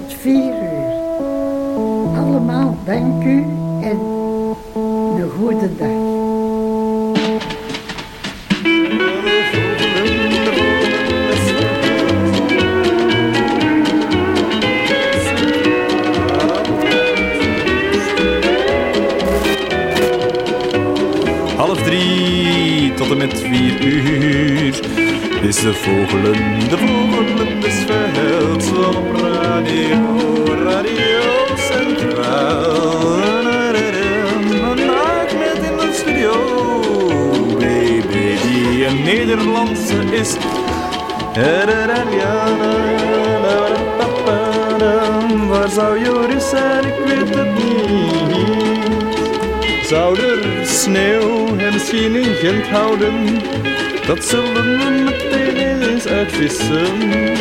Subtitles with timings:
[0.00, 0.92] tot vier uur.
[2.16, 3.44] Allemaal dank u
[3.80, 3.98] en
[5.16, 5.88] een goede dag.
[21.56, 24.80] Half drie tot en met vier uur
[25.42, 27.62] is de vogelen, de vogelen
[28.12, 29.09] velds op
[29.70, 31.20] radio, radio
[31.56, 33.18] centraal.
[35.38, 36.32] Met in de studio,
[37.58, 40.36] baby, die een Nederlandse is.
[45.48, 47.98] Waar zou Joris zijn, ik weet het niet.
[49.86, 53.42] Zou er sneeuw hem misschien in Gent houden?
[54.06, 57.38] Dat zullen we meteen eens uitvissen.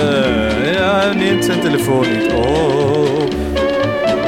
[0.00, 3.34] Eh, ja, hij neemt zijn telefoon niet op.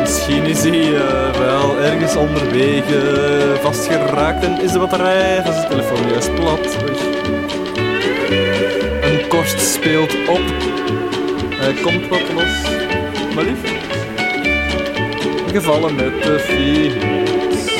[0.00, 3.00] Misschien is hij eh, wel ergens onderwege
[3.60, 6.76] vastgeraakt en is de batterij van zijn telefoon juist plat.
[9.02, 10.42] Een korst speelt op.
[11.54, 12.62] Hij komt wat los.
[13.34, 13.91] Maar lief.
[15.52, 17.72] Gevallen met de fiets.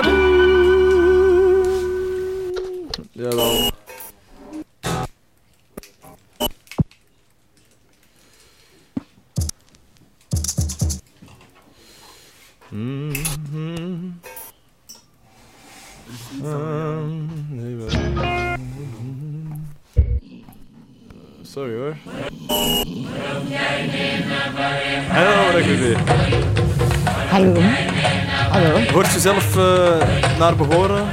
[30.48, 31.04] Naar behoren?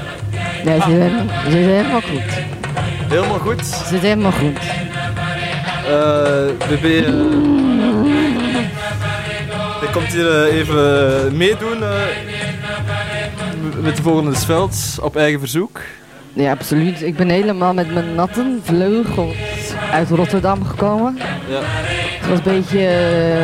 [0.64, 2.44] Ja, ze zijn, ze zijn helemaal goed.
[3.10, 3.66] Helemaal goed.
[3.66, 4.60] Ze zijn helemaal goed.
[5.88, 7.08] Eh, BB, eh,
[9.82, 11.80] je komt hier eh, even meedoen
[13.82, 15.80] met de volgende des Velds op eigen verzoek.
[16.34, 17.02] Ja, absoluut.
[17.02, 19.36] Ik ben helemaal met mijn natte vleugels
[19.92, 21.18] uit Rotterdam gekomen.
[21.48, 21.60] Ja.
[22.20, 22.88] Het was een beetje,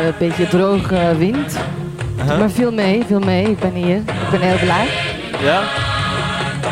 [0.06, 1.56] een beetje droge wind.
[2.26, 3.50] Maar viel mee, viel mee.
[3.50, 3.96] Ik ben hier.
[3.96, 4.86] Ik ben heel blij.
[5.42, 5.81] Ja?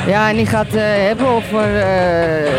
[0.07, 2.51] Ja, en die gaat eh, hebben over, eh,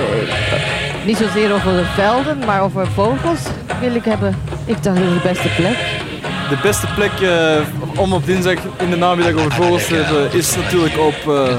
[1.06, 3.40] niet zozeer over de velden, maar over vogels
[3.80, 4.38] wil ik hebben.
[4.66, 5.78] Ik dacht, dat is de beste plek.
[6.50, 7.62] De beste plek eh,
[8.00, 11.16] om op dinsdag in de namiddag over vogels te hebben is natuurlijk op...
[11.28, 11.56] eh,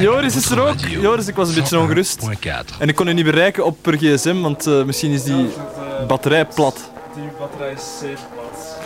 [0.00, 0.78] Joris is er ook.
[0.78, 2.28] Joris, ik was een beetje ongerust.
[2.78, 5.48] En ik kon je niet bereiken op per gsm, want eh, misschien is die
[6.06, 6.90] batterij plat.
[7.14, 8.76] Die batterij is zeer plat.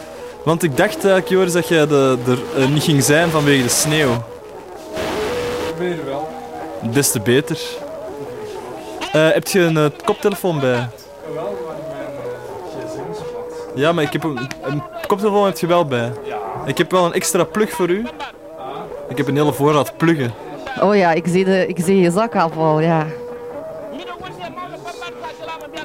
[0.45, 2.19] Want ik dacht eigenlijk, Joris, dat jij de,
[2.59, 4.25] er niet ging zijn vanwege de sneeuw.
[5.81, 6.29] Wel.
[6.93, 7.59] Des te beter.
[9.13, 10.89] Eh, heb je een eh, koptelefoon bij?
[11.35, 13.55] Wel, maar mijn uh, gsm is plat.
[13.75, 16.13] Ja, maar ik heb een, een koptelefoon heb je wel bij.
[16.25, 16.39] Ja.
[16.67, 18.07] Ik heb wel een extra plug voor u.
[19.09, 20.35] Ik heb een hele voorraad pluggen.
[20.81, 23.07] Oh ja, ik zie, de, ik zie je zakafval, ja.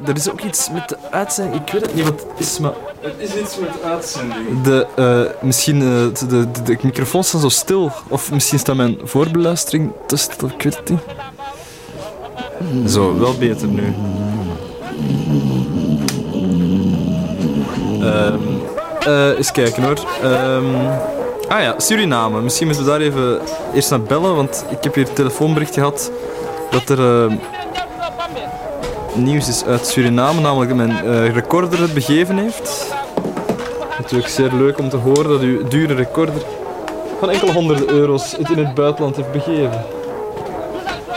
[0.07, 1.61] Er is ook iets met de uitzending.
[1.61, 2.73] Ik weet het niet wat het is, maar
[3.05, 4.61] Het is iets met uitzending.
[4.61, 7.91] de, eh, misschien eh, de, de, de, microfoons staan zo stil.
[8.07, 10.47] Of misschien staat mijn voorbeluistering te stil.
[10.47, 10.99] Ik weet het niet.
[12.91, 13.93] Zo, wel beter nu.
[18.99, 19.99] Eh, eens kijken hoor.
[20.23, 20.75] Ehm,
[21.47, 22.41] ah ja, Suriname.
[22.41, 23.39] Misschien moeten we daar even
[23.73, 26.11] eerst naar bellen, want ik heb hier een telefoonbericht gehad
[26.69, 27.35] dat er ehm,
[29.17, 32.93] nieuws is uit Suriname, namelijk dat mijn eh, recorder het begeven heeft.
[33.97, 36.35] Natuurlijk zeer leuk om te horen dat uw dure recorder
[37.19, 39.85] van enkele honderden euro's het in het buitenland heeft begeven.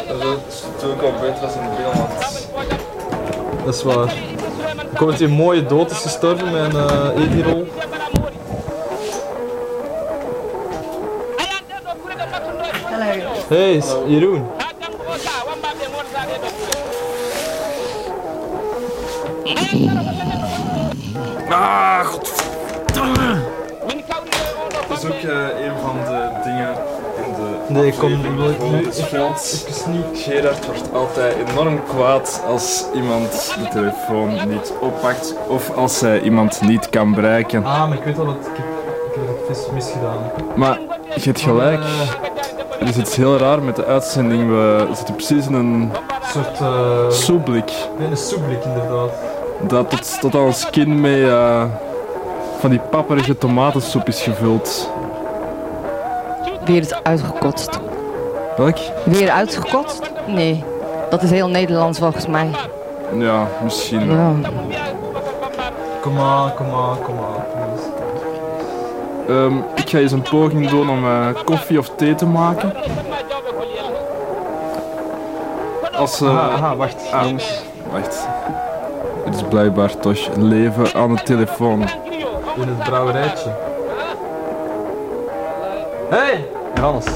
[0.06, 2.48] Dat is natuurlijk al beter als in het binnenland.
[3.64, 4.12] Dat is waar.
[4.92, 6.80] Ik hoop dat hij een mooie dood is gestorven met een
[7.16, 7.66] uh, Edirol.
[13.48, 14.57] Hey, Jeroen.
[21.50, 23.36] Ah, godverdomme.
[24.88, 26.68] Dat is ook eh, een van de dingen
[27.16, 28.58] in de Nee, kom, nu het
[29.86, 30.22] niet.
[30.22, 36.60] Gerard wordt altijd enorm kwaad als iemand de telefoon niet oppakt of als hij iemand
[36.60, 37.64] niet kan bereiken.
[37.64, 38.66] Ah, maar ik weet al dat ik heb,
[39.08, 40.18] ik heb het vis misgedaan.
[40.56, 40.78] Maar
[41.14, 44.48] je hebt gelijk, Eh, er is iets heel raar met de uitzending.
[44.48, 49.10] We zitten precies in een Een soort eh soepblik nee, een soepblik inderdaad.
[49.60, 51.64] Dat tot, tot aan ons kin met eh,
[52.58, 54.90] van die papperige tomatensoep is gevuld.
[56.64, 57.80] Weer is uitgekotst.
[58.56, 58.78] Welk?
[59.04, 60.10] Weer uitgekotst?
[60.26, 60.64] Nee,
[61.10, 62.50] dat is heel Nederlands volgens mij.
[63.18, 64.34] Ja, misschien wel.
[64.68, 64.80] Ja.
[66.00, 67.38] Kom aan, kom aan, kom aan.
[69.28, 72.72] Ehm, ik ga eens een poging doen om eh, koffie of thee te maken.
[75.92, 77.22] Als, eh, Aha, aha, wacht, ah.
[77.22, 77.62] jongens.
[77.92, 78.28] Wacht.
[79.48, 81.80] Blijkbaar toch leven aan de telefoon.
[82.56, 83.50] In het brouwerijtje.
[86.08, 87.06] Hey, Johannes.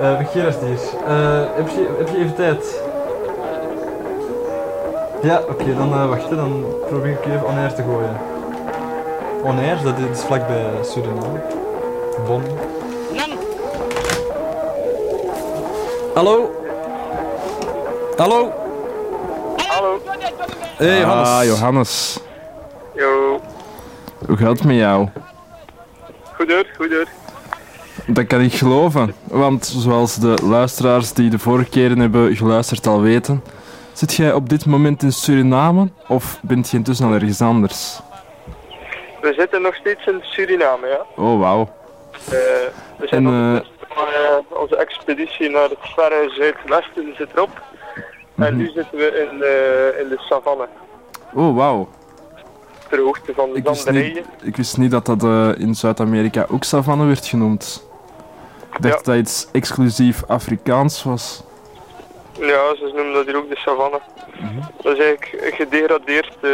[0.00, 0.78] Eh Gerard hier.
[1.54, 2.82] Heb, je, heb je even tijd?
[5.22, 8.16] Ja, oké, dan uh, wacht, dan probeer ik even on-air te gooien.
[9.42, 11.40] On-air, dat is vlakbij Suriname.
[12.26, 12.42] Bon.
[16.14, 16.50] Hallo?
[18.16, 18.59] Hallo.
[20.80, 21.28] Hey, Johannes.
[21.28, 22.18] Ah, Johannes.
[22.94, 23.40] Yo.
[24.26, 25.08] Hoe gaat het met jou?
[26.34, 27.06] Goed hoor, goed hoor.
[28.06, 33.00] Dat kan ik geloven, want zoals de luisteraars die de vorige keren hebben geluisterd al
[33.00, 33.42] weten,
[33.92, 38.00] zit jij op dit moment in Suriname of bent je intussen al ergens anders?
[39.20, 41.22] We zitten nog steeds in Suriname, ja.
[41.22, 41.68] Oh, wauw.
[42.12, 42.32] Eh,
[42.98, 47.62] we zijn En, nog eh, eh, onze expeditie naar het verre zuidwesten zit erop.
[48.46, 50.68] En nu zitten we in de, in de savanne,
[51.34, 51.88] Oh, wauw.
[52.88, 54.14] ter hoogte van de Ik wist Zanderijen.
[54.14, 57.88] niet, ik wist niet dat dat eh, in Zuid-Amerika ook savanne werd genoemd.
[58.72, 58.90] Ik dacht Ja.
[58.90, 61.42] dat dat iets exclusief Afrikaans was.
[62.38, 64.00] Ja, ze noemen dat hier ook de savanne.
[64.40, 64.60] Mhm.
[64.82, 66.50] Dat is eigenlijk een gedegradeerd eh,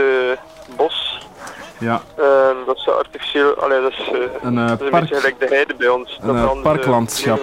[0.76, 1.26] bos.
[1.78, 2.02] Ja,
[2.66, 5.00] dat is artificieel, allee, dat is, eh, een eh, dat is een park.
[5.02, 6.18] beetje gelijk de heide bij ons.
[6.22, 7.40] Een, dat eh, parklandschap.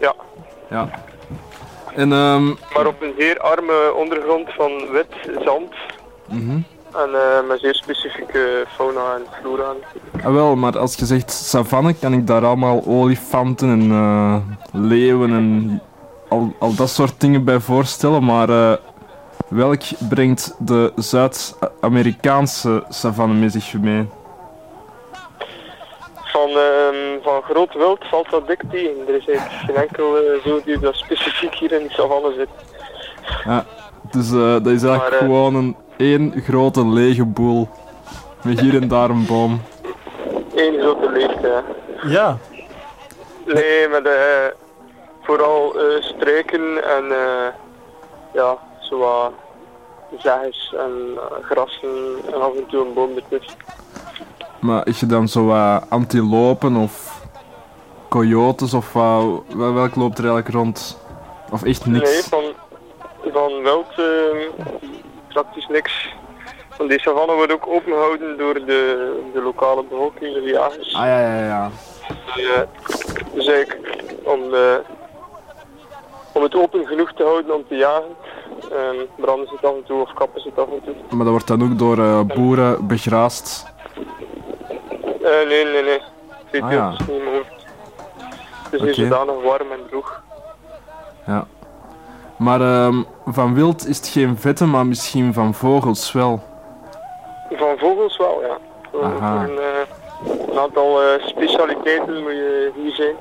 [0.00, 0.14] Ja,
[0.70, 0.90] Ja.
[1.94, 5.72] En, ehm, maar op een zeer arme ondergrond van wit zand.
[6.28, 6.58] mhm.
[6.94, 9.72] En eh, met zeer specifieke fauna en flora.
[10.24, 14.36] Ah, wel, maar als je zegt savanne, kan ik daar allemaal olifanten en eh,
[14.72, 15.80] leeuwen en
[16.28, 18.24] al, al dat soort dingen bij voorstellen.
[18.24, 18.72] Maar eh,
[19.48, 24.08] welk brengt de Zuid-Amerikaanse savanne met zich mee?
[26.32, 29.08] Van, ehm, van groot wild valt dat dik tegen.
[29.08, 32.48] Er is eigenlijk geen enkel uh, zoodier dat specifiek hier in de savanne zit.
[34.10, 37.68] Dus eh, dat is eigenlijk Maar, eh, gewoon een één grote lege boel.
[38.42, 39.60] Met hier en daar een boom.
[40.54, 41.62] Eén grote leegte.
[41.96, 42.08] hè.
[42.08, 42.38] Ja.
[43.46, 44.46] Nee, met eh,
[45.22, 47.46] vooral eh, struiken en eh,
[48.34, 49.32] ja, zo wat
[50.18, 53.56] zeggens en eh, grassen en af en toe een boom ertussen.
[54.62, 57.22] Maar is je dan zo wat antilopen of
[58.08, 60.98] coyotes of wat, welk loopt er eigenlijk rond?
[61.50, 62.10] Of echt niks?
[62.10, 62.44] Nee, van,
[63.32, 64.64] van wild eh,
[65.28, 66.14] praktisch niks.
[66.78, 70.94] Want die savanne wordt ook opengehouden door de, de lokale bevolking, de jagers.
[70.94, 71.70] Ah ja, ja, ja.
[72.36, 72.62] Eh,
[73.34, 74.76] dus eigenlijk om, eh,
[76.32, 78.16] om het open genoeg te houden om te jagen.
[78.70, 80.94] Ehm branden ze het af en toe of kappen ze het af en toe.
[81.08, 83.70] Maar dat wordt dan ook door eh, boeren begraast.
[85.22, 86.00] Eh, nee, nee, nee.
[86.48, 86.88] Twee Ah, ja.
[86.90, 87.44] niet meer.
[88.70, 88.92] Het is Oké.
[88.94, 90.22] zodanig warm en droog.
[91.26, 91.46] Ja.
[92.38, 96.40] Maar ehm, van wild is het geen vette, maar misschien van vogels wel.
[97.50, 98.56] Van vogels wel, ja.
[98.90, 99.44] Voor, Aha.
[99.46, 99.50] eh,
[100.48, 103.14] een aantal eh, specialiteiten moet je hier zijn.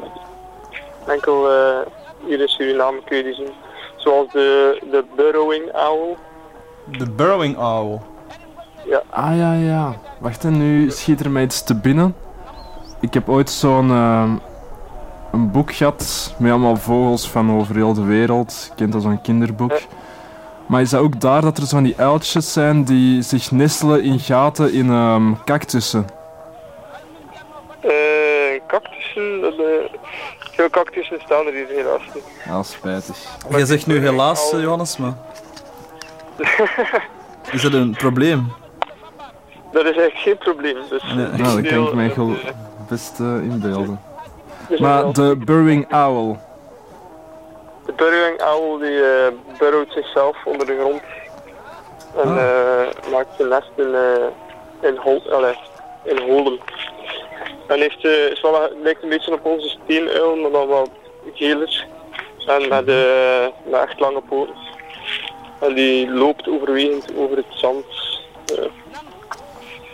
[1.07, 1.77] Enkel eh,
[2.25, 3.51] hier in Suriname kun je die zien.
[3.95, 6.15] Zoals de, de burrowing owl.
[6.85, 7.97] De burrowing owl.
[9.09, 9.95] Ah ja, ja.
[10.19, 12.15] Wacht, en nu schiet er mij iets te binnen.
[12.99, 14.31] Ik heb ooit zo'n ehm,
[15.31, 18.65] een boek gehad met allemaal vogels van over heel de wereld.
[18.69, 19.79] Je kent dat zo'n kinderboek.
[20.65, 24.19] Maar is dat ook daar dat er zo'n die uiltjes zijn die zich nestelen in
[24.19, 26.07] gaten in ehm, cactussen?
[27.79, 29.99] Eh, cactussen, eh,
[30.51, 32.23] veel cactussen staan er hier helaas niet.
[32.45, 33.17] Ja, spijtig.
[33.49, 35.13] Jij zegt nu helaas, Johannes, maar...
[37.51, 38.51] Is dat een probleem?
[39.71, 40.77] Dat is eigenlijk geen probleem.
[40.89, 41.15] Dus, Nee.
[41.15, 42.31] Nou, dat kan ik mij wel
[42.89, 44.01] best eh, inbeelden.
[44.69, 46.35] dus Maar wel- de burrowing owl.
[47.85, 49.27] De burrowing owl die eh
[49.59, 51.01] burrowt zichzelf onder de grond.
[52.23, 52.37] En Ah.
[52.43, 55.21] eh, maakt zijn nest in, eh in, hol,
[56.03, 56.59] in holen.
[57.67, 60.89] En heeft, is wel, lijkt een beetje op onze steenuil, maar dan wat
[61.33, 61.85] geler.
[62.47, 62.85] En met,
[63.65, 64.55] met echt lange poten.
[65.59, 67.85] En die loopt overwegend over het zand.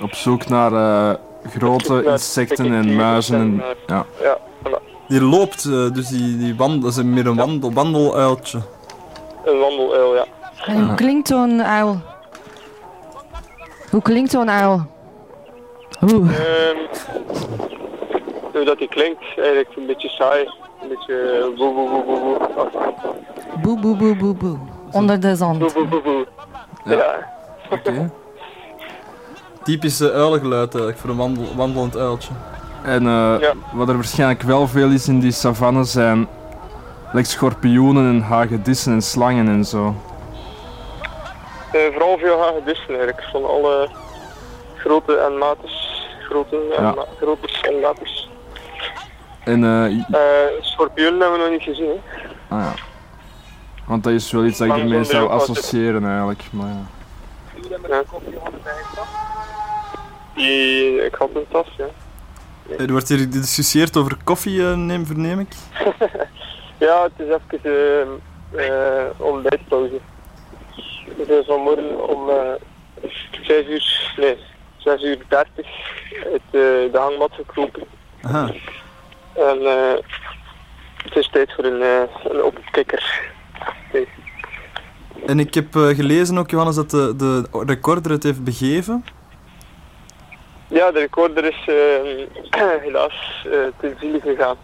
[0.01, 1.16] Op zoek naar eh,
[1.58, 3.36] grote insecten en muizen.
[3.39, 4.06] En, ja.
[4.22, 5.08] ja, voilà.
[5.08, 8.60] Die loopt, eh, dus die, die wandelt, dat is meer een wandel, wandeluiltje.
[9.46, 10.25] Een wandeluil, ja.
[10.66, 12.01] En hoe klinkt zo'n uil?
[13.92, 14.86] Hoe klinkt zo'n uil?
[16.01, 16.39] Oeh.
[16.39, 16.77] Ehm,
[18.54, 20.50] hoe dat die klinkt, eigenlijk een beetje saai.
[20.82, 21.16] Een beetje
[21.51, 22.38] eh, boe boe boe boe boe.
[23.62, 24.58] Boe, boe, boe, boe, boe.
[24.92, 25.60] Onder de Boe zand.
[25.74, 26.27] boe boe boe.
[26.86, 26.96] Ja.
[26.96, 27.27] Ja.
[27.70, 28.12] Oké.
[29.67, 32.31] Typische uilengeluid eigenlijk voor een wandel, wandelend uiltje.
[32.83, 33.53] En eh, Ja.
[33.74, 36.27] wat er waarschijnlijk wel veel is in die savanne zijn
[37.13, 39.95] like schorpioenen en hagedissen en slangen en zo.
[41.71, 43.89] Eh, vooral veel hagedissen eigenlijk, van alle
[44.77, 46.05] grote en mates.
[46.29, 46.91] Grote en, Ja.
[46.91, 47.05] ma
[47.62, 48.29] en mates.
[49.43, 51.89] En, eh, Eh schorpioenen hebben we nog niet gezien.
[51.89, 52.55] Hè.
[52.55, 52.74] ah ja.
[53.86, 56.43] Want dat is wel iets dat ik ermee zou associëren eigenlijk.
[56.51, 56.86] Maar ja.
[60.38, 60.44] Ja.
[60.44, 61.86] Die, ik had een tas, ja.
[62.77, 65.53] Er wordt hier gediscussieerd over koffie, eh, neem, verneem ik.
[66.79, 70.00] Ja, het is even eh eh ontbijtpauze.
[71.17, 72.53] We zijn vanmorgen om eh
[73.41, 74.38] 6 uur, nee,
[74.77, 75.65] 6 uur 30
[76.25, 77.84] uit eh, de hangmat gekropen.
[78.22, 78.51] Aha.
[79.34, 79.94] En eh
[81.03, 83.32] het is tijd voor een, eh een opkikker.
[85.25, 89.06] En ik heb eh, gelezen ook, Johannes, dat de, de recorder het heeft begeven.
[90.67, 94.57] Ja, de recorder is eh, helaas eh ten ziele gegaan.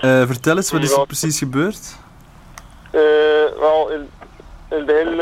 [0.00, 1.96] Eh, vertel eens, wat is er precies gebeurd?
[2.90, 3.00] Eh,
[3.58, 4.10] wel, in,
[4.70, 5.16] in het begin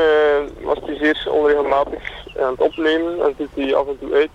[0.62, 2.02] was hij zeer onregelmatig
[2.40, 4.30] aan het opnemen en doet hij af en toe uit.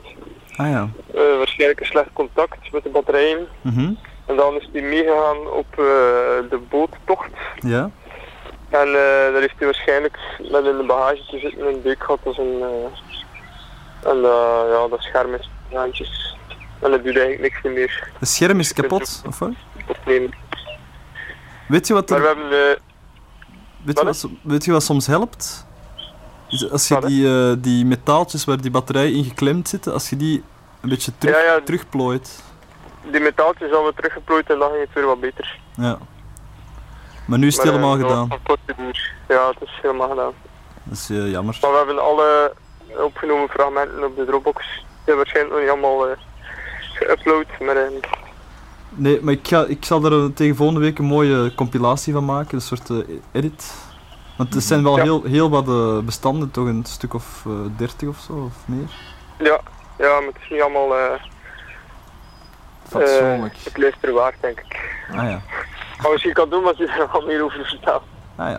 [0.55, 0.89] Ah ja.
[1.38, 3.47] Waarschijnlijk een slecht contact met de batterijen.
[3.61, 3.93] Mhm.
[4.25, 5.65] En dan is hij meegegaan op
[6.50, 7.31] de boottocht.
[7.59, 7.89] Ja.
[8.69, 12.38] En daar heeft hij waarschijnlijk met in de bagage te zitten een deuk gehad als
[12.38, 12.63] een...
[14.03, 16.36] en eh, ja, dat scherm is handjes.
[16.79, 19.50] En dat doet eigenlijk niks meer Het scherm is kapot, of wat?
[19.88, 20.34] opnemen.
[21.67, 22.60] Weet je wat, Maar we er, hebben...
[22.70, 22.75] eh,
[23.84, 25.65] weet je wat, weet je wat soms helpt?
[26.72, 30.43] Als je die, eh, die metaaltjes waar die batterij in geklemd zitten, als je die
[30.81, 31.60] een beetje terug, Ja, ja.
[31.62, 32.43] terugplooit.
[33.12, 35.60] die metaaltjes hadden we teruggeplooid en dan ging het weer wat beter.
[35.75, 35.98] Ja.
[37.25, 38.27] Maar nu is het Maar, helemaal gedaan.
[39.27, 40.34] Ja, het is helemaal gedaan.
[40.84, 41.58] Dat is jammer.
[41.62, 42.53] Maar we hebben alle
[42.98, 44.83] opgenomen fragmenten op de Dropbox.
[45.05, 46.17] Die waarschijnlijk nog niet allemaal eh
[46.93, 47.91] geüpload, maar eh,
[48.89, 52.55] Nee, maar ik, ga, ik zal er tegen volgende week een mooie compilatie van maken,
[52.55, 52.98] een soort eh,
[53.31, 53.74] edit.
[54.38, 55.03] Want er zijn wel Ja.
[55.03, 57.45] heel, heel wat bestanden, toch een stuk of
[57.77, 58.89] dertig of zo, of meer.
[59.38, 59.60] ja,
[59.98, 61.17] ja, maar het is niet allemaal
[62.88, 63.55] Fatsoenlijk.
[63.63, 65.00] het luisteren waard, denk ik.
[65.12, 65.41] Ah ja.
[66.01, 68.03] Maar misschien kan doen als je er wel meer over vertelt.
[68.36, 68.57] Ah ja.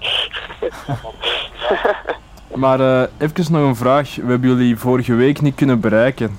[2.54, 4.14] Maar eh, even nog een vraag.
[4.14, 6.38] We hebben jullie vorige week niet kunnen bereiken.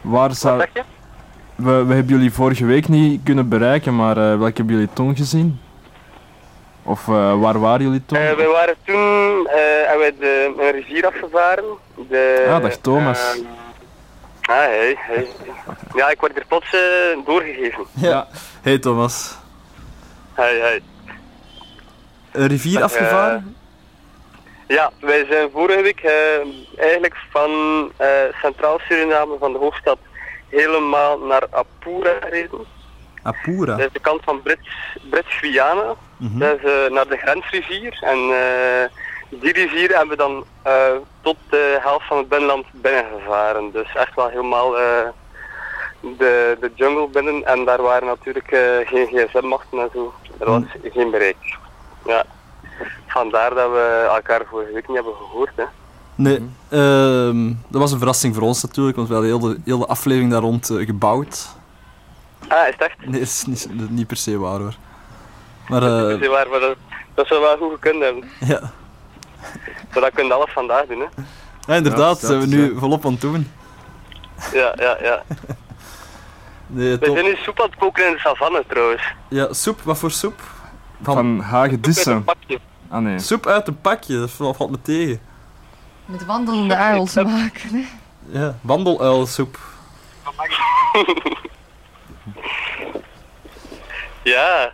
[0.00, 0.58] Waar Wat zou...
[0.58, 0.82] zeg je?
[1.54, 5.16] We, we hebben jullie vorige week niet kunnen bereiken, maar eh welke hebben jullie toen
[5.16, 5.60] gezien?
[6.82, 8.18] Of eh, waar waren jullie toen?
[8.18, 9.46] Wij waren toen
[9.92, 11.64] en wij de, een rivier afgevaren.
[12.08, 13.18] De, Ah, dag Thomas.
[13.34, 13.46] eh,
[14.40, 15.26] ah, hey, hey.
[15.94, 16.76] Ja, ik word er plots
[17.26, 17.84] doorgegeven.
[18.10, 18.26] ja.
[18.62, 19.36] Hey Thomas.
[20.32, 20.80] Hey, hey.
[22.32, 23.56] Een rivier afgevaren?
[24.66, 26.38] Ja, wij zijn vorige week eh,
[26.76, 27.50] eigenlijk van
[27.96, 28.08] eh,
[28.40, 29.98] Centraal Suriname, van de hoofdstad,
[30.48, 32.64] helemaal naar Apura gereden.
[33.22, 33.76] Apura.
[33.76, 34.68] Dat is de kant van Brits,
[35.10, 35.94] Brits-Guyana.
[36.16, 36.38] Mhm.
[36.38, 37.98] Dat is eh, naar de grensrivier.
[38.00, 38.18] En
[39.28, 40.44] die rivier hebben we dan
[41.20, 43.70] tot de helft van het binnenland binnengevaren.
[43.72, 44.70] Dus echt wel helemaal
[46.00, 47.44] de, de jungle binnen.
[47.44, 48.48] En daar waren natuurlijk
[48.84, 50.14] geen gsm-machten en zo.
[50.38, 51.56] Er was geen bereik.
[52.06, 52.24] Ja.
[53.14, 55.50] Vandaar dat we elkaar vorige week niet hebben gehoord.
[55.56, 55.64] Hè.
[56.14, 59.78] Nee, ehm, dat was een verrassing voor ons natuurlijk, want we hadden heel de, heel
[59.78, 61.48] de aflevering daar rond eh, gebouwd.
[62.48, 62.98] Ah, is het echt?
[63.06, 64.74] Nee, dat is niet, niet per se waar hoor.
[65.68, 66.76] Maar Dat eh, is waar, maar dat,
[67.14, 68.24] dat zou wel goed gekund hebben.
[68.40, 68.60] ja.
[69.92, 71.06] Maar dat kun je alles vandaag doen, hè.
[71.66, 72.78] ja, inderdaad, Ja, zijn we dat, nu ja.
[72.78, 73.50] volop aan het doen.
[74.52, 75.22] Ja, ja, ja.
[76.66, 79.02] Nee, We zijn nu soep aan het koken in de savanne, trouwens.
[79.28, 80.40] Ja, soep, wat voor soep?
[81.02, 82.24] Van, hagedissen.
[82.94, 83.18] Ah nee.
[83.18, 85.20] Soep uit een pakje, dat valt me tegen.
[86.06, 87.68] Met wandelende uils maken.
[87.70, 87.84] Hè?
[88.38, 89.58] Ja, wandeluilsoep.
[94.22, 94.72] Ja,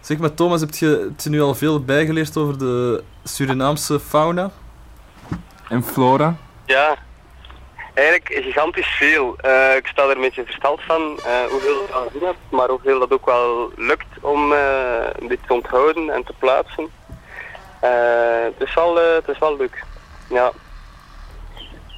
[0.00, 4.50] Zeg maar Thomas, heb je, heb je nu al veel bijgeleerd over de Surinaamse fauna?
[5.68, 6.36] En Flora.
[6.66, 6.96] ja.
[7.98, 9.36] Eigenlijk gigantisch veel.
[9.36, 12.68] Eh, ik sta er een beetje versteld van eh, hoeveel ik al gezien heb, maar
[12.68, 16.88] hoeveel dat ook wel lukt om eh, dit te onthouden en te plaatsen.
[17.80, 19.84] Eh, het, is wel, eh, het is wel leuk.
[20.28, 20.52] Ja.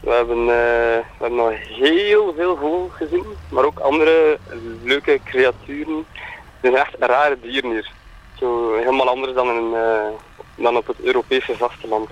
[0.03, 4.39] We hebben, eh, we hebben nog heel veel vogels gezien, maar ook andere
[4.83, 6.07] leuke creaturen.
[6.17, 7.91] Het zijn echt rare dieren hier.
[8.39, 10.09] Zo helemaal anders dan, in, eh,
[10.55, 12.11] dan op het Europese vasteland.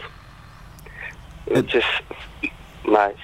[1.44, 2.03] Het is
[2.90, 3.14] nice.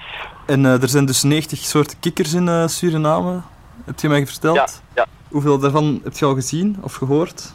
[0.45, 3.41] En eh, er zijn dus 90 soorten kikkers in eh, Suriname,
[3.85, 4.55] heb je mij verteld?
[4.55, 5.05] Ja, ja.
[5.29, 7.53] Hoeveel daarvan heb je al gezien of gehoord?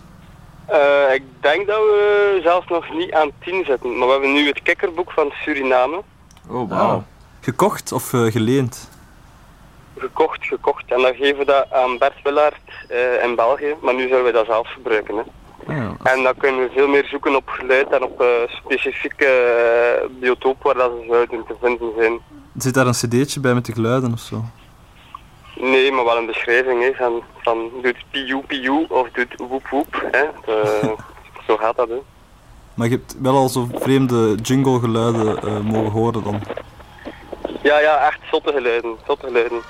[0.66, 4.46] Eh, ik denk dat we zelfs nog niet aan 10 zitten, maar we hebben nu
[4.46, 6.02] het kikkerboek van Suriname
[6.48, 7.04] Oh, wauw.
[7.40, 8.88] Gekocht of eh, geleend?
[9.98, 10.84] gekocht, gekocht.
[10.92, 12.56] En dan geven we dat aan Bert Willaert
[12.88, 15.16] eh, in België, maar nu zullen we dat zelf gebruiken.
[15.16, 15.22] Hè.
[15.74, 15.96] Ja.
[16.02, 20.64] En dan kunnen we veel meer zoeken op geluid en op eh, specifieke eh, biotopen
[20.76, 22.18] waar dat ze zouden te vinden zijn.
[22.56, 24.44] Zit daar een cd'tje bij met de geluiden of zo?
[25.54, 30.08] Nee, maar wel een beschrijving hè, van, van doet piu piu of doet woep woep.
[30.10, 30.24] Hè.
[30.44, 30.94] De-
[31.46, 31.88] zo gaat dat.
[31.88, 31.98] Hè.
[32.74, 36.40] Maar je hebt wel al zo vreemde jungle geluiden eh, mogen horen dan.
[37.62, 39.60] Ja, ja, echt zotte geluiden, zotte geluiden.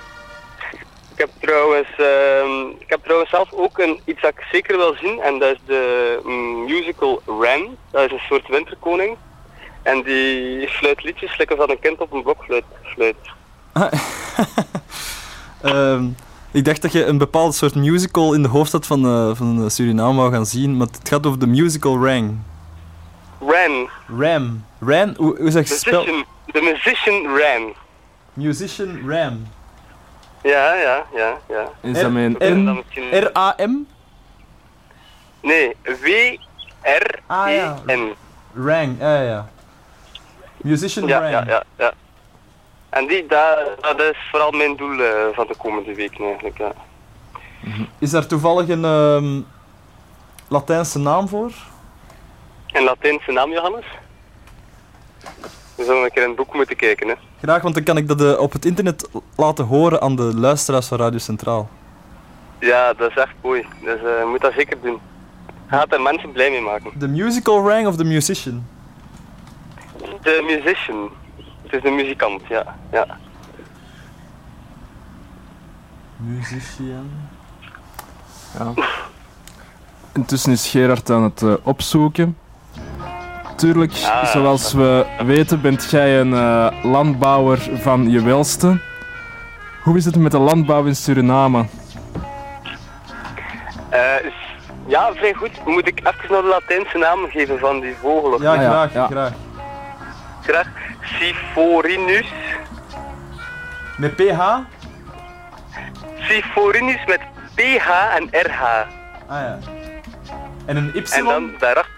[1.21, 4.95] Ik heb trouwens, ehm, ik heb trouwens zelf ook een, iets dat ik zeker wil
[5.01, 7.77] zien en dat is de mm, musical Ram.
[7.91, 9.17] Dat is een soort winterkoning.
[9.83, 13.17] En die fluit liedjes lekker van een kind op een blokfluit fluit.
[15.63, 16.05] Ehm,
[16.51, 19.69] ik dacht dat je een bepaald soort musical in de hoofdstad van, eh, van eh,
[19.69, 22.39] Suriname wou gaan zien, maar het gaat over de musical Rang.
[23.41, 24.65] Ram, Ram.
[24.79, 26.05] Ran, hoe, hoe zeg je het spel?
[26.47, 27.73] de musician Ram.
[28.33, 29.47] Musician Ram.
[30.42, 31.68] Ja, ja, ja, ja.
[31.81, 32.76] Is dat met En een dan N?
[32.76, 33.24] misschien...
[33.24, 33.72] R-A-M?
[35.42, 37.22] Nee, W-R-E-N.
[37.26, 37.76] Ah, ja.
[38.55, 39.48] Rang, ja, ja.
[40.57, 41.33] Musician Ja, Rang.
[41.33, 41.92] ja, ja, ja.
[42.88, 46.72] En die, dat, dat is vooral mijn doel eh, van de komende weken eigenlijk, ja.
[47.98, 49.40] Is daar toevallig een ehm,
[50.48, 51.53] Latijnse naam voor?
[52.72, 53.85] En Latijnse naam, Johannes?
[55.76, 57.14] We zullen een keer in het boek moeten kijken, hè.
[57.42, 60.87] Graag, want dan kan ik dat eh, op het internet laten horen aan de luisteraars
[60.87, 61.68] van Radio Centraal.
[62.59, 63.66] Ja, dat is echt mooi.
[63.83, 64.98] Dus eh, je moet dat zeker doen.
[65.66, 66.90] Gaat er mensen blij mee maken.
[66.98, 68.66] De musical Rang of the musician?
[70.22, 71.11] De musician.
[71.62, 72.76] Het is de muzikant, ja.
[72.92, 73.18] ja.
[76.16, 77.11] Musician.
[78.59, 78.72] Ja.
[80.12, 82.37] Intussen is Gerard aan het eh, opzoeken.
[83.61, 84.25] Tuurlijk, Ah.
[84.27, 88.79] zoals we weten, bent jij een eh, landbouwer van je welste.
[89.83, 91.64] Hoe is het met de landbouw in Suriname?
[93.88, 94.01] Eh,
[94.87, 95.51] ja, vrij goed.
[95.66, 98.42] Moet ik even nog de Latijnse naam geven van die vogel?
[98.42, 99.07] Ja, ja, graag, ja.
[99.07, 99.33] graag.
[100.42, 100.66] Graag.
[101.03, 102.33] Siforinus.
[103.96, 104.40] Met PH?
[106.18, 107.20] Siforinus met
[107.55, 108.62] PH en RH.
[109.27, 109.59] Ah ja.
[110.66, 111.03] En een Y?
[111.11, 111.89] En dan daarachter.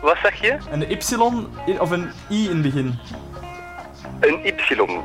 [0.00, 0.56] Wat zeg je?
[0.70, 2.98] En een Y of een I in het begin?
[4.20, 4.54] Een Y.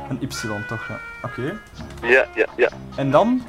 [0.08, 0.28] Een Y
[0.66, 0.98] toch, ja.
[1.22, 1.60] Oké.
[2.02, 2.68] Ja, ja, ja.
[2.96, 3.46] En dan?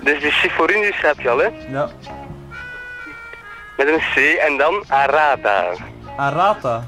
[0.00, 1.48] Dus die Siforinus heb je al, hè?
[1.70, 1.88] Ja.
[3.76, 5.64] Met een C en dan Arada.
[6.16, 6.84] Arata.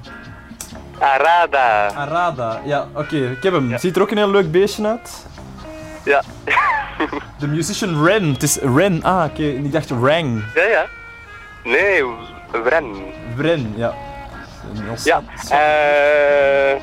[0.98, 1.86] Arada.
[1.94, 2.60] Arada.
[2.64, 3.70] Ja, oké, ik heb hem.
[3.70, 3.78] Ja.
[3.78, 5.26] Ziet er ook een heel leuk beestje uit.
[6.04, 6.22] Ja.
[7.38, 8.32] De musician Ren.
[8.32, 9.02] Het is Ren.
[9.02, 9.42] Ah, oké.
[9.42, 10.42] Ik dacht Rang.
[10.54, 10.86] ja, ja.
[11.64, 12.04] Nee,
[12.50, 12.84] Wren.
[13.36, 13.94] Wren, ja.
[14.74, 15.22] Een Ja.
[15.50, 16.82] eh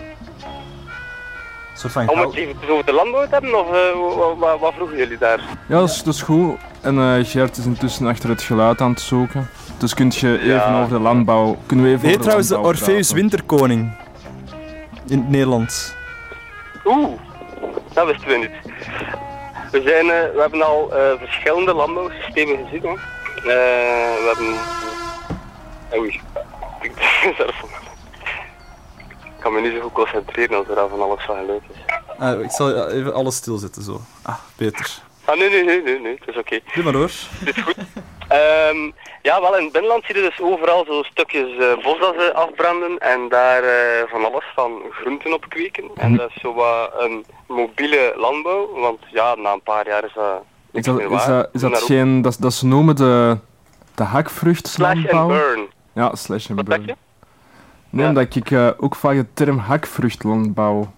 [1.77, 4.73] soort van om het even over de landbouw te hebben, of eh, wat, wat, wat
[4.73, 5.39] vroegen jullie daar?
[5.67, 6.57] Ja, dat is, dat is goed.
[6.81, 9.49] En eh Gert is intussen achter het geluid aan het zoeken.
[9.77, 10.81] Dus kunt je even Ja.
[10.81, 11.57] over de landbouw...
[11.65, 13.15] Kunnen we even Nee, over trouwens, de Orpheus praten?
[13.15, 13.91] Winterkoning.
[15.07, 15.93] In het Nederlands.
[16.85, 17.09] Oeh,
[17.93, 18.73] dat wisten we niet.
[19.71, 22.81] We, zijn, eh, we hebben al eh, verschillende landbouwsystemen gezien.
[22.81, 22.99] Hoor.
[23.35, 24.55] Eh, we hebben...
[25.97, 26.21] Oei.
[26.81, 26.91] Ik
[29.35, 31.93] Ik kan me niet zo goed concentreren als er al van alles van geluid is.
[32.19, 34.01] Ah, ik zal even alles stilzetten zo.
[34.21, 34.97] Ah, beter.
[35.25, 36.59] Ah, nee, nee, nee, nee, nee, het is oké.
[36.73, 37.11] Doe maar hoor.
[37.45, 37.75] Het is goed.
[38.27, 42.13] Ehm, ja, wel in het binnenland zie je dus overal zo stukjes eh, bos dat
[42.17, 45.89] ze afbranden en daar eh, van alles van groenten op kweken.
[45.95, 50.13] En dat is zo wat een mobiele landbouw, want ja, na een paar jaar is
[50.13, 51.27] dat Is niks dat, meer is waar.
[51.27, 52.21] dat, is dat geen...
[52.21, 53.37] Dat, dat ze noemen de,
[53.95, 55.19] de Slash hakvruchtlandbouw?
[55.19, 55.67] and burn.
[55.95, 56.81] Ja, slash en burn.
[56.85, 56.95] je?
[57.89, 58.07] Nee, Ja.
[58.09, 60.91] omdat ik eh, ook vaak de term hakvruchtlandbouw...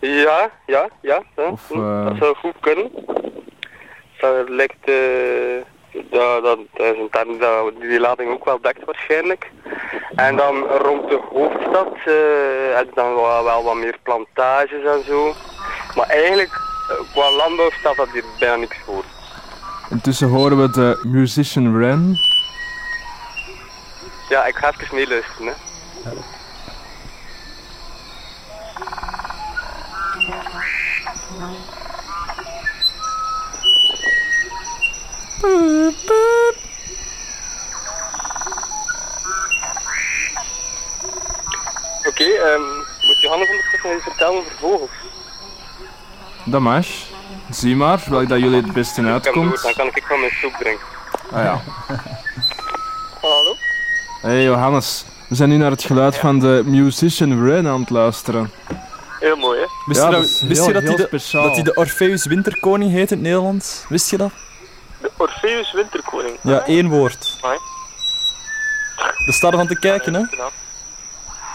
[0.00, 1.22] Ja, ja, ja.
[1.36, 1.50] ja.
[1.50, 2.90] Of, Hm, eh, Dat zou goed kunnen.
[4.20, 4.88] Dat lijkt...
[4.88, 4.94] eh
[6.10, 9.50] dat, dat, dat is een term dat die lading ook wel dekt waarschijnlijk.
[10.14, 11.88] En dan rond de hoofdstad
[12.74, 15.32] heb je dan wel, wel wat meer plantages en zo.
[15.94, 16.60] Maar eigenlijk,
[17.12, 19.04] qua landbouw staat dat hier bijna niks voor.
[19.90, 22.16] Intussen horen we de musician Ren.
[24.28, 25.54] Ja, ik ga even meeluisteren.
[26.02, 26.10] Hè.
[42.08, 42.62] Oké, ehm,
[43.06, 44.90] moet Johannes ondertussen nog eens vertellen over vogels?
[46.44, 46.86] Dat mag.
[47.50, 49.74] Zie maar, welk dat jullie het beste Ik heb door, dan uitkomt.
[49.76, 50.86] kan ik van mijn soep drinken.
[51.32, 51.60] Ah ja.
[54.22, 58.50] Hey Johannes, we zijn nu naar het geluid van de musician Ren aan het luisteren.
[59.20, 59.66] Heel mooi, hè?
[59.86, 61.62] Wist Ja, je, dat dat, is wist heel- je dat, heel hij de, dat hij
[61.62, 63.84] de Orpheus Winterkoning heet in het Nederlands?
[63.88, 64.30] Wist je dat?
[65.00, 66.36] De Orpheus Winterkoning.
[66.42, 67.38] Ja, één woord.
[69.26, 70.20] Daar staat er van te kijken, hè?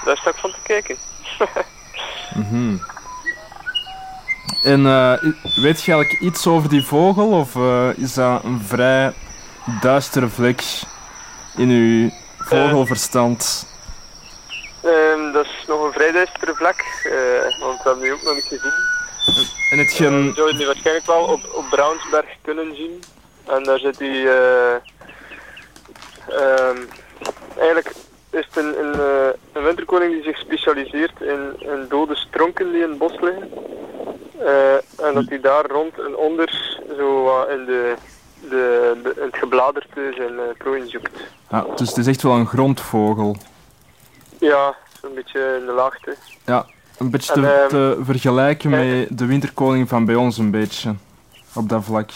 [0.06, 0.98] Daar sta ik van te kijken.
[2.36, 2.76] Mhm.
[4.64, 5.14] En eh,
[5.56, 9.14] weet je eigenlijk iets over die vogel of eh, is dat een vrij
[9.82, 10.64] duistere vlek
[11.56, 12.10] in uw
[12.46, 13.68] vogelverstand?
[14.84, 18.36] Ehm, dat is nog een vrij duistere vlak, eh, want we hebben die ook nog
[18.36, 18.74] niet gezien.
[19.72, 20.24] En het Eh, gen...
[20.24, 23.04] je zou je die waarschijnlijk wel op, op Brownsberg kunnen zien.
[23.48, 24.30] En daar zit die...
[24.30, 24.74] eh,
[26.30, 26.78] ehm,
[27.58, 27.92] eigenlijk
[28.32, 32.84] is het een, een, eh, een winterkoning die zich specialiseert in, in dode stronken die
[32.84, 33.50] in het bos liggen.
[34.40, 37.94] Eh, en dat hij daar rond en onder zo in, de,
[38.50, 41.20] de, het gebladerte zijn uh, prooi zoekt.
[41.50, 43.36] Ja, dus het is echt wel een grondvogel.
[44.40, 46.16] Ja, zo'n beetje in de laagte.
[46.46, 46.66] Ja,
[46.98, 50.52] een beetje En, te, ehm, te vergelijken eh, met de winterkoning van bij ons een
[50.52, 50.96] beetje.
[51.56, 52.10] Op dat vlak.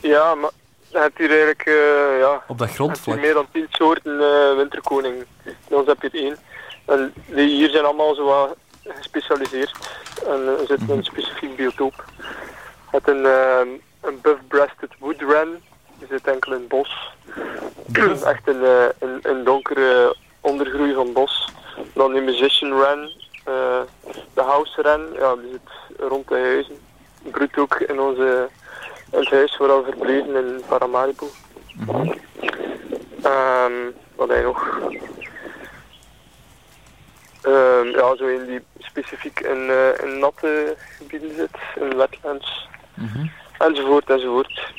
[0.00, 0.50] Ja, maar
[0.88, 3.20] je hebt hier eigenlijk eh, ja, Op dat grondvlak.
[3.20, 5.14] meer dan 10 soorten eh, winterkoning.
[5.42, 6.36] Bij ons heb je er één.
[6.86, 9.72] En die hier zijn allemaal zo wat gespecialiseerd.
[10.26, 12.04] En uh, zitten in een specifiek biotoop.
[12.16, 13.68] Je hebt een, ehm,
[14.00, 15.62] een buff-breasted wood wren.
[15.98, 17.12] Die zit enkel in het bos.
[18.24, 21.48] Echt een, eh, een, een donkere ondergroei van bos.
[21.94, 23.10] Dan die musician wren.
[23.44, 23.80] eh,
[24.34, 25.12] de house wren.
[25.18, 26.78] Ja, die zit rond de huizen.
[27.22, 28.48] Broedt ook in, onze,
[29.12, 31.26] in het huis vooral verbleven in Paramaribo.
[33.22, 33.72] Ehm
[34.20, 34.78] wat je nog?
[37.42, 42.68] Ehm, ja, zo in die specifiek in, eh, in natte gebieden zit, in wetlands,
[43.60, 44.72] enzovoort, enzovoort.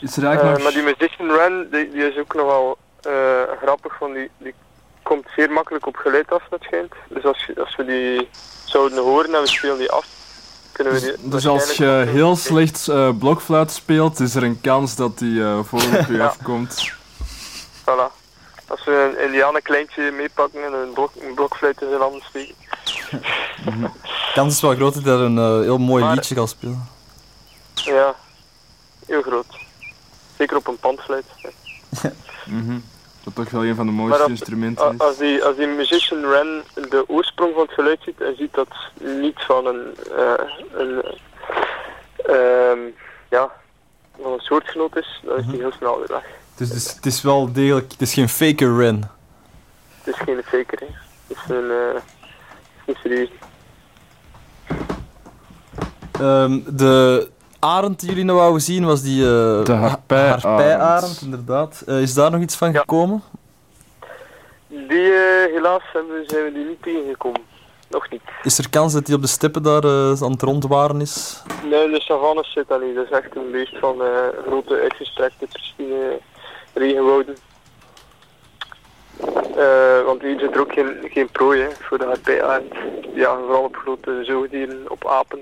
[0.00, 0.62] Is er Eh, eigenlijk nog...
[0.62, 3.12] maar die musician run, die, die is ook nogal eh,
[3.62, 4.54] grappig, want die, die
[5.02, 6.92] komt zeer makkelijk op geluid af, dat schijnt.
[7.08, 8.28] Dus als, je- als we die
[8.64, 10.06] zouden horen en we spelen die af,
[10.72, 14.60] kunnen we die Dus, dus als je heel slecht eh, blokfluit speelt, is er een
[14.60, 16.26] kans dat die eh vogel op je Ja.
[16.26, 16.92] afkomt.
[17.80, 18.22] Voilà.
[18.68, 22.54] Als we een indianen kleintje meepakken en een, blok, een blokfluit in zijn handen steken.
[24.34, 26.88] kans is wel groot dat hij een eh, heel mooi Maar- liedje gaat spelen.
[27.74, 28.14] Ja,
[29.06, 29.46] heel groot.
[30.38, 31.24] Zeker op een pandfluit.
[32.46, 32.78] Mhm.
[33.24, 34.98] Dat toch wel een van de mooiste als- instrumenten is.
[35.00, 38.68] Als die, als die musician Ren de oorsprong van het geluid ziet en ziet dat
[39.00, 41.02] niet van een, eh, een
[42.16, 42.78] ehm,
[43.30, 43.50] ja,
[44.22, 46.24] van een soortgenoot is, dan is die heel snel weer weg.
[46.56, 47.92] Dus het is, het is wel degelijk...
[47.92, 49.10] Het is geen faker Ren.
[50.02, 50.86] Het is geen faker, hè.
[51.26, 52.02] Het is een, het
[52.76, 53.30] is niet serieus.
[56.12, 57.28] Ehm, de
[57.64, 59.22] arend die jullie nog wouden zien was die...
[59.24, 60.42] eh De harpij-arend.
[60.42, 61.82] harpij-arend, inderdaad.
[61.86, 62.78] Eh, is daar nog iets van Ja.
[62.78, 63.22] gekomen?
[64.68, 67.40] Die, eh, helaas hebben, zijn we die niet tegengekomen.
[67.90, 68.20] Nog niet.
[68.42, 69.84] Is er kans dat hij op de steppen daar
[70.22, 71.42] aan het rondwaren is?
[71.70, 72.94] Nee, de savannes zit dat niet.
[72.94, 74.08] Dat is echt een beest van eh,
[74.46, 76.18] grote, uitgestrekte, pristine
[76.74, 77.36] regenwouden.
[79.56, 82.74] Eh, want hier zit er ook geen, geen prooi hè, voor de harpijaard.
[83.14, 85.38] Ja, vooral op grote zoogdieren, op apen.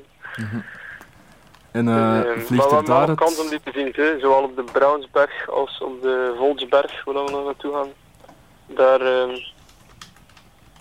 [1.73, 3.51] En eh, Eh, vliegt er daar wel kans om het...
[3.65, 4.19] die te zien, hè.
[4.19, 7.89] zowel op de Brownsberg als op de Volksberg, waar we nog naartoe gaan.
[8.67, 9.37] Daar eh,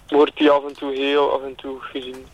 [0.08, 2.26] wordt die af en toe heel af en toe gezien.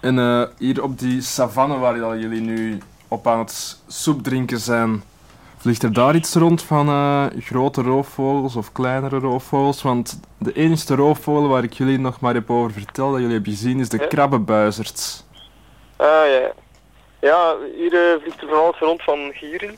[0.00, 5.02] En eh, hier op die savanne waar jullie nu op aan het soep drinken zijn,
[5.56, 6.86] vliegt er daar iets rond van
[7.40, 9.82] grote roofvogels of kleinere roofvogels?
[9.82, 13.52] Want de enige roofvogel waar ik jullie nog maar heb over verteld, dat jullie hebben
[13.52, 14.06] gezien, is de Ja.
[14.06, 15.24] krabbenbuizerd.
[15.96, 16.52] Ah ja.
[17.20, 19.76] Ja, hier eh, vliegt er van alles rond van gieren.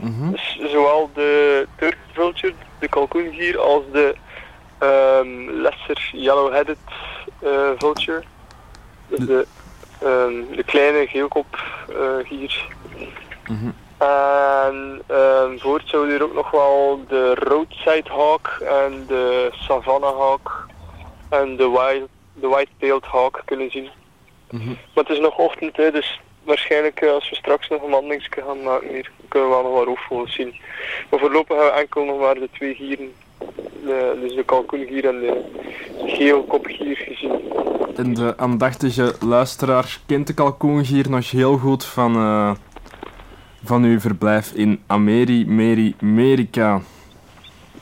[0.00, 0.30] Mhm.
[0.30, 4.14] Dus zowel de Turk vulture, de kalkoengier, als de
[4.78, 6.78] ehm, lesser yellow-headed
[7.42, 8.22] eh, vulture.
[9.08, 9.46] Dus de,
[10.00, 12.66] ehm, de kleine geelkop eh, gier.
[13.48, 13.70] Mhm.
[13.98, 20.66] En ehm voort zouden er ook nog wel de roadside hawk en de savannah hawk
[21.28, 23.88] en de wild, de white-tailed hawk kunnen zien.
[24.50, 24.68] Mhm.
[24.68, 28.42] Maar het is nog ochtend, hè, dus waarschijnlijk eh, als we straks nog een wandelingske
[28.42, 30.54] gaan maken hier, kunnen we wel nog wat roofvogels zien.
[31.10, 33.12] Maar voorlopig hebben we enkel nog maar de twee gieren,
[33.84, 35.44] de, dus de kalkoengier en de
[36.06, 37.40] geelkopgier gezien.
[37.96, 42.54] En de aandachtige luisteraar kent de kalkoengier nog heel goed van, eh,
[43.64, 46.80] van uw verblijf in Ameri, Meri, Amerika.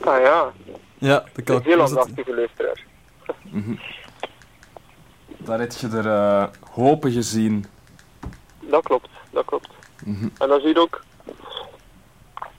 [0.00, 0.52] Ah ja,
[0.98, 2.84] Ja, de een heel aandachtige luisteraar.
[5.36, 7.64] Daar heb je er eh, hopen gezien.
[8.66, 9.68] Dat klopt, dat klopt.
[10.04, 10.28] Mhm.
[10.38, 11.02] En dan zie je ook,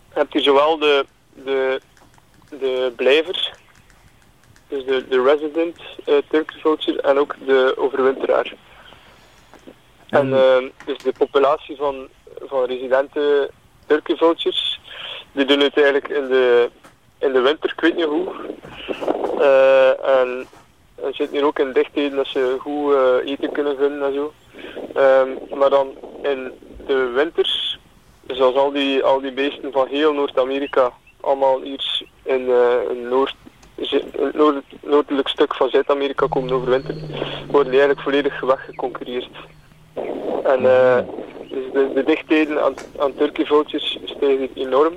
[0.10, 1.82] heb je zowel de, de,
[2.50, 3.56] de blijver,
[4.68, 8.54] dus de, de resident uh, Turkish vulture en ook de overwinteraar.
[10.10, 12.08] En eh, dus de populatie van,
[12.40, 13.52] van residente
[13.86, 14.80] Turkish vultures,
[15.32, 16.70] die doen het eigenlijk in de,
[17.18, 18.32] in de winter, ik weet niet hoe.
[19.40, 20.48] Eh, en,
[21.04, 24.34] en zitten hier ook in dichtheden dat ze goed eh, eten kunnen vinden en zo.
[24.94, 25.88] Ehm, maar dan
[26.22, 26.52] in
[26.86, 27.80] de winters,
[28.28, 33.10] zoals al die, al die beesten van heel Noord-Amerika, allemaal hier in, eh, in het
[33.10, 33.36] noord,
[34.82, 37.02] noordelijk stuk van Zuid-Amerika komen overwinteren,
[37.48, 39.30] worden die eigenlijk volledig weggeconcureerd.
[40.44, 41.00] En eh,
[41.50, 43.14] dus de, de dichtheden aan, aan
[44.06, 44.94] stijgen enorm.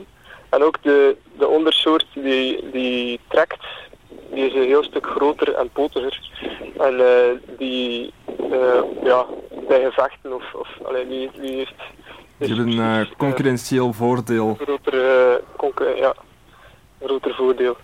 [0.49, 3.65] En ook de, de ondersoort die, die trekt,
[4.31, 6.21] die is een heel stuk groter en potiger.
[6.79, 8.13] En eh, die,
[8.51, 9.27] eh, ja,
[9.69, 11.75] bij gevechten of, of allee, die, die heeft...
[12.37, 14.49] Die hebben een eh, concurrentieel voordeel.
[14.49, 16.15] een groter, eh, concu- ja,
[17.03, 17.77] groter voordeel.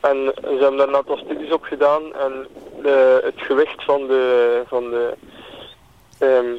[0.00, 2.46] En ze hebben daar een aantal studies op gedaan en
[2.82, 5.14] de, het gewicht van de, van de
[6.18, 6.54] ehm,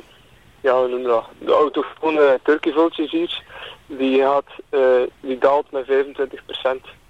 [0.61, 3.43] ja, hoe noem je dat, de autochtone turkeyvultjes hier,
[3.85, 4.45] die, gaat,
[5.19, 7.00] die daalt met 25%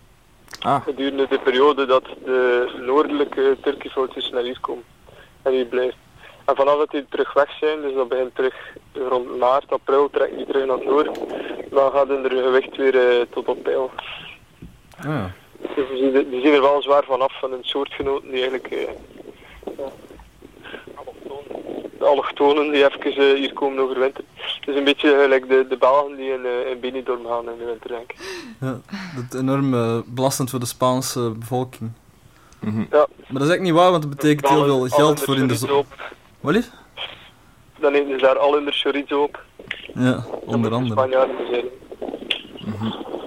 [0.62, 4.84] Ah, gedurende de periode dat de noordelijke turkeyvultjes naar hier komen
[5.42, 5.98] en hier blijven.
[6.46, 8.56] En vanaf dat die terug weg zijn, dus dat begint terug
[8.94, 11.14] rond maart, april, trekken die terug naar het noorden,
[11.70, 13.92] dan gaat hun gewicht weer eh, tot op peil.
[15.06, 15.26] Ah.
[15.76, 18.68] Dus die, zien er- die zien er wel zwaar vanaf van een soortgenoten die eigenlijk
[18.74, 18.90] eh,
[22.04, 24.28] allochtonen- de die even eh, hier komen overwinteren.
[24.36, 27.58] Het is een beetje gelijk de, de Belgen die in, eh, in Benidorm gaan in
[27.58, 28.18] de winter, denk ik.
[28.60, 28.80] Ja,
[29.16, 31.92] dat is enorm eh, belastend voor de Spaanse bevolking.
[32.60, 32.80] mhm.
[32.80, 32.86] Ja.
[32.90, 35.56] Maar dat is eigenlijk niet waar, want dat betekent heel veel geld voor in de
[35.56, 35.86] zon.
[36.40, 36.70] Wat lief?
[37.80, 39.44] Dan eten ze daar al hun chorizo op.
[39.94, 40.92] Ja, onder andere.
[41.00, 41.66] Spanjaarden zijn.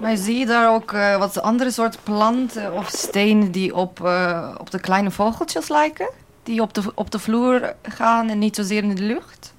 [0.00, 4.54] Maar zie je daar ook eh, wat andere soort planten of stenen die op, eh,
[4.60, 6.10] op de kleine vogeltjes lijken?
[6.50, 9.54] Die op de, op de vloer gaan en niet zozeer in de lucht?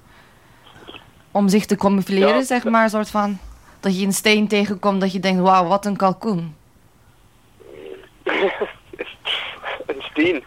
[1.30, 2.42] Om zich te camoufleren, Ja.
[2.42, 3.38] zeg maar, een soort van...
[3.80, 6.54] Dat je een steen tegenkomt dat je denkt, wauw, wat een kalkoen.
[9.86, 10.44] een steen.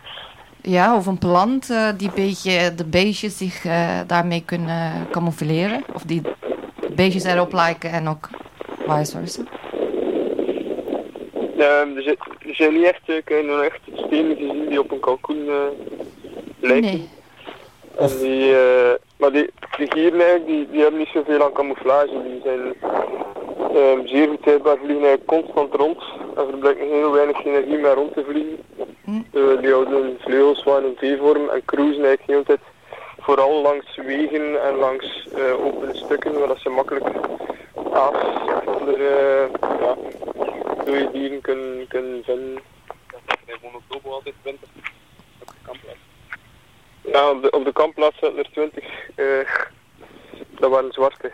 [0.62, 5.84] Ja, of een plant eh, die beetje, de beestjes zich eh, daarmee kunnen camoufleren.
[5.94, 6.22] Of die
[6.96, 8.30] beestjes erop lijken en ook
[8.88, 9.44] vice versa.
[11.58, 14.80] Ehm, er, zijn, er zijn niet echt, eh, ik heb nog echt stenen gezien die
[14.80, 15.50] op een kalkoen
[16.68, 17.10] Nee.
[17.98, 19.90] En die, eh, maar die, die
[20.46, 22.24] die, die hebben niet zoveel aan camouflage.
[22.24, 22.74] Die zijn
[23.76, 26.04] ehm, zeer goed tijdbaar, vliegen eigenlijk constant rond.
[26.36, 28.58] En verbruiken heel weinig energie meer rond te vliegen.
[29.04, 29.12] Hm.
[29.12, 32.60] Eh, die houden hun vleugels waren in V-vorm en cruisen eigenlijk de hele tijd
[33.20, 37.08] vooral langs wegen en langs eh, open stukken, waar dat ze makkelijk
[37.94, 38.14] aas
[38.46, 39.96] of andere ja,
[40.86, 42.60] dode dieren kunnen, kunnen vinden.
[43.62, 44.70] Monotobo altijd 20
[45.68, 45.96] op de
[47.12, 48.84] Ja, op de, op de kampplaats zaten er 20.
[49.16, 49.26] eh
[50.60, 51.32] dat waren zwarte.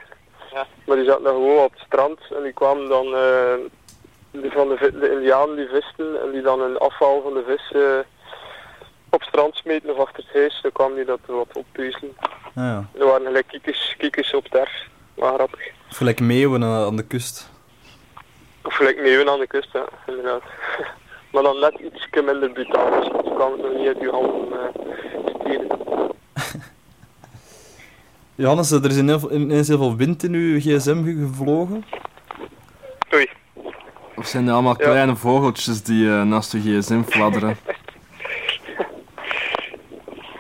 [0.54, 0.68] Ja.
[0.86, 3.54] Maar die zaten dan gewoon op het strand en die kwamen dan eh,
[4.32, 7.72] die van de, de indianen die visten en die dan een afval van de vis
[7.72, 8.00] eh,
[9.10, 10.60] op het strand smeten of achter het huis.
[10.62, 12.16] Dan kwamen die dat wat oppeuzelen.
[12.20, 12.86] Ah, ja.
[13.00, 14.88] Er waren gelijk kiekers, kiekers op sterf.
[15.16, 15.72] Maar grappig.
[15.90, 17.50] Of gelijk meeuwen aan de kust.
[18.64, 20.44] Of gelijk meeuwen aan de kust, ja, inderdaad.
[21.32, 24.52] maar dan net iets minder brutaal, dus dan kwam het nog niet uit je handen
[24.54, 24.67] eh
[25.39, 25.80] stelen.
[28.36, 31.86] Johannes, er is ineens ineens heel veel wind in uw gsm ge- gevlogen.
[33.13, 33.30] Oei.
[34.15, 34.84] Of zijn die allemaal Ja.
[34.86, 37.58] kleine vogeltjes die eh, naast je gsm fladderen?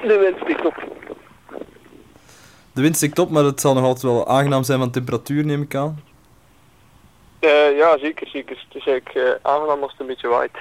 [0.01, 0.83] De wind stikt op.
[2.73, 5.61] De wind stikt op, maar het zal nog altijd wel aangenaam zijn van temperatuur, neem
[5.61, 6.03] ik aan.
[7.39, 8.65] Eh, ja, zeker, zeker.
[8.69, 10.51] Het is eigenlijk eh, aangenaam als het een beetje waait.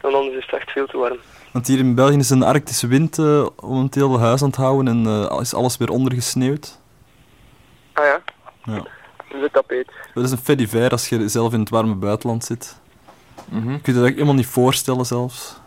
[0.00, 1.18] En anders is het echt veel te warm.
[1.52, 4.88] Want hier in België is een arctische wind eh, momenteel het huis aan het houden
[4.88, 6.78] en eh, is alles weer ondergesneeuwd.
[7.92, 8.20] Ah ja?
[8.64, 8.82] Ja.
[9.28, 9.90] De tapijt.
[10.14, 12.78] Dat is een fait divers als je zelf in het warme buitenland zit.
[13.48, 13.56] Mhm.
[13.56, 15.58] Je kunt je dat eigenlijk helemaal niet voorstellen zelfs.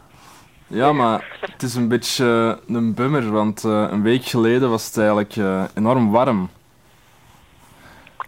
[0.68, 4.86] Ja, maar het is een beetje eh, een bummer, want eh, een week geleden was
[4.86, 5.36] het eigenlijk
[5.76, 6.50] enorm warm.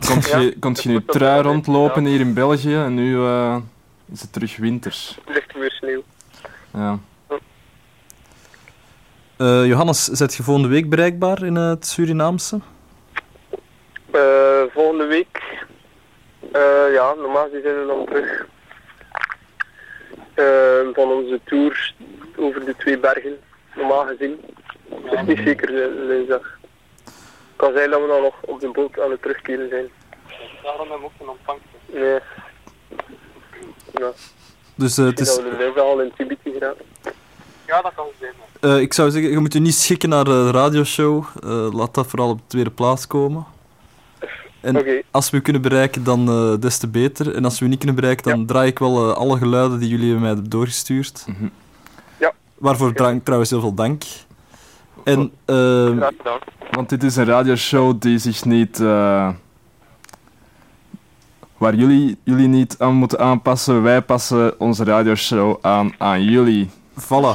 [0.07, 2.09] Kon Ja, je, kon je nu trui rondlopen ja.
[2.09, 3.57] hier in België en nu eh,
[4.11, 5.17] is het terug winters.
[6.75, 6.99] Ja.
[9.37, 12.59] Eh, Johannes, zet je volgende week bereikbaar in eh, het Surinaamse?
[14.11, 15.43] Eh, volgende week,
[16.51, 18.47] eh, ja, normaal gezien zijn we dan terug
[20.33, 21.93] eh, van onze tour
[22.37, 23.37] over de twee bergen,
[23.75, 24.39] normaal gezien.
[24.89, 26.59] Het is niet zeker de dinsdag.
[27.03, 27.13] Het
[27.55, 29.89] kan zijn dat we dan nog op de boot aan het terugkeren zijn.
[30.63, 31.65] Daarom hebben we ook een ontvangst.
[31.85, 32.19] Nee.
[33.91, 34.11] Ja,
[34.75, 36.85] Dus eh, het is, dat we al in Tibiti geraken.
[37.67, 38.33] Ja, dat kan zijn.
[38.61, 41.23] eh, ik zou zeggen, je moet je niet schikken naar de radioshow.
[41.43, 43.45] Eh, laat dat vooral op de tweede plaats komen.
[44.61, 47.35] En als we u kunnen bereiken, dan eh, des te beter.
[47.35, 50.15] En als we u niet kunnen bereiken, dan draai ik wel alle geluiden die jullie
[50.15, 51.25] mij hebben doorgestuurd.
[51.27, 51.47] Mhm.
[52.19, 52.33] Ja.
[52.57, 54.03] Waarvoor dra- trouwens heel veel dank.
[55.03, 56.39] En graag gedaan.
[56.71, 58.79] Want dit is een radioshow die zich niet.
[61.57, 63.83] Waar jullie jullie niet aan moeten aanpassen.
[63.83, 66.69] Wij passen onze radioshow aan aan jullie.
[67.01, 67.33] Voilà.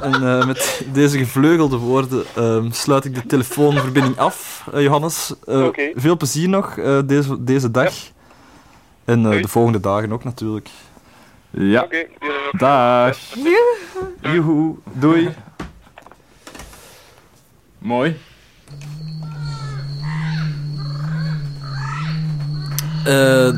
[0.00, 5.34] en eh, met deze gevleugelde woorden ehm, sluit ik de telefoonverbinding af, eh, Johannes.
[5.46, 5.90] Eh, Oké.
[5.94, 7.92] Veel plezier nog eh, deze, deze dag.
[9.04, 10.68] En eh, de volgende dagen ook natuurlijk.
[11.50, 12.50] Ja, nog.
[12.52, 13.18] dag.
[14.20, 14.74] Joehoe.
[14.92, 15.28] Doei.
[17.78, 18.16] Mooi.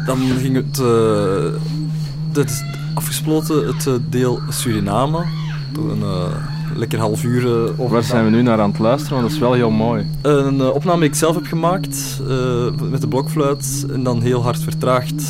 [0.06, 0.78] Dan ging het.
[2.32, 2.62] eh is
[2.94, 5.24] afgesloten, het eh, deel Suriname.
[5.72, 6.26] Door een eh,
[6.74, 7.42] lekker half uur.
[7.46, 9.14] eh, over Waar zijn we nu naar aan het luisteren?
[9.16, 10.06] Want dat is wel heel mooi.
[10.22, 14.42] Een eh, opname die ik zelf heb gemaakt eh, met de blokfluit en dan heel
[14.42, 15.24] hard vertraagd.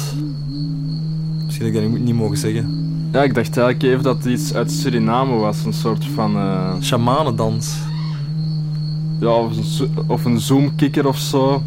[1.44, 2.84] Misschien dat ik dat niet, mogen zeggen.
[3.12, 5.64] Ja, ik dacht eigenlijk even dat het iets uit Suriname was.
[5.64, 6.36] Een soort van.
[6.36, 7.74] eh, Shamanendans.
[9.20, 11.62] ja, of een, of een zoomkikker of zo.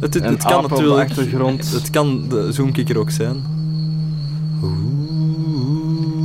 [0.00, 1.08] Het, het, het kan natuurlijk.
[1.08, 1.72] achtergrond.
[1.72, 3.36] Het kan de zoomkikker ook zijn.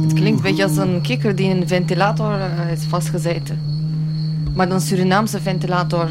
[0.01, 3.59] Het klinkt een beetje als een kikker die in een ventilator eh, is vastgezeten.
[4.53, 6.07] Maar dan Surinaamse ventilator.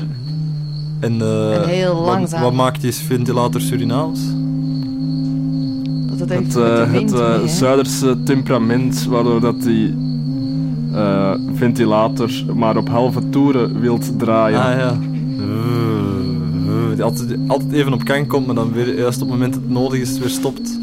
[1.00, 2.42] En, eh, En heel wat- langzaam.
[2.42, 4.20] Wat, maakt die ventilator Surinaams?
[6.08, 7.48] Dat het Het, eh, het eh, mee, hè.
[7.48, 9.94] Zuiderse temperament, waardoor dat die
[10.94, 14.60] eh, ventilator maar op halve toeren wilt draaien.
[14.62, 14.98] Ah ja.
[17.00, 19.62] Die altijd, altijd even op gang komt, maar dan weer juist op het moment dat
[19.62, 20.78] het nodig is, weer stopt.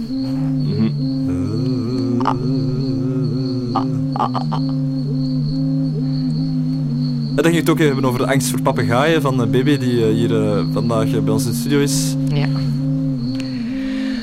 [7.36, 9.50] En dan ging je het ook even hebben over de angst voor papegaaien van eh,
[9.50, 12.16] Baby, die eh, hier eh, vandaag eh, bij ons in de studio is.
[12.34, 12.48] Ja.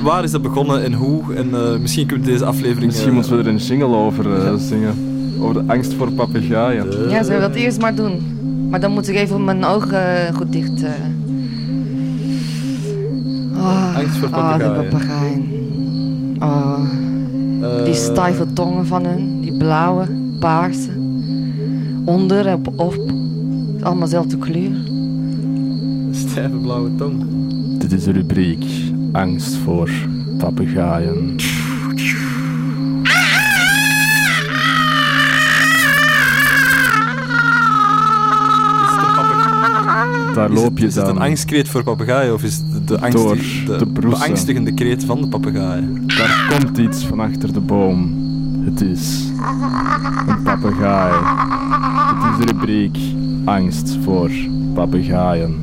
[0.02, 1.34] Waar is dat begonnen en hoe?
[1.34, 2.92] En eh, misschien kunnen we deze aflevering...
[2.92, 4.24] Misschien moeten we er een jingle over
[4.60, 4.94] zingen.
[5.40, 7.08] Over de angst voor papegaaien.
[7.10, 8.22] ja, zullen we dat eerst maar doen?
[8.70, 10.82] Maar dan moet ik even mijn ogen goed dicht.
[13.64, 14.88] Oh, Angst voor Oh, die papegaaien.
[14.90, 15.42] papegaaien.
[16.40, 16.78] Oh,
[17.78, 20.06] eh, die stijve tongen van hun, die blauwe,
[20.38, 20.90] paarse.
[22.04, 22.96] Onder en op,
[23.82, 24.76] allemaal dezelfde kleur.
[26.10, 27.22] Stijve blauwe tong.
[27.78, 28.64] Dit is de rubriek
[29.12, 29.90] Angst voor
[30.38, 31.34] papegaaien.
[40.34, 41.16] Daar Is loop het, je is het dan.
[41.16, 43.36] een angstkreet voor papegaaien of is het de, angst, Door
[43.78, 46.02] de beangstigende kreet van de papegaaien?
[46.06, 48.22] Daar komt iets van achter de boom.
[48.64, 49.30] Het is
[50.26, 51.14] een papegaai.
[52.14, 52.98] Het is rubriek
[53.44, 54.30] angst voor
[54.74, 55.62] papegaaien.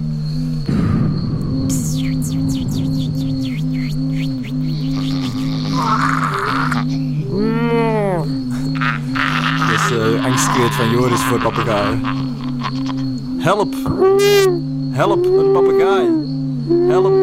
[9.67, 12.01] Dat is de angstkreet van Joris voor papegaaien.
[13.41, 13.73] Help!
[14.91, 16.09] Help, een papegaai!
[16.87, 17.13] Help!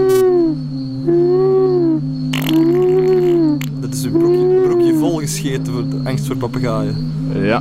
[3.81, 7.13] Dat is uw broekje, broekje volgescheten voor de angst voor papegaaien.
[7.33, 7.61] Ja,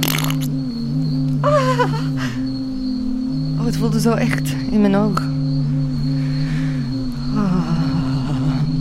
[3.60, 5.36] Oh, het voelde zo echt in mijn ogen.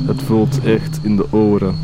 [0.06, 1.74] het voelt echt in de oren.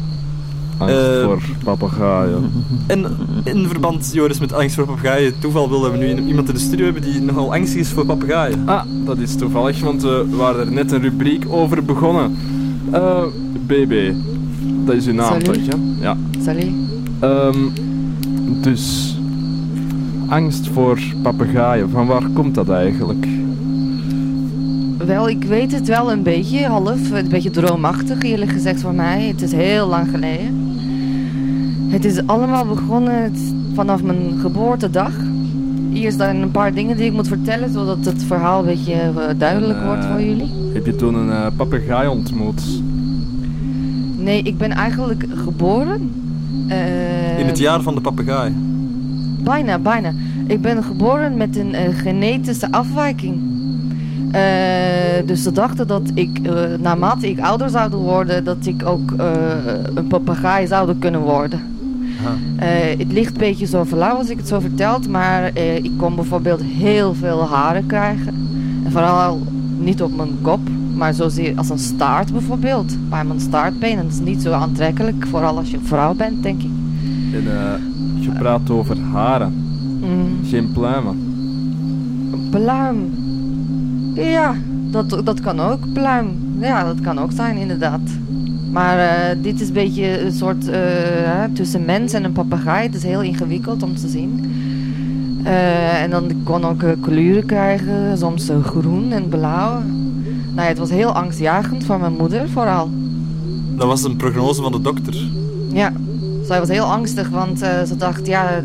[0.82, 1.24] Angst Eh.
[1.24, 2.50] voor papegaaien.
[2.86, 3.04] En
[3.44, 6.84] in verband, Joris, met angst voor papegaaien, toeval willen we nu iemand in de studio
[6.84, 8.62] hebben die nogal angstig is voor papegaaien.
[8.68, 12.36] Ah, dat is toevallig, want we waren er net een rubriek over begonnen.
[12.90, 13.22] Eh,
[13.66, 14.12] BB,
[14.84, 15.44] dat is uw naam Salut.
[15.44, 16.02] toch, hè?
[16.04, 16.16] Ja.
[16.44, 16.66] Salut.
[17.20, 17.58] Ehm,
[18.60, 19.16] dus,
[20.28, 23.26] angst voor papegaaien, van waar komt dat eigenlijk?
[25.06, 27.10] Wel, ik weet het wel een beetje, half.
[27.10, 29.22] Een beetje droomachtig, eerlijk gezegd voor mij.
[29.26, 30.61] Het is heel lang geleden.
[31.92, 33.34] Het is allemaal begonnen
[33.74, 35.12] vanaf mijn geboortedag.
[35.92, 39.10] Eerst dan een paar dingen die ik moet vertellen, zodat het verhaal een beetje eh,
[39.38, 40.50] duidelijk Eh, wordt voor jullie.
[40.72, 42.62] Heb je toen een eh, papegaai ontmoet?
[44.16, 46.10] Nee, ik ben eigenlijk geboren.
[46.68, 48.52] eh, In het jaar van de papegaai.
[49.44, 50.12] Bijna, bijna.
[50.46, 53.40] Ik ben geboren met een genetische afwijking.
[54.30, 54.40] Eh,
[55.26, 56.40] dus ze dachten dat ik,
[56.80, 59.26] naarmate ik ouder zou worden, dat ik ook eh,
[59.94, 61.60] een papegaai zou kunnen worden.
[62.56, 62.68] Eh,
[62.98, 66.14] het ligt een beetje zo flauw als ik het zo vertelt, maar eh, ik kon
[66.14, 68.34] bijvoorbeeld heel veel haren krijgen.
[68.84, 69.40] En vooral
[69.78, 70.60] niet op mijn kop,
[70.94, 72.96] maar zozeer als een staart bijvoorbeeld.
[73.10, 73.98] Bij mijn staartbeen.
[73.98, 76.70] En dat is niet zo aantrekkelijk, vooral als je een vrouw bent, denk ik.
[77.32, 77.72] En eh,
[78.24, 79.52] je praat over haren,
[80.00, 80.38] Mm.
[80.44, 81.16] geen pluimen.
[82.50, 83.10] Pluim.
[84.14, 84.54] Ja,
[84.90, 85.92] dat, dat kan ook.
[85.92, 86.28] Pluim.
[86.60, 88.00] Ja, dat kan ook zijn, inderdaad.
[88.72, 90.80] Maar eh, dit is een beetje een soort eh,
[91.24, 92.86] hè, tussen mens en een papegaai.
[92.86, 94.50] Het is heel ingewikkeld om te zien.
[95.44, 99.82] Eh, en dan kon ook kleuren krijgen, soms groen en blauw.
[100.54, 102.90] Nou ja, het was heel angstjagend voor mijn moeder vooral.
[103.76, 105.14] Dat was een prognose van de dokter.
[105.72, 105.92] Ja,
[106.44, 108.62] zij was heel angstig, want ze dacht, ja,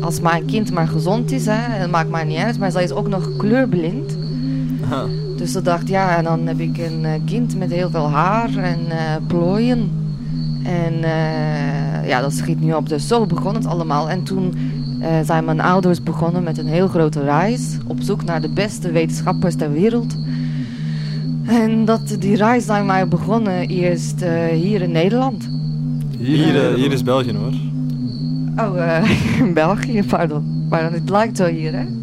[0.00, 2.58] als mijn kind maar gezond is, hè, het maakt mij niet uit.
[2.58, 4.16] Maar zij is ook nog kleurblind.
[4.84, 5.06] Aha.
[5.46, 8.56] Dus ze dacht, ja, en dan heb ik een eh, kind met heel veel haar
[8.56, 9.90] en eh, plooien.
[10.64, 12.88] En eh, ja, dat schiet nu op.
[12.88, 14.10] Dus zo begon het allemaal.
[14.10, 14.54] En toen
[15.24, 17.78] zijn mijn ouders begonnen met een heel grote reis.
[17.86, 20.16] Op zoek naar de beste wetenschappers ter wereld.
[21.44, 25.48] En dat, die reis zijn wij begonnen eerst hier in Nederland.
[26.18, 27.52] Hier, hier is België hoor.
[28.66, 29.04] Oh,
[29.38, 30.66] in België, pardon.
[30.68, 31.95] Pardon, het lijkt zo hier, hè?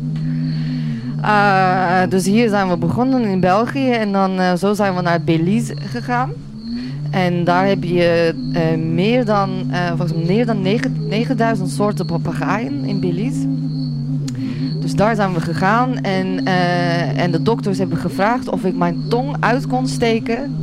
[1.23, 5.21] Eh, dus hier zijn we begonnen in België en dan eh, zo zijn we naar
[5.21, 6.31] Belize gegaan.
[7.11, 9.49] En daar heb je eh, meer dan,
[9.87, 13.47] volgens mij meer dan 9 9000 soorten papegaaien in Belize.
[14.79, 16.45] Dus daar zijn we gegaan en,
[17.15, 20.55] en de dokters hebben gevraagd of ik mijn tong uit kon steken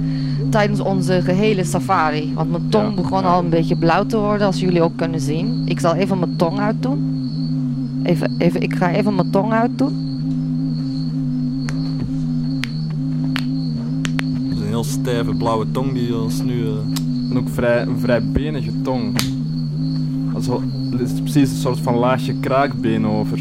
[0.50, 2.32] tijdens onze gehele safari.
[2.34, 3.28] Want mijn tong Ja, begon ja.
[3.28, 5.62] al een beetje blauw te worden, als jullie ook kunnen zien.
[5.64, 7.18] Ik zal even mijn tong uitdoen.
[8.02, 10.09] Even, even, ik ga even mijn tong uitdoen.
[14.80, 16.66] Heel stijve blauwe tong die ons nu...
[16.66, 16.72] eh,
[17.30, 19.16] En ook vrij, een vrij benige tong.
[20.34, 20.62] Also,
[20.92, 23.38] er is precies een soort van laagje kraakbeen over.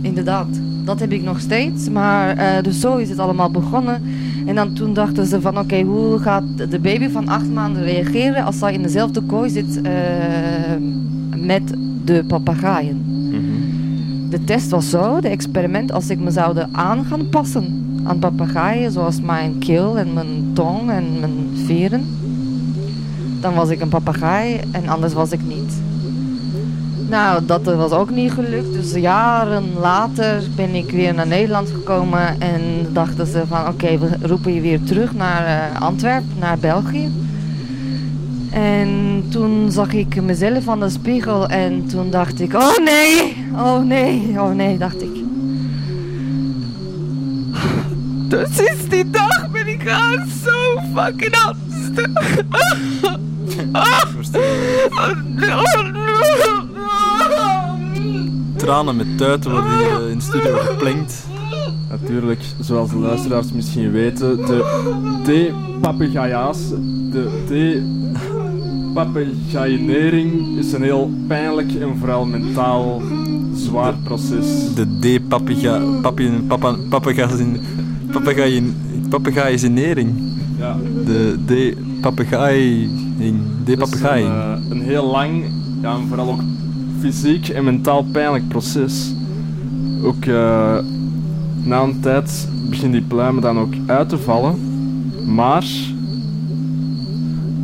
[0.00, 0.46] Inderdaad,
[0.84, 1.88] dat heb ik nog steeds.
[1.88, 4.02] Maar eh, dus zo is het allemaal begonnen.
[4.46, 8.44] En dan toen dachten ze van oké, hoe gaat de baby van acht maanden reageren
[8.44, 9.92] als zij in dezelfde kooi zit eh,
[11.36, 11.62] met
[12.04, 13.02] de papegaaien.
[14.30, 18.92] De test was zo, de experiment, als ik me zou aan gaan passen aan papegaaien,
[18.92, 22.06] zoals mijn keel en mijn tong en mijn veren,
[23.40, 25.82] dan was ik een papegaai en anders was ik niet.
[27.08, 28.72] Nou, dat was ook niet gelukt.
[28.72, 32.60] Dus jaren later ben ik weer naar Nederland gekomen en
[32.92, 37.10] dachten ze van oké, we roepen je weer terug naar eh, Antwerpen, naar België.
[38.50, 43.78] En toen zag ik mezelf aan de spiegel en toen dacht ik, oh nee, oh
[43.78, 45.23] nee, oh nee, dacht ik.
[48.34, 52.06] Dus sinds die dag ben ik gewoon zo fucking angstig.
[58.56, 61.26] tranen met tuiten worden hier eh, in de studio geplenkt.
[61.90, 64.64] natuurlijk, zoals de luisteraars misschien weten, de
[65.22, 66.58] D-papegaaya's,
[67.10, 67.28] de
[68.92, 73.02] D-papegaainering is een heel pijnlijk en vooral mentaal
[73.54, 74.74] zwaar proces.
[74.74, 76.00] De D-papegaai...
[78.14, 78.74] Papegaaien...
[80.58, 82.88] Ja, De D-papegaai...
[83.64, 84.24] D-papegaai.
[84.24, 85.44] Het is een, eh, een heel lang,
[85.82, 86.40] ja, en vooral ook
[87.00, 89.14] fysiek en mentaal pijnlijk proces.
[90.02, 90.78] Ook eh,
[91.62, 94.54] na een tijd beginnen die pluimen dan ook uit te vallen.
[95.26, 95.64] Maar,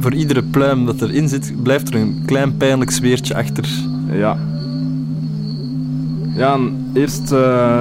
[0.01, 3.68] Voor iedere pluim dat erin zit, blijft er een klein pijnlijk zweertje achter.
[4.12, 4.36] ja.
[6.36, 6.59] Ja,
[6.92, 7.80] eerst eh,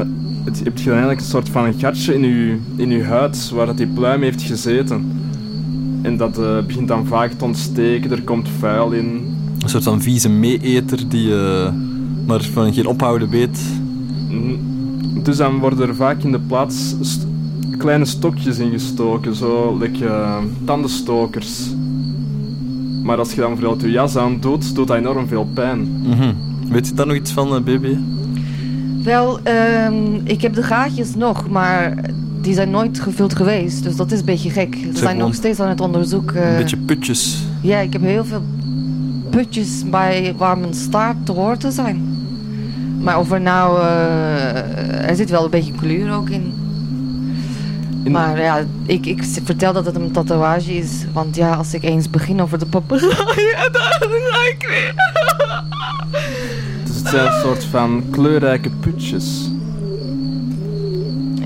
[0.50, 3.52] het, heb je dan eigenlijk een soort van een gatje in je, in je huid
[3.54, 5.12] waar dat die pluim heeft gezeten.
[6.02, 9.38] En dat eh, begint dan vaak te ontsteken, er komt vuil in.
[9.60, 11.72] Een soort van vieze meeeter die eh,
[12.26, 13.60] maar van geen ophouden weet.
[14.30, 14.54] Mhm.
[15.24, 17.28] Dus dan worden er vaak in de plaats st-
[17.78, 21.70] kleine stokjes ingestoken, zo like, eh, tandenstokers.
[23.04, 25.88] Maar als je dan bijvoorbeeld je jas aan doet, doet dat enorm veel pijn.
[26.04, 26.34] Mhm.
[26.70, 27.98] Weet je daar nog iets van, baby?
[29.10, 31.94] Wel, ehm, ik heb de gaatjes nog, maar
[32.42, 33.84] die zijn nooit gevuld geweest.
[33.84, 34.76] Dus dat is een beetje gek.
[34.94, 36.48] Ze zijn nog steeds aan het onderzoeken.
[36.48, 37.44] Een beetje putjes.
[37.62, 38.44] Ja, ik heb heel veel
[39.30, 42.18] putjes bij waar mijn staart te horen te zijn.
[43.02, 43.80] Maar of er nou...
[43.82, 46.54] eh, er zit wel een beetje kleur ook in.
[48.04, 50.92] In- Maar ja, ik, ik vertel dat het een tatoeage is.
[51.14, 54.94] Want ja, als ik eens begin over de papegaaien, dan ga ik weer.
[57.10, 59.50] Het zijn een soort van kleurrijke putjes.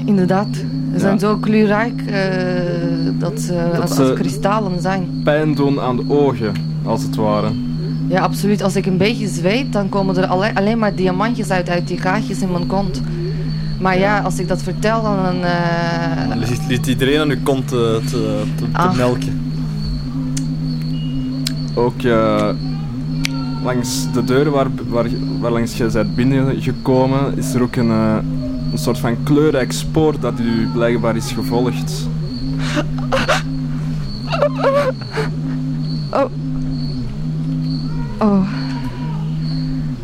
[0.05, 0.47] Inderdaad.
[0.93, 1.19] Ze zijn Ja.
[1.19, 2.21] zo kleurrijk eh,
[3.19, 5.21] dat ze Dat als, kristallen zijn.
[5.23, 6.51] Pijn doen aan de ogen,
[6.83, 7.51] als het ware.
[8.07, 8.61] Ja, absoluut.
[8.63, 11.97] Als ik een beetje zweet, dan komen er alle- alleen maar diamantjes uit, uit die
[11.97, 13.01] gaatjes in mijn kont.
[13.79, 15.43] Maar ja, als ik dat vertel, dan...
[15.43, 18.95] eh, Dan liet, liet iedereen aan uw kont eh, te, te, te Ah.
[18.95, 19.41] melken.
[21.73, 22.49] Ook eh,
[23.63, 25.05] langs de deur waar, waar,
[25.39, 28.17] waar langs je bent binnengekomen, is er ook een, eh,
[28.71, 32.07] een soort van kleurrijk spoor dat u blijkbaar is gevolgd.
[38.19, 38.41] oh,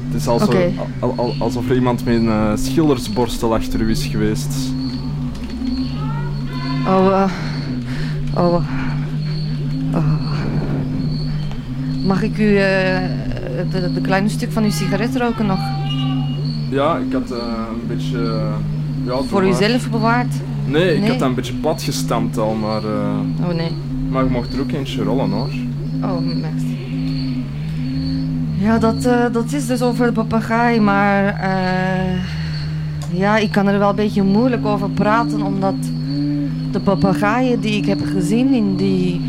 [0.08, 0.72] Het is alsof, Oké.
[1.00, 4.56] al- al- alsof er iemand met een eh, schildersborstel achter u is geweest.
[6.88, 7.32] oh, eh,
[8.44, 8.54] oh,
[9.94, 10.06] oh.
[12.06, 13.04] Mag ik u eh,
[13.72, 15.60] de, de kleine stuk van uw sigaret roken nog?
[16.70, 17.38] Ja, ik had eh,
[17.82, 18.18] een beetje...
[18.18, 18.54] eh,
[19.06, 20.34] ja, Voor uzelf bewaard?
[20.66, 21.10] Nee, ik Nee.
[21.10, 22.84] had dat een beetje plat gestampt al, maar...
[22.84, 23.72] eh, Oh nee.
[24.10, 25.50] maar je mocht er ook eentje rollen hoor.
[26.04, 26.78] Oh, merci.
[28.62, 29.02] Ja, dat,
[29.32, 32.20] dat is dus over de papegaai, maar eh,
[33.20, 35.76] ja, ik kan er wel een beetje moeilijk over praten, omdat
[36.72, 39.22] de papegaaien die ik heb gezien in die,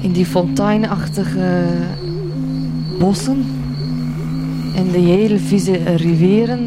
[0.00, 1.64] in die fonteinachtige
[3.00, 3.44] bossen
[4.76, 6.58] en die hele vieze rivieren,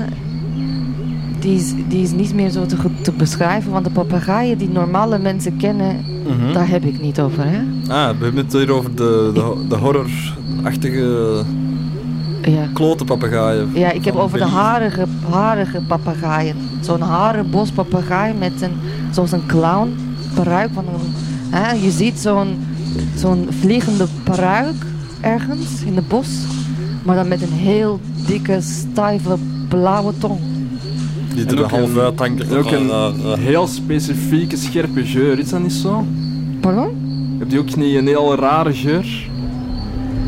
[1.40, 4.70] die is, die is niet meer zo te, goed te beschrijven, want de papegaaien die
[4.70, 5.96] normale mensen kennen,
[6.28, 6.54] Mhm.
[6.54, 7.58] daar heb ik niet over, hè.
[7.94, 11.44] Ah, we hebben het hier over de, de, de horrorachtige
[12.42, 12.68] Ja.
[12.74, 13.70] klote papegaaien.
[13.74, 16.56] Ja, ik heb over de harige, harige papegaaien.
[16.82, 18.72] Zo'n harenbos papegaai met een,
[19.12, 19.96] zoals een clown
[20.36, 20.70] paruik.
[20.74, 21.14] Van een,
[21.60, 22.48] hè, je ziet zo'n
[23.16, 24.76] zo'n vliegende paruik
[25.24, 26.28] ergens in het bos.
[27.06, 29.36] Maar dan met een heel dikke, stijve,
[29.70, 30.40] blauwe tong.
[31.36, 32.48] Die er ook half een- uit hangt.
[32.50, 33.38] En ook een Ah, ah, ah.
[33.40, 36.06] heel specifieke scherpe geur, is dat niet zo?
[36.60, 36.90] Pardon?
[37.40, 39.30] Heb je ook niet een heel rare geur?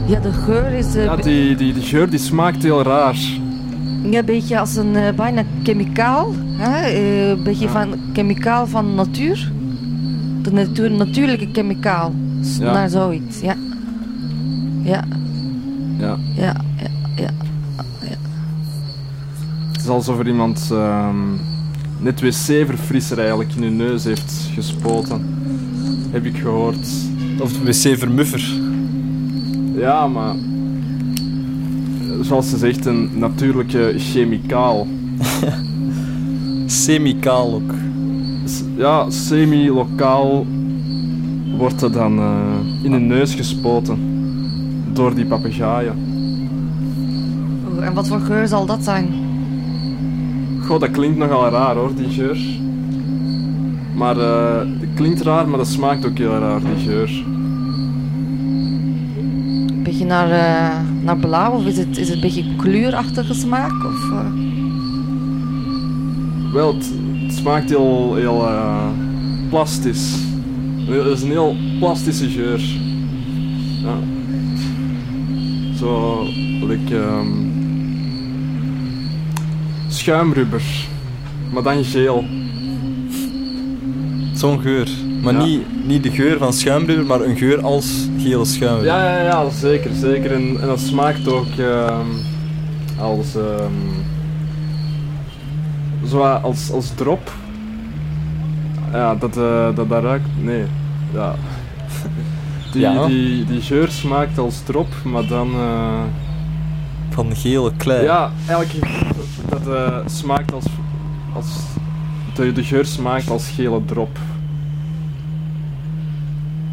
[0.07, 3.15] Ja, de geur is eh, Ja, die, die, die geur die smaakt heel raar.
[4.09, 6.33] ja, een beetje als een eh, bijna chemicaal.
[6.57, 6.85] Hè?
[6.87, 7.71] eh, Een beetje Ja.
[7.71, 9.51] van chemicaal van natuur.
[10.41, 12.13] De natuur, natuurlijke chemicaal.
[12.59, 12.73] Ja.
[12.73, 13.55] Naar zoiets, ja.
[14.85, 15.03] Ja,
[15.97, 16.17] Ja.
[16.35, 17.29] ja, ja, ja.
[19.71, 21.15] Het is alsof er iemand ehm,
[21.99, 25.21] net wc-verfrisser eigenlijk in hun neus heeft gespoten.
[26.11, 26.87] Heb ik gehoord.
[27.39, 28.53] Of de wc-vermuffer.
[29.75, 30.35] Ja, maar...
[32.21, 34.87] Zoals ze zegt, een natuurlijke chemicaal.
[36.65, 37.73] Semicaal ook.
[38.77, 40.45] Ja, semi-lokaal
[41.57, 44.14] wordt er dan eh, in hun neus gespoten.
[44.95, 45.95] Door die papegaaien.
[47.81, 49.07] En wat voor geur zal dat zijn?
[50.65, 52.37] Goh, dat klinkt nogal raar hoor, die geur.
[53.95, 57.09] Maar eh, het klinkt raar, maar dat smaakt ook heel raar, die geur.
[59.67, 63.85] Een beetje naar, eh, naar blauw of is het, is het een beetje kleurachtige smaak?
[63.85, 64.25] Of, eh,
[66.53, 66.91] Wel, het,
[67.23, 68.47] het smaakt heel, heel
[69.49, 70.15] plastisch.
[70.87, 72.59] Het is een heel plastische geur.
[73.83, 74.14] Ja.
[75.79, 76.23] Zo,
[76.67, 77.27] like, ehm,
[79.87, 80.63] schuimrubber,
[81.53, 82.25] maar dan geel.
[84.33, 84.89] Zo'n geur.
[85.21, 85.43] Maar Ja.
[85.45, 88.83] niet, niet de geur van schuimrubber, maar een geur als gele schuim.
[88.83, 90.31] Ja, ja, ja, zeker, zeker.
[90.31, 92.07] En, en dat smaakt ook ehm,
[92.99, 93.71] als, ehm,
[96.07, 97.31] zo als, als drop.
[98.91, 100.63] Ja, dat, eh, dat, dat ruikt, nee,
[101.13, 101.35] ja.
[102.75, 103.05] Die, Ja.
[103.07, 106.01] die, die geur smaakt als drop, maar dan, eh,
[107.09, 108.03] Van gele klei.
[108.03, 108.87] ja, eigenlijk,
[109.49, 110.65] dat eh, smaakt als,
[111.33, 111.59] als,
[112.35, 114.19] de, de geur smaakt als gele drop.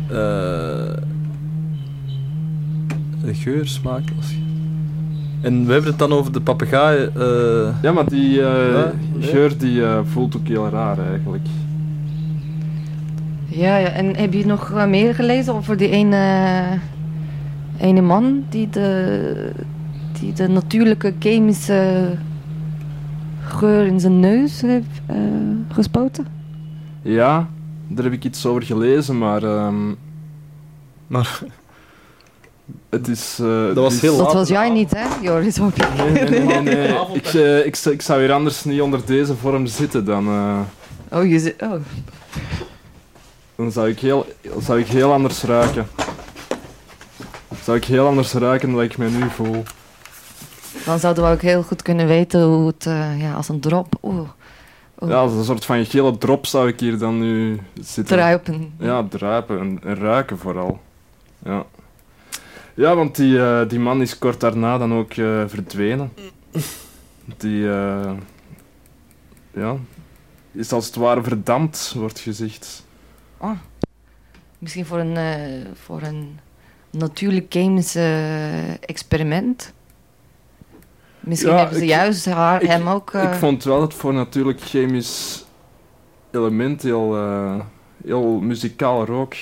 [0.09, 0.95] Eh,
[3.25, 4.27] de geur smaakt als...
[5.41, 7.11] En we hebben het dan over de papegaai.
[7.15, 8.41] eh, Ja, maar die
[9.21, 9.83] geur die
[10.13, 11.47] voelt ook heel raar eigenlijk.
[13.55, 16.65] Ja, ja, en heb je nog eh, meer gelezen over die ene,
[17.81, 19.51] ene man die de,
[20.21, 22.11] die de natuurlijke chemische
[23.41, 25.17] geur in zijn neus heeft eh,
[25.69, 26.27] gespoten?
[27.03, 27.49] Ja,
[27.89, 29.89] daar heb ik iets over gelezen, maar ehm,
[31.07, 31.41] maar
[32.91, 33.39] het is...
[33.41, 35.57] eh, het was heel- Dat was jij niet, hè, Joris?
[35.57, 35.89] Hoop ik.
[35.97, 36.97] Nee, nee, nee, nee, nee.
[37.13, 40.59] ik, eh, ik, zou- ik zou hier anders niet onder deze vorm zitten, dan, eh,
[41.19, 41.63] Oh, je zit...
[41.63, 41.73] Oh.
[43.63, 44.27] Dan zou, ik heel,
[44.61, 45.87] zou ik heel anders ruiken.
[47.63, 49.63] Zou ik heel anders ruiken dan ik me nu voel.
[50.85, 53.95] Dan zouden we ook heel goed kunnen weten hoe het, eh, ja, als een drop,
[54.03, 54.29] oeh,
[55.01, 58.17] oeh, Ja, als een soort van gele drop zou ik hier dan nu zitten.
[58.17, 58.75] druipen.
[58.79, 60.81] Ja, druipen en, en ruiken vooral.
[61.45, 61.65] Ja,
[62.75, 66.13] ja want die, eh, die man is kort daarna dan ook eh, verdwenen.
[67.37, 67.61] Die
[69.55, 69.77] ja,
[70.53, 72.85] is als het ware verdampt, wordt gezegd.
[74.59, 76.38] Misschien voor een, eh, voor een
[76.90, 79.72] natuurlijk chemisch eh, experiment.
[81.20, 83.12] Misschien Ja, hebben ze ik- juist haar, ik- hem ook...
[83.14, 85.45] eh, Ik vond wel het voor natuurlijk chemisch
[86.30, 87.61] element heel, eh,
[88.05, 89.34] heel muzikaal rook.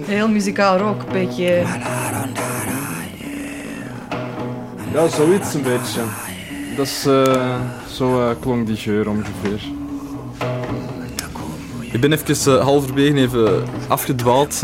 [0.00, 1.44] Heel muzikaal rock, een beetje...
[4.92, 6.00] Ja, zoiets een beetje.
[6.76, 7.60] Dat is, eh,
[7.92, 9.60] zo eh, klonk die geur ongeveer.
[11.92, 14.62] Ik ben even eh, halverwege even afgedwaald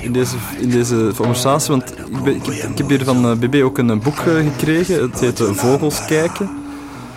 [0.00, 3.62] in, deze, in deze conversatie, want ik, ben, ik, heb, ik heb hier van BB
[3.64, 5.00] ook een boek gekregen.
[5.00, 6.50] Het heet Vogels kijken.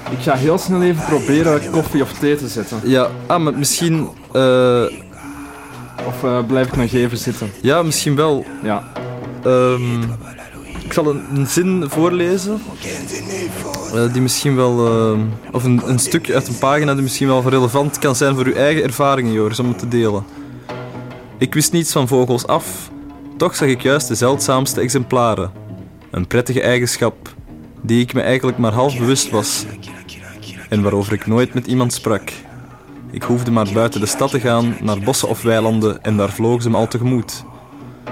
[0.09, 2.79] Ik ga heel snel even proberen koffie of thee te zetten.
[2.83, 4.07] Ja, ah, maar misschien,
[6.07, 7.51] Of blijf ik nog even zitten?
[7.61, 8.45] ja, misschien wel.
[8.63, 8.83] Ja.
[9.43, 10.03] Ehm,
[10.91, 12.61] ik zal een, een zin voorlezen.
[14.05, 15.19] eh, die misschien wel, eh,
[15.51, 18.53] of een, een stuk uit een pagina die misschien wel relevant kan zijn voor uw
[18.53, 20.23] eigen ervaringen, Joris, om het te delen.
[21.37, 22.91] Ik wist niets van vogels af,
[23.37, 25.51] toch zag ik juist de zeldzaamste exemplaren.
[26.11, 27.33] Een prettige eigenschap,
[27.81, 29.65] die ik me eigenlijk maar half bewust was.
[30.69, 32.31] En waarover ik nooit met iemand sprak.
[33.11, 36.61] Ik hoefde maar buiten de stad te gaan, naar bossen of weilanden, en daar vlogen
[36.61, 37.43] ze me al tegemoet.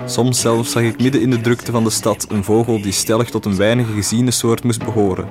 [0.09, 3.29] Soms zelfs zag ik midden in de drukte van de stad een vogel die stellig
[3.29, 5.27] tot een weinige geziene soort moest behoren.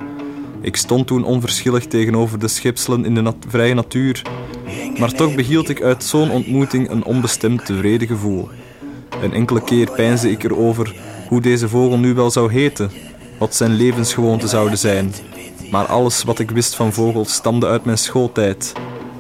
[0.60, 4.22] Ik stond toen onverschillig tegenover de schepselen in de vrije natuur,
[4.98, 8.48] maar toch behield ik uit zo'n ontmoeting een onbestemd tevreden gevoel.
[9.22, 10.94] Een enkele keer peinsde ik erover
[11.28, 12.90] hoe deze vogel nu wel zou heten,
[13.38, 15.14] wat zijn levensgewoonten zouden zijn.
[15.70, 18.72] Maar alles wat ik wist van vogels stamde uit mijn schooltijd.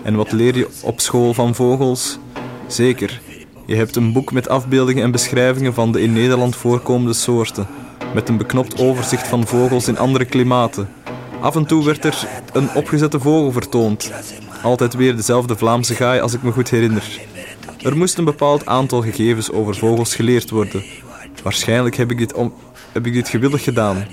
[0.02, 2.18] En wat leer je op school van vogels?
[2.66, 3.20] Zeker,
[3.68, 7.66] je hebt een boek met afbeeldingen en beschrijvingen van de in Nederland voorkomende soorten,
[8.14, 10.88] met een beknopt overzicht van vogels in andere klimaten.
[11.40, 14.12] Af en toe werd er een opgezette vogel vertoond.
[14.62, 17.20] Altijd weer dezelfde Vlaamse gaai als ik me goed herinner.
[17.82, 20.84] Er moest een bepaald aantal gegevens over vogels geleerd worden.
[21.42, 22.34] Waarschijnlijk heb ik dit,
[22.92, 24.06] heb ik dit gewillig gedaan,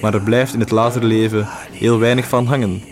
[0.00, 2.82] maar er blijft in het latere leven heel weinig van hangen.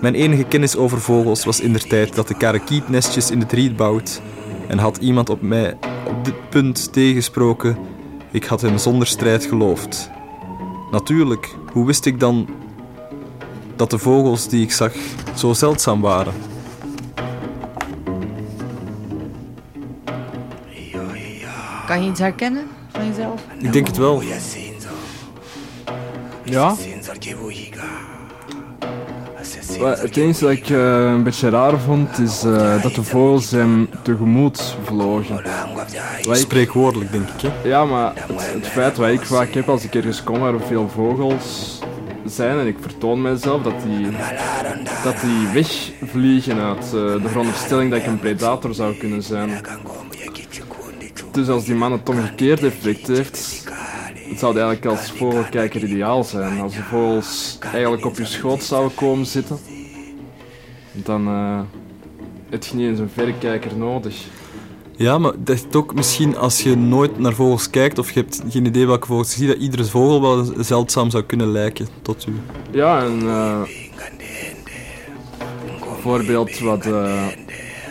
[0.00, 3.52] Mijn enige kennis over vogels was in der tijd dat de karakiet nestjes in het
[3.52, 4.20] riet bouwt.
[4.68, 7.76] En had iemand op mij op dit punt tegensproken,
[8.30, 10.10] ik had hem zonder strijd geloofd.
[10.90, 12.48] Natuurlijk, hoe wist ik dan
[13.76, 14.92] dat de vogels die ik zag
[15.34, 16.34] zo zeldzaam waren?
[21.86, 23.42] Kan je iets herkennen van jezelf?
[23.58, 24.22] Ik denk het wel.
[26.44, 26.74] Ja?
[29.84, 33.88] Het enige dat ik eh, een beetje raar vond, is eh, dat de vogels hem
[34.02, 35.38] tegemoet vlogen.
[36.22, 37.40] Ik- Spreekwoordelijk, denk ik.
[37.40, 37.68] Hè?
[37.68, 40.60] ja, maar het, het feit wat ik vaak heb als ik ergens kom waar er
[40.66, 41.78] veel vogels
[42.26, 44.06] zijn en ik vertoon mezelf, dat die,
[45.04, 49.50] dat die wegvliegen uit eh, de veronderstelling dat ik een predator zou kunnen zijn.
[51.32, 53.63] Dus als die man het omgekeerde effect heeft,
[54.34, 56.60] het zou eigenlijk als vogelkijker ideaal zijn.
[56.60, 59.58] Als de vogels eigenlijk op je schoot zouden komen zitten,
[60.92, 61.60] dan eh
[62.50, 64.16] heb je niet eens een verrekijker nodig.
[64.96, 68.42] Ja, maar dat is ook misschien als je nooit naar vogels kijkt of je hebt
[68.48, 72.26] geen idee welke vogels je ziet, dat iedere vogel wel zeldzaam zou kunnen lijken tot
[72.26, 72.32] u.
[72.70, 73.62] Ja, en eh
[76.00, 77.26] voorbeeld wat eh,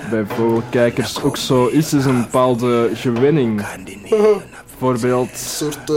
[0.10, 3.62] bij vogelkijkers ook zo is, is een bepaalde gewenning.
[4.80, 5.92] Bijvoorbeeld, soort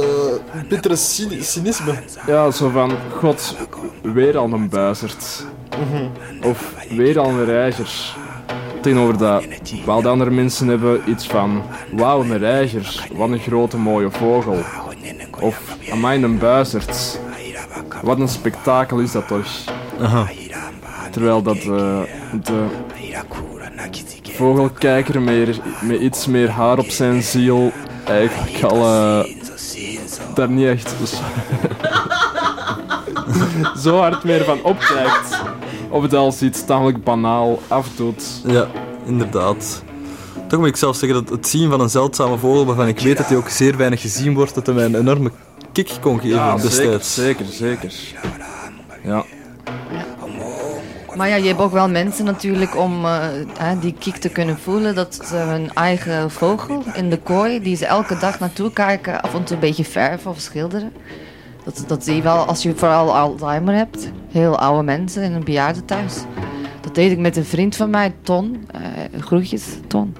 [0.68, 1.94] bittere cynisme.
[2.26, 3.56] ja, zo van, god,
[4.02, 5.46] weer al een buizerd.
[6.42, 8.14] Of weer al een reiger.
[8.80, 11.62] Tegenover dat, bepaalde andere mensen hebben iets van,
[11.92, 14.58] wauw, een reiger, wat een grote mooie vogel.
[15.40, 17.20] Of, amai, een buizerd.
[18.02, 19.46] Wat een spektakel is dat toch?
[20.00, 20.28] Aha.
[21.10, 22.00] Terwijl dat eh,
[22.42, 22.66] de
[24.22, 27.72] vogelkijker met, met iets meer haar op zijn ziel
[28.08, 29.24] eigenlijk al eh,
[30.34, 31.16] daar niet echt zo,
[33.90, 35.40] zo hard meer van opkijkt.
[35.90, 38.24] Of het als iets tamelijk banaal afdoet.
[38.46, 38.66] Ja,
[39.04, 39.82] inderdaad.
[40.48, 43.16] Toch moet ik zelf zeggen dat het zien van een zeldzame vogel, waarvan ik weet
[43.16, 45.30] dat hij ook zeer weinig gezien wordt, dat hij mij een enorme
[45.72, 47.14] kick kon geven Ja, zeker, destijds.
[47.14, 47.92] zeker, zeker.
[49.04, 49.24] Ja,
[51.16, 53.26] Maar ja, je hebt ook wel mensen natuurlijk om eh,
[53.80, 54.94] die kick te kunnen voelen.
[54.94, 59.34] Dat ze hun eigen vogel in de kooi, die ze elke dag naartoe kijken, af
[59.34, 60.92] en toe een beetje verven of schilderen.
[61.64, 64.10] Dat, dat zie je wel als je vooral Alzheimer hebt.
[64.30, 66.14] Heel oude mensen in een bejaardentehuis.
[66.80, 68.66] Dat deed ik met een vriend van mij, Ton.
[68.72, 68.80] Eh
[69.20, 70.16] groetjes, Ton.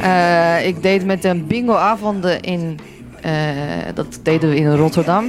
[0.00, 2.78] Eh, ik deed met een bingo-avonden in...
[3.20, 3.32] eh,
[3.94, 5.24] dat deden we in Rotterdam.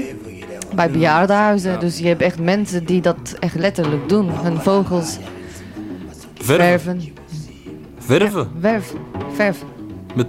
[0.75, 1.79] Bij bejaardenhuizen.
[1.79, 4.29] Dus je hebt echt mensen die dat echt letterlijk doen.
[4.29, 5.17] Hun vogels
[6.33, 7.01] Verven.
[7.99, 8.49] verven.
[9.33, 9.67] Verven.
[10.15, 10.27] Met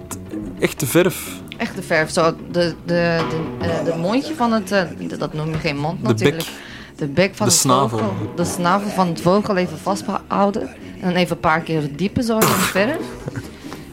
[0.59, 1.29] echte verf.
[1.57, 2.09] Echte verf.
[2.11, 4.71] Zo, de, de, de, eh, de mondje van het...
[4.71, 4.81] eh,
[5.17, 6.37] dat noem je geen mond De natuurlijk.
[6.37, 6.47] bek.
[6.95, 7.97] De bek van De het snavel.
[7.97, 8.13] vogel.
[8.35, 10.61] De snavel van het vogel even vasthouden.
[11.01, 12.97] En dan even een paar keer diepen zo in de verf.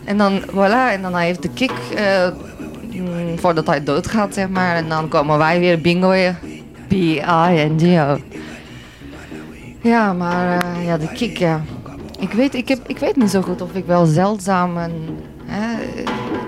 [0.04, 0.90] En dan, voilà.
[0.92, 1.72] En dan heeft de kik...
[1.96, 2.28] eh,
[3.00, 4.76] mm, voordat hij doodgaat, zeg maar.
[4.76, 6.36] En dan komen wij weer bingoen.
[6.88, 8.18] B-I-N-G-O.
[9.80, 11.62] Ja, maar eh, ja, de kick, ja.
[12.18, 14.92] Ik weet, ik, heb, ik weet niet zo goed of ik wel zeldzaam en...
[15.44, 15.76] Hè,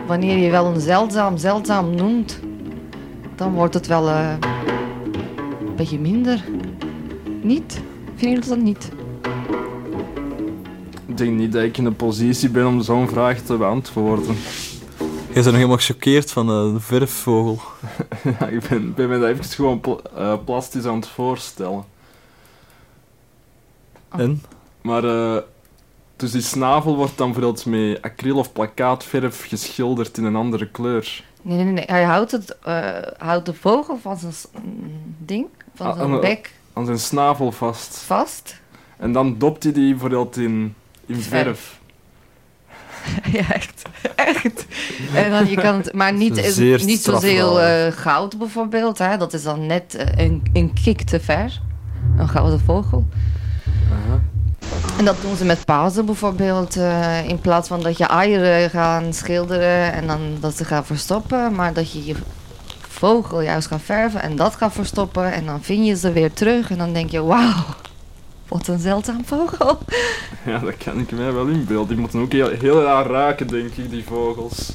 [0.06, 2.40] wanneer je wel een zeldzaam zeldzaam noemt,
[3.34, 4.30] dan wordt het wel eh,
[5.66, 6.44] een beetje minder.
[7.42, 7.80] Niet?
[8.14, 8.90] Vind je dat niet?
[11.16, 14.36] ik denk niet dat ik in een positie ben om zo'n vraag te beantwoorden.
[15.36, 17.58] Jij bent nog helemaal gechoqueerd van eh, de verfvogel.
[18.40, 21.84] Ja, ik ben, ben me dat even gewoon pla- eh, plastisch aan het voorstellen.
[24.08, 24.42] En?
[24.80, 25.42] Maar, eh,
[26.16, 31.24] dus die snavel wordt dan bijvoorbeeld met acryl of plakkaatverf geschilderd in een andere kleur.
[31.42, 31.84] Nee, nee, nee.
[31.86, 34.34] Hij houdt, het, eh, houdt de vogel van zijn
[35.18, 37.96] ding, van Ah, zijn ah, bek Aan zijn snavel vast.
[37.98, 38.60] vast.
[38.96, 40.74] En dan dopt hij die bijvoorbeeld in,
[41.06, 41.75] in Verf.
[43.38, 43.82] ja, echt.
[44.14, 44.66] Echt.
[45.14, 48.98] En dan, je kan het, maar niet, Zeer niet zozeer eh, goud bijvoorbeeld.
[48.98, 49.16] Hè.
[49.16, 51.60] Dat is dan net eh, een, een kik te ver.
[52.18, 53.06] Een gouden vogel.
[54.98, 56.76] En dat doen ze met pauzen bijvoorbeeld.
[56.76, 61.54] eh, in plaats van dat je eieren gaan schilderen en dan dat ze gaan verstoppen.
[61.54, 62.14] Maar dat je je
[62.88, 65.32] vogel juist gaat verven en dat gaat verstoppen.
[65.32, 66.70] En dan vind je ze weer terug.
[66.70, 67.64] En dan denk je, wauw,
[68.48, 69.78] wat een zeldzaam vogel.
[70.46, 71.88] Ja, dat kan ik mij wel inbeelden.
[71.88, 74.72] Die moeten ook heel, heel raar raken, denk ik, die vogels.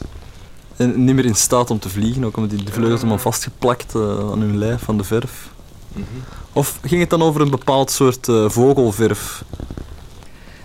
[0.75, 3.95] En niet meer in staat om te vliegen, ook omdat die de vleugels allemaal vastgeplakt
[3.95, 5.49] eh, aan hun lijf van de verf.
[6.53, 9.43] Of ging het dan over een bepaald soort eh, vogelverf?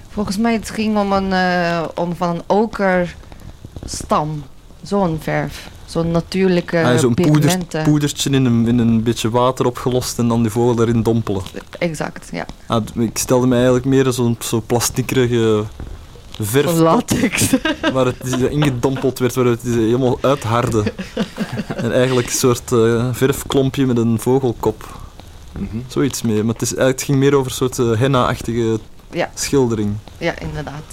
[0.09, 4.45] Volgens mij het ging om, een, eh, om van een okerstam.
[4.83, 5.71] Zo'n verf.
[5.87, 7.15] Zo'n natuurlijke Ah, Zo'n
[7.85, 11.43] poedertje in een, in een beetje water opgelost en dan die vogel daarin dompelen.
[11.79, 12.47] Exact, ja.
[12.67, 15.65] Ah, ik stelde me eigenlijk meer zo'n zo plastiekerige
[16.41, 17.55] verf latex.
[17.93, 20.83] waar het ingedompeld werd, waar het helemaal uitharde.
[21.77, 24.99] en eigenlijk een soort eh, verfklompje met een vogelkop.
[25.59, 25.77] Mhm.
[25.87, 26.43] Zoiets mee.
[26.45, 28.79] Maar het, is, eigenlijk- het ging meer over een soort eh, henna-achtige
[29.11, 29.31] Ja.
[29.35, 29.95] schildering.
[30.19, 30.85] ja, inderdaad.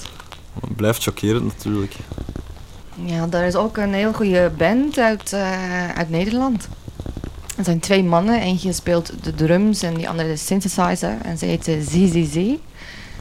[0.62, 1.96] Het blijft chockerend natuurlijk.
[2.96, 6.68] Ja, daar is ook een heel goede band uit, eh, uit Nederland.
[7.58, 8.42] Er zijn twee mannen.
[8.42, 11.18] Eentje speelt de drums en die andere de synthesizer.
[11.24, 12.36] En ze heet ZZZ.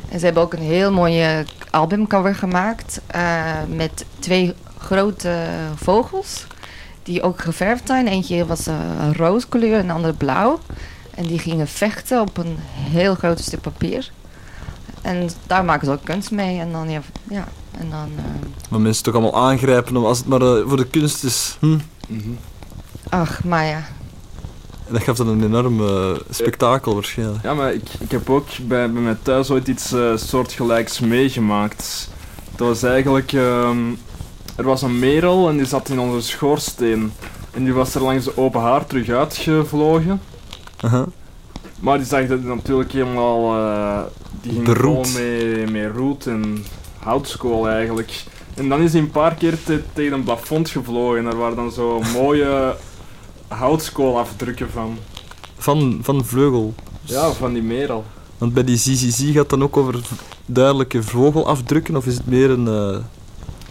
[0.09, 3.01] En ze hebben ook een heel mooie albumcover gemaakt.
[3.07, 6.47] eh, met twee grote vogels.
[7.03, 8.07] Die ook geverfd zijn.
[8.09, 10.59] Eentje was eh, een rooskleur en de andere blauw.
[11.15, 14.11] En die gingen vechten op een heel groot stuk papier.
[15.03, 16.59] En daar maken ze ook kunst mee.
[16.61, 17.45] En dan, ja, ja
[17.79, 18.09] en dan...
[18.17, 18.25] eh,
[18.69, 21.57] Maar mensen toch allemaal aangrijpen om als het maar eh, voor de kunst is.
[21.61, 21.79] Hm?
[23.09, 23.83] ach, maar ja.
[24.87, 27.43] En dat gaf dan een enorm eh, spektakel waarschijnlijk.
[27.43, 32.09] Ja, maar ik, ik heb ook bij, bij mij thuis ooit iets eh, soortgelijks meegemaakt.
[32.57, 33.33] Dat was eigenlijk...
[33.33, 33.79] ehm,
[34.57, 37.13] er was een merel en die zat in onze schoorsteen.
[37.51, 40.21] En die was er langs de open haar terug uitgevlogen.
[40.81, 41.05] Aha.
[41.81, 43.55] Maar die zag dat natuurlijk helemaal...
[44.43, 45.09] die ging Beroet.
[45.09, 46.65] vol met, met roet en
[46.99, 48.25] houtskool eigenlijk.
[48.55, 51.19] En dan is hij een paar keer te- tegen een plafond gevlogen.
[51.19, 52.77] En er waren dan zo mooie
[53.49, 54.99] houtskoolafdrukken van.
[55.57, 56.75] Van, van vleugel.
[57.03, 58.05] Ja, van die merel.
[58.39, 60.01] Want bij die ZZZ gaat het dan ook over
[60.47, 62.99] duidelijke vogelafdrukken of is het meer een eh,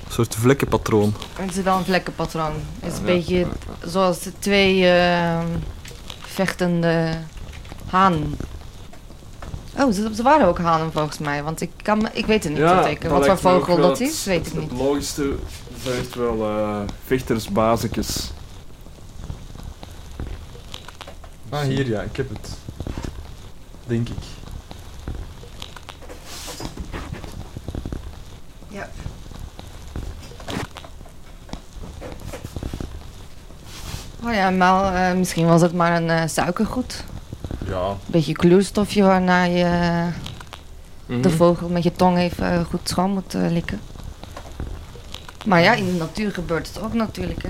[0.09, 1.13] soort vlekkenpatroon?
[1.34, 2.51] Het is wel een vlekkenpatroon.
[2.80, 3.13] Het is een Ja.
[3.13, 3.45] beetje
[3.86, 5.45] zoals de twee ehm,
[6.19, 7.17] vechtende
[7.89, 8.36] hanen.
[9.78, 12.51] Oh, ze, ze waren ook hanen volgens mij, want ik, kan, me- ik weet het
[12.53, 13.09] niet Ja, zeker.
[13.09, 14.69] dat Wat voor vogel dat is, weet ik niet.
[14.69, 15.36] Het logischste
[15.84, 18.32] zijn echt wel eh vechtersbazekjes.
[21.49, 22.49] Ah, hier ja, ik heb het.
[23.86, 24.15] Denk ik.
[28.67, 28.89] Ja.
[34.24, 37.03] Oh ja, maar eh, misschien was het maar een eh, suikergoed.
[37.72, 37.89] Ja.
[37.89, 40.05] Een beetje kleurstofje waarna je eh,
[41.05, 41.22] Mhm.
[41.22, 43.80] de vogel met je tong even eh, goed schoon moet eh, likken.
[45.45, 47.49] Maar ja, in de natuur gebeurt het ook natuurlijk, hè.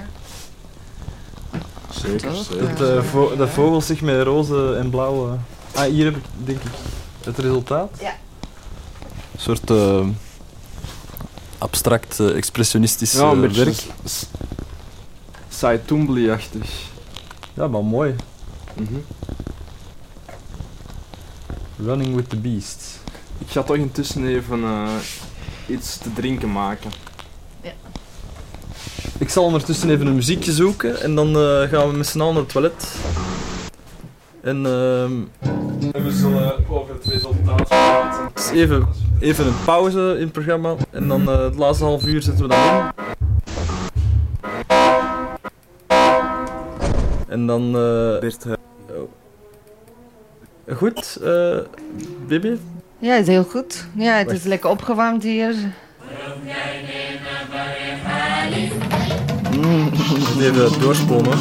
[1.90, 2.46] Zeker, Toch?
[2.52, 2.76] zeker.
[2.76, 5.38] Dat, vo dat vogel zich met roze en blauwe.
[5.76, 6.72] Ah, hier heb ik denk ik
[7.24, 7.90] het resultaat.
[8.00, 8.14] Ja.
[9.34, 10.08] Een soort eh,
[11.58, 13.84] abstract expressionistisch Ja, een beetje werk.
[15.50, 16.70] Saitumbli-achtig.
[17.54, 18.16] Ja, maar mooi.
[18.74, 18.94] Mhm.
[21.86, 23.00] Running with the beast.
[23.38, 24.90] Ik ga toch intussen even eh,
[25.68, 26.92] iets te drinken maken.
[29.18, 32.34] Ik zal ondertussen even een muziekje zoeken en dan eh, gaan we met z'n allen
[32.34, 32.96] naar het toilet.
[34.42, 35.12] En ehm,
[35.92, 38.30] En we zullen over het resultaat praten.
[38.34, 38.88] dus even,
[39.20, 42.56] even een pauze in het programma en dan eh, het laatste half uur zetten we
[42.56, 42.92] dan in.
[47.28, 47.76] En dan.
[47.76, 48.71] eh, oh.
[50.70, 51.58] Goed, eh
[52.28, 52.60] Bibi?
[53.00, 53.86] Ja, het is heel goed.
[53.96, 55.56] Ja, het is lekker opgewarmd hier.
[60.40, 61.40] Even doorspoelen.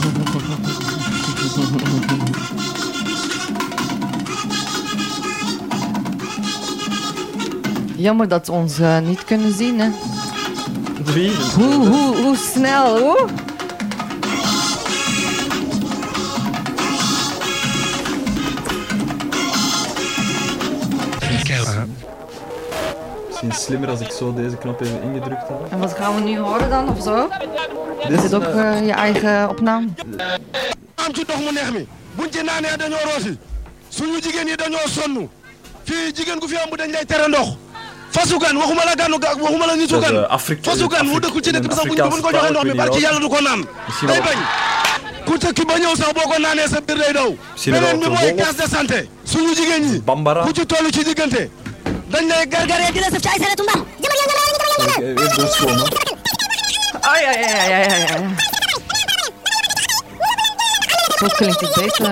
[7.96, 9.90] Jammer dat ze ons eh, niet kunnen zien, hè.
[11.04, 11.32] Wie?
[11.54, 13.26] Hoe, hoe, hoe snel, hoe?
[23.42, 25.60] Misschien slimmer als ik zo deze knop even ingedrukt had.
[25.70, 27.28] En wat gaan we nu horen dan, of zo?
[28.08, 29.86] Dit Is het ook eh, je eigen opname?
[30.94, 31.86] am ci dox mu neex mi
[32.16, 33.38] buñ ci naanee dañoo roosi
[33.88, 35.28] suñu jigéen yi dañoo sonn.
[35.84, 37.48] Fii jigéen gu fi am bu dañ lay tere ndox.
[38.10, 40.16] Fasugan waxuma la ganu ga waxuma la nitu Dat is, gan.
[40.24, 43.00] eh, Afrika- fasugan mu dëkku ci dëkk bi sax buñ ko joxee ndox mi barki
[43.00, 43.60] yàlla du ko naan.
[43.86, 44.38] Misschien day wel- bañ.
[45.26, 47.30] Ku tëkki ba ñëw sax boo ko naanee sa biir day daw.
[47.52, 48.44] Misschien wel beneen bi te mooy wolof.
[48.46, 49.08] case de santé.
[49.24, 49.98] Suñu jigéen ñi.
[50.00, 50.42] Bambara.
[50.44, 51.50] ku ci toll ci diggante
[52.10, 53.38] la saf ci ay.
[61.20, 62.08] Zo klinkt het beter.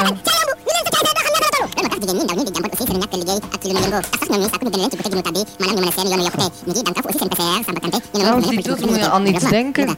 [8.13, 9.97] Nou, die doet me aan iets denken.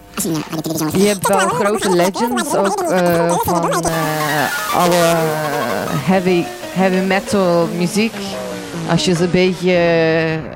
[0.92, 5.16] Je hebt wel grote legends ook eh, van eh, alle
[6.06, 8.14] heavy, heavy metal muziek.
[8.90, 9.72] Als je ze een beetje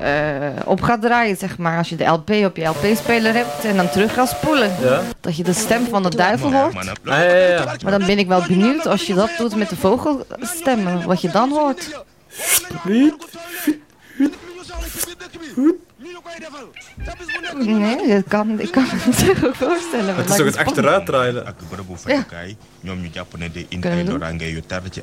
[0.01, 1.77] eh, op gaat draaien, zeg maar.
[1.77, 4.75] Als je de LP op je LP-speler hebt en dan terug gaat spoelen.
[4.81, 5.01] Ja?
[5.19, 6.75] Dat je de stem van de duivel hoort.
[6.75, 7.75] Ah, ja, ja, ja.
[7.83, 11.29] Maar dan ben ik wel benieuwd als je dat doet met de vogelstemmen, wat je
[11.29, 12.03] dan hoort.
[17.55, 20.15] Nee, dat kan, ik kan me het zich ook voorstellen.
[20.15, 20.57] Het is toch het
[23.37, 24.19] ne day indi Kunnen ay we doen?
[24.91, 25.01] ci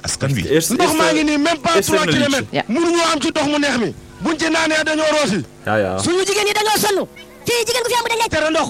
[0.48, 2.62] Eerst, ndox maa ngi eerst, nii même pas eerst 3 even een kilomètres Ja.
[2.74, 3.90] mënuñoo am ci ndox mu neex mi
[4.24, 5.98] buñ ci naanee dañoo roosi ja, ja.
[6.04, 6.98] suñu jigéen ñi dañoo sonn
[7.46, 8.68] fii jigéen gu fi am dañ lay tere ndox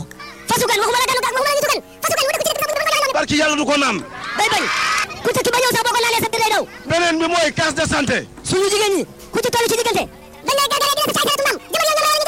[0.49, 3.13] fasugan waxuma la ganu ga waxuma la nitu gan fasugan mu dëkk ci dëkk bi
[3.19, 3.97] barki yàlla du ko naan
[4.39, 4.65] day bañ
[5.23, 5.29] ku
[6.43, 6.65] lay daw.
[6.91, 8.19] beneen bi mooy case de santé.
[8.49, 9.03] suñu jigéen ñi
[9.33, 10.05] ku ci toll ci diggante.
[10.47, 12.22] dañ lay gàggale dina jamal yëngal wala ñu jamal yëngal.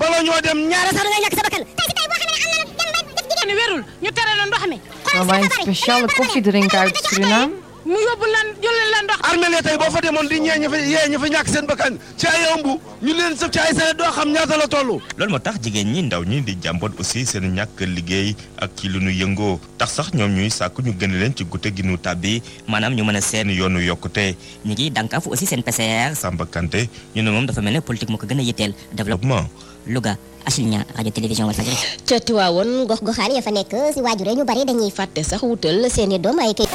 [0.00, 1.64] Bala ñoo dem ñaara sax da ngay ñàkk sa bakkan.
[1.76, 4.32] tey si tey boo xam ne am na dem ba def jigéen wérul ñu tere
[4.38, 4.78] la ndox mi.
[5.26, 7.52] Maar een speciale koffie drinken uit Suriname.
[7.88, 9.18] mu yóbbu lan jëlee la ndox.
[9.28, 11.94] armée la tey boo fa demoon di ñee fa yee ña fa ñàkk seen bakkan
[12.20, 12.66] ci ay ëmb
[13.02, 15.00] ñu leen sëf ci ay doo xam ñaata la toll.
[15.16, 18.88] loolu moo tax jigéen ñi ndaw ñi di jàmboot aussi seen ñàkk liggéey ak ci
[18.92, 21.96] lu nu yëngoo tax sax ñoom ñuy sàkku ñu gën leen ci gute gi nu
[21.96, 24.36] tàbbi maanaam ñu mën a seen yoonu yokkute
[24.66, 28.10] ñi ngi dànkaafu aussi seen PCR Samba Kanté ñu ne moom dafa mel ne politique
[28.10, 29.48] moo ko gën a yitteel développement
[29.88, 31.76] Louga Aslinia rajo télévision Walfadjri
[32.08, 35.84] ca Tiwaawoon gox goxaan ya fa nekk si waajure ñu bari dañuy fàtte sax wutal
[35.90, 36.68] seeni doom ay kay.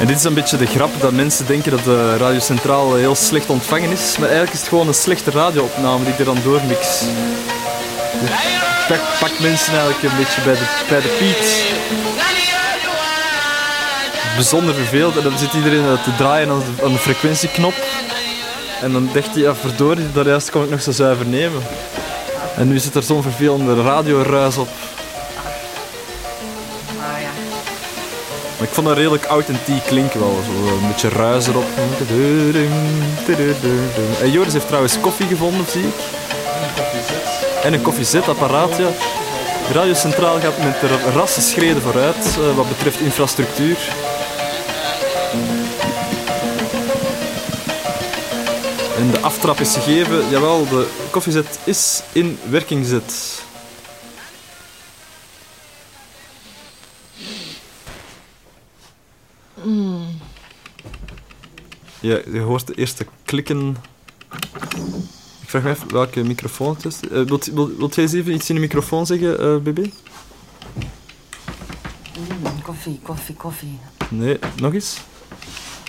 [0.00, 3.14] En dit is een beetje de grap dat mensen denken dat de Radio Centraal heel
[3.14, 4.18] slecht ontvangen is.
[4.18, 7.00] Maar eigenlijk is het gewoon een slechte radioopname die ik er dan doormix.
[8.20, 8.30] Dus
[9.20, 11.72] pak, mensen eigenlijk een beetje bij de, bij de piet.
[14.34, 15.16] Bijzonder verveeld.
[15.16, 17.74] En dan zit iedereen te draaien aan de, aan de frequentieknop.
[18.80, 21.62] En dan dacht hij, ja verdorie, daar juist kon ik nog zo zuiver nemen.
[22.56, 24.68] En nu zit er zo'n vervelende radioruis op.
[28.64, 30.38] Ik vond dat redelijk authentiek klinken wel.
[30.44, 31.64] Zo een beetje ruis erop.
[34.20, 35.94] En Joris heeft trouwens koffie gevonden, zie ik.
[37.62, 38.88] En een koffiezetapparaat, ja.
[39.72, 43.78] Radio Centraal gaat met rassen schreden vooruit eh, wat betreft infrastructuur.
[48.96, 50.28] En de aftrap is gegeven.
[50.30, 53.43] Jawel, de koffiezet is in werking gezet.
[62.04, 63.76] Ja, je hoort de eerste klikken.
[65.42, 67.00] Ik vraag me even welke microfoon het is.
[67.00, 69.78] Eh, wilt, wilt, wilt jij eens even iets in de microfoon zeggen, eh BB?
[72.18, 73.78] Mm, koffie, koffie, koffie.
[74.10, 75.00] Nee, nog eens?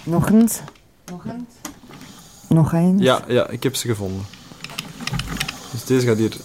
[0.03, 0.59] Nog eens.
[1.05, 1.53] Nog eens.
[2.49, 3.01] Nog eens.
[3.01, 4.25] Ja, ja, ik heb ze gevonden.
[5.71, 6.35] Dus deze gaat hier.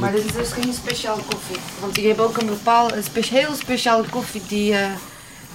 [0.00, 1.56] Maar dit is dus geen speciale koffie.
[1.80, 4.92] Want die hebben ook een bepaalde, een heel speciale koffie die, eh,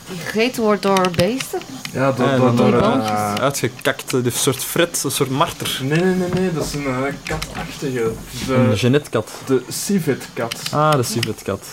[0.10, 1.60] die gegeten wordt door beesten.
[1.93, 5.80] Ja, door, Ja, door, door, door, eh, eh, uitgekakt, een soort fret, een soort marter.
[5.84, 8.12] Nee, nee, nee, nee, dat is een eh, katachtige.
[8.47, 9.32] De, Een Jeannette-kat.
[9.45, 10.62] de civet-kat.
[10.72, 11.66] Ah, de civetkat.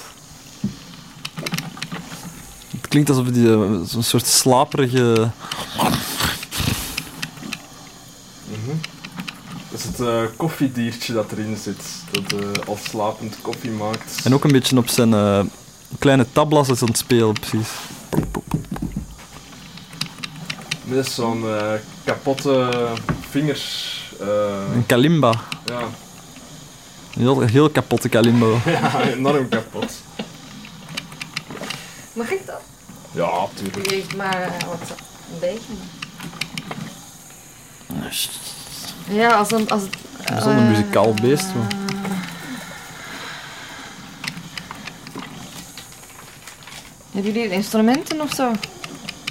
[2.70, 5.30] Het klinkt alsof die eh, zo'n soort slaperige...
[9.70, 14.20] Dat is het eh, koffiediertje dat erin zit, dat eh, al slapend koffie maakt.
[14.24, 15.40] En ook een beetje op zijn eh,
[15.98, 17.68] kleine tablas is aan het spelen, precies.
[20.84, 21.72] Met zo'n eh,
[22.04, 22.70] kapotte
[23.30, 23.94] vingers.
[24.20, 24.26] eh,
[24.74, 25.32] Een kalimba.
[25.66, 25.80] ja.
[27.14, 28.46] Een heel, heel kapotte kalimba.
[28.66, 29.92] ja, enorm kapot.
[32.12, 32.60] Mag ik dat?
[33.12, 33.88] Ja, tuurlijk.
[33.88, 34.80] Die heeft maar eh, wat,
[35.32, 35.72] een beetje.
[39.08, 39.70] Ja, als een...
[39.70, 41.46] Als, het- Zo'n eh, muzikaal beest.
[41.54, 41.66] Maar.
[47.14, 48.50] Hebben jullie instrumenten of zo?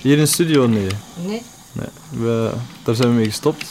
[0.02, 0.88] Hier in de studio, nee.
[1.26, 1.42] Nee.
[1.72, 1.88] nee.
[2.10, 2.52] We,
[2.84, 3.66] daar zijn we mee gestopt.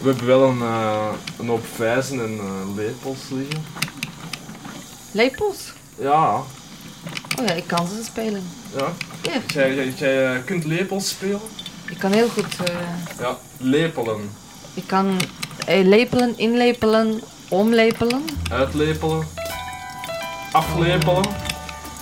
[0.00, 1.06] We hebben wel een, eh,
[1.38, 3.64] een hoop vijzen en eh, lepels liggen.
[5.10, 5.72] Lepels?
[5.98, 6.42] Ja,
[7.40, 8.42] Oh ja, ik kan ze spelen.
[8.76, 8.92] ja.
[9.22, 9.40] Ja.
[9.54, 11.40] Jij, jij, jij eh, kunt lepels spelen?
[11.90, 12.56] Ik kan heel goed...
[12.64, 12.74] eh,
[13.20, 14.30] Ja, lepelen.
[14.74, 15.16] ik kan
[15.66, 19.26] lepelen, inlepelen, omlepelen, Uitlepelen.
[20.52, 21.24] Aflepelen.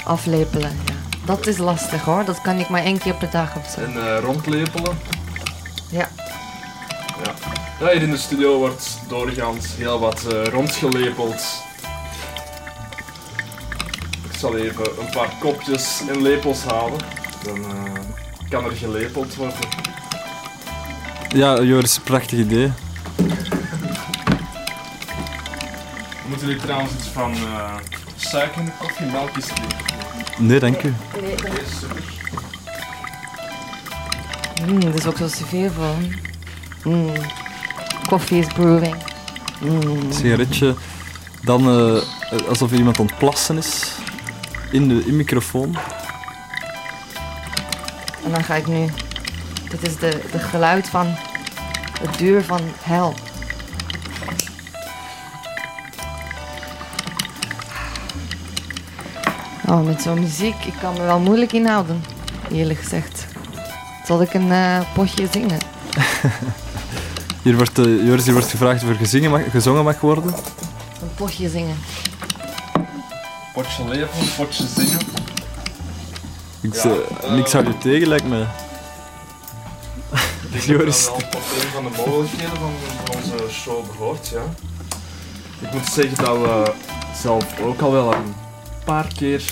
[0.04, 0.78] aflepelen.
[0.86, 0.94] Ja.
[1.26, 3.80] Dat is lastig hoor, dat kan ik maar één keer per dag of zo.
[3.80, 4.98] En eh, rondlepelen.
[5.90, 6.08] Ja.
[7.24, 7.34] ja.
[7.80, 7.92] ja.
[7.92, 11.42] Hier in de studio wordt doorgaans heel wat eh, rondgelepeld.
[14.30, 17.00] Ik zal even een paar kopjes en lepels halen.
[17.42, 17.92] Dan eh,
[18.48, 19.58] kan er gelepeld worden.
[21.28, 22.72] Ja, Joris, prachtig idee.
[26.28, 27.34] Moeten jullie trouwens iets van
[28.16, 29.06] suiker in de koffie
[30.38, 30.94] Nee, dank u.
[34.66, 35.28] Mm, er is ook zo
[35.70, 36.14] van.
[36.84, 37.12] Mm.
[38.08, 38.96] Koffie is brewing.
[39.60, 40.12] Mm.
[40.12, 40.74] Sigaretje.
[41.42, 43.92] Dan eh, alsof er iemand aan het plassen is.
[44.70, 45.76] In de in microfoon.
[48.24, 48.86] En dan ga ik nu.
[49.70, 51.06] Dit is de, de geluid van
[52.00, 53.14] het deur van hel.
[59.68, 62.04] Oh, met zo'n muziek, ik kan me wel moeilijk inhouden,
[62.52, 63.26] eerlijk gezegd.
[64.04, 65.58] Zal ik een eh, potje zingen?
[67.42, 70.34] Hier wordt, eh, Joris, hier wordt gevraagd of er gezingen mag, gezongen mag worden.
[71.02, 71.76] Een potje zingen.
[73.54, 74.98] Potje leven, potje zingen.
[76.60, 78.40] Ik, Ja, niks zou je tegen, lijkt me.
[80.42, 81.04] Ik denk Joris.
[81.04, 82.70] dat wel tot een van de mogelijkheden van,
[83.04, 84.42] van onze show behoort, ja.
[85.60, 86.72] Ik moet zeggen dat we
[87.22, 88.34] zelf ook al wel een
[88.86, 89.42] paar keer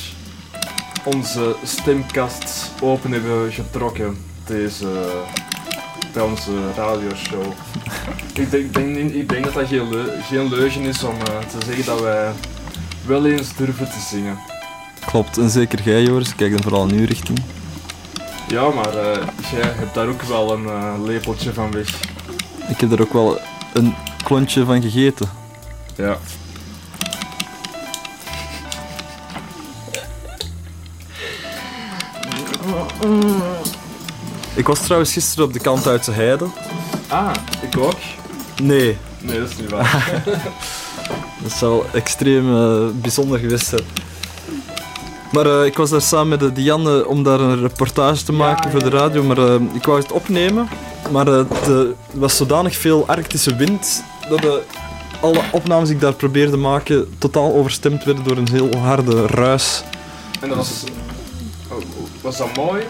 [1.04, 4.16] onze stemkast open hebben getrokken
[4.46, 4.86] deze,
[6.12, 7.44] bij onze radioshow.
[8.34, 11.14] ik, denk, ik, denk, niet- ik denk dat dat geen, leu- geen leugen is om
[11.14, 12.32] eh, te zeggen dat wij
[13.06, 14.38] wel eens durven te zingen.
[15.06, 16.34] Klopt, en zeker jij, Joris.
[16.34, 17.38] Kijk dan vooral in uw richting.
[18.48, 21.88] Ja, maar eh, jij hebt daar ook wel een eh, lepeltje van weg.
[22.68, 23.38] Ik heb er ook wel
[23.72, 25.28] een klontje van gegeten.
[25.96, 26.18] Ja.
[34.54, 36.44] Ik was trouwens gisteren op de kant uit Heide.
[37.08, 37.30] Ah,
[37.62, 37.94] ik ook.
[38.62, 40.22] Nee, Nee, dat is niet waar.
[41.42, 43.82] dat zou extreem eh, bijzonder geweest zijn.
[45.32, 48.70] Maar eh, ik was daar samen met de Diane om daar een reportage te maken
[48.70, 49.22] voor de radio.
[49.22, 50.68] Maar eh, ik wou het opnemen.
[51.10, 54.62] Maar eh, de- er was zodanig veel Arctische wind dat de,
[55.20, 59.26] alle opnames die ik daar probeerde te maken totaal overstemd werden door een heel harde
[59.26, 59.82] ruis.
[60.40, 60.84] En dat was...
[61.68, 61.76] oh,
[62.20, 62.82] Was dat mooi?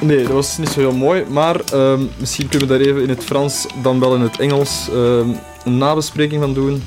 [0.00, 1.24] Nee, dat was niet zo heel mooi.
[1.28, 4.88] Maar ehm, misschien kunnen we daar even in het Frans, dan wel in het Engels,
[4.88, 5.28] ehm,
[5.64, 6.82] een nabespreking van doen.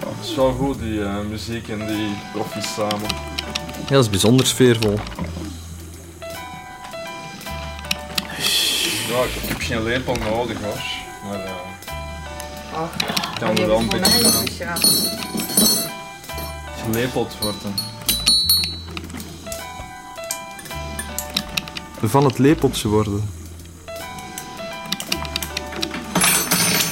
[0.00, 3.08] Ja, het is wel goed, die eh, muziek en die profjes samen.
[3.86, 4.98] Ja, dat is bijzonder sfeervol.
[9.08, 10.82] Ja, ik, heb geen lepel nodig hoor.
[11.30, 11.50] Maar eh
[12.74, 14.80] Ach, ik kan er wel een beetje aan
[16.82, 17.95] gelepeld worden.
[22.08, 23.28] Van het lepeltje worden.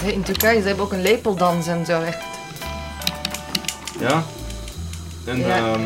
[0.05, 2.19] In Turkije ze hebben ook een lepeldans en zo echt.
[4.01, 4.23] Ja?
[5.25, 5.57] En Ja.
[5.57, 5.81] ehm,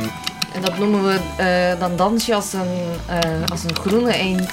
[0.55, 2.71] En dat noemen we, eh, dan dans je als een,
[3.07, 4.51] eh, als een groene eend.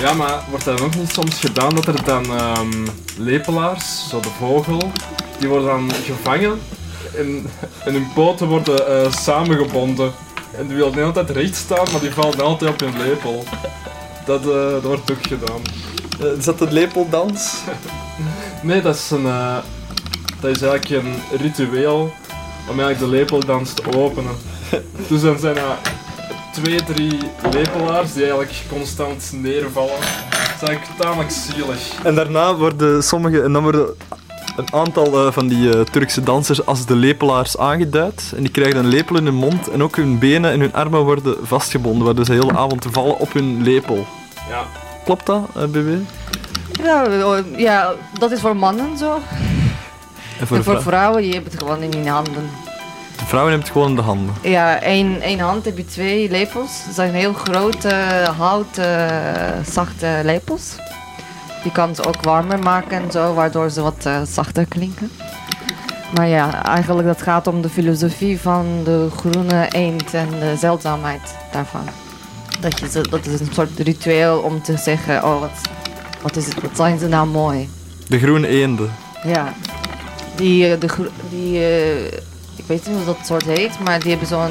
[0.00, 2.86] ja, maar wordt dat ook niet soms gedaan dat er dan ehm,
[3.16, 4.90] lepelaars, zo de vogel,
[5.38, 6.60] die worden dan gevangen
[7.16, 7.46] en,
[7.84, 10.12] en hun poten worden eh, samengebonden.
[10.56, 13.44] En die willen de hele tijd recht staan, maar die vallen altijd op hun lepel.
[14.26, 15.60] Dat, eh, dat wordt ook gedaan.
[16.20, 17.54] Eh, is dat de lepeldans?
[18.62, 19.26] Nee, dat is een.
[19.26, 19.56] eh,
[20.40, 22.12] dat is eigenlijk een ritueel
[22.68, 24.34] om eigenlijk de lepeldans te openen.
[25.08, 25.76] dus dan zijn er
[26.52, 27.18] twee, drie
[27.50, 29.98] lepelaars die eigenlijk constant neervallen.
[30.00, 31.78] Dat is eigenlijk tamelijk zielig.
[32.02, 33.94] En daarna worden sommige, en dan worden
[34.56, 38.32] een aantal eh, van die eh, Turkse dansers als de lepelaars aangeduid.
[38.36, 41.00] En die krijgen een lepel in hun mond en ook hun benen en hun armen
[41.04, 44.06] worden vastgebonden, waardoor ze de hele avond vallen op hun lepel.
[44.48, 44.62] Ja.
[45.04, 45.88] Klopt dat, BB?
[46.82, 49.14] Ja, eh, ja, dat is voor mannen zo.
[50.40, 52.50] En voor, en voor vrou- vrouwen, je hebt het gewoon in je handen.
[53.18, 54.34] de vrouwen hebben het gewoon in de handen.
[54.42, 56.84] Ja, één, één hand heb je twee lepels.
[56.86, 57.94] Dat zijn heel grote,
[58.36, 59.10] houten,
[59.66, 60.76] zachte lepels.
[61.62, 65.10] Je kan ze ook warmer maken en zo, waardoor ze wat eh, zachter klinken.
[66.14, 71.20] Maar ja, eigenlijk dat gaat om de filosofie van de groene eend en de zeldzaamheid
[71.52, 71.84] daarvan.
[72.60, 75.50] Dat, je ze, dat is een soort ritueel om te zeggen, oh wat,
[76.22, 77.68] wat, is het, wat zijn ze nou mooi.
[78.08, 78.90] De groene eenden.
[79.24, 79.52] Ja,
[80.36, 82.04] die, eh, de, gro- die eh,
[82.56, 84.50] ik weet niet hoe dat soort heet, maar die hebben zo'n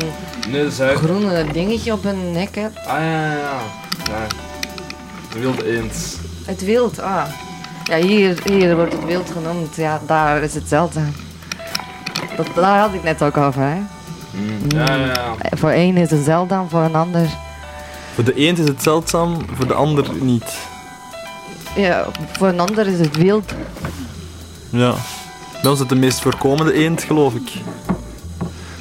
[0.50, 2.56] Nee, groene dingetje op hun nek.
[2.56, 2.66] Hè.
[2.66, 3.60] Ah ja, ja, ja.
[4.06, 4.28] ja.
[5.34, 6.20] De wilde eend.
[6.46, 7.24] Het wild, ah.
[7.84, 9.76] Ja, hier, hier wordt het wild genoemd.
[9.76, 11.14] Ja, daar is het zeldzaam.
[12.38, 13.76] Dat, daar had ik net ook over, hè.
[14.68, 15.34] Ja, ja, ja.
[15.40, 17.28] Eh, Voor één is het zeldzaam, voor een ander...
[18.14, 20.58] Voor de eend is het zeldzaam, voor de ander niet.
[21.76, 23.54] Ja, voor een ander is het wild.
[24.70, 24.94] Ja.
[25.62, 27.52] Bij ons is het de meest voorkomende eend, geloof ik.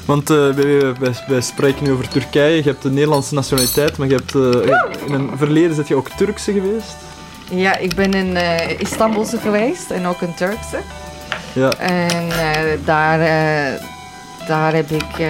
[0.05, 2.55] Want eh, wij, wij, wij spreken nu over Turkije.
[2.55, 4.75] Je hebt de Nederlandse nationaliteit, maar je hebt, eh,
[5.07, 6.95] in een verleden zit je ook Turkse geweest.
[7.51, 10.79] Ja, ik ben in eh Istanbulse geweest en ook een Turkse.
[11.53, 11.71] Ja.
[11.77, 13.81] En eh, daar, eh,
[14.47, 15.27] daar heb ik eh,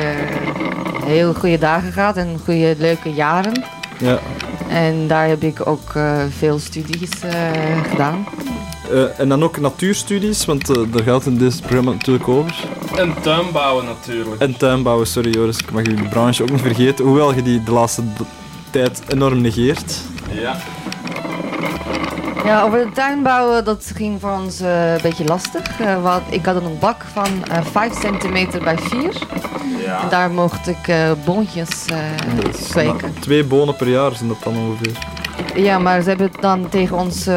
[1.05, 3.63] heel goede dagen gehad en goede leuke jaren.
[3.99, 4.19] Ja.
[4.69, 7.31] En daar heb ik ook eh, veel studies eh,
[7.89, 8.25] gedaan.
[8.91, 12.55] Eh, en dan ook natuurstudies, want daar gaat het in dit programma natuurlijk over.
[12.95, 14.41] En tuinbouwen natuurlijk.
[14.41, 17.05] En tuinbouwen, sorry Joris, ik mag je branche ook niet vergeten.
[17.05, 18.01] Hoewel je die de laatste
[18.69, 19.95] tijd enorm negeert.
[20.31, 20.55] Ja.
[22.51, 25.79] Ja, over de tuin bouwen, dat ging voor ons eh, een beetje lastig.
[25.79, 29.13] Eh, want ik had een bak van eh 5 centimeter bij 4.
[29.85, 30.01] Ja.
[30.01, 30.93] En daar mocht ik
[31.25, 31.85] boontjes
[32.69, 33.13] kweken.
[33.19, 34.97] Twee bonen per jaar zijn dat dan ongeveer.
[35.55, 37.27] Ja, maar ze hebben dan tegen ons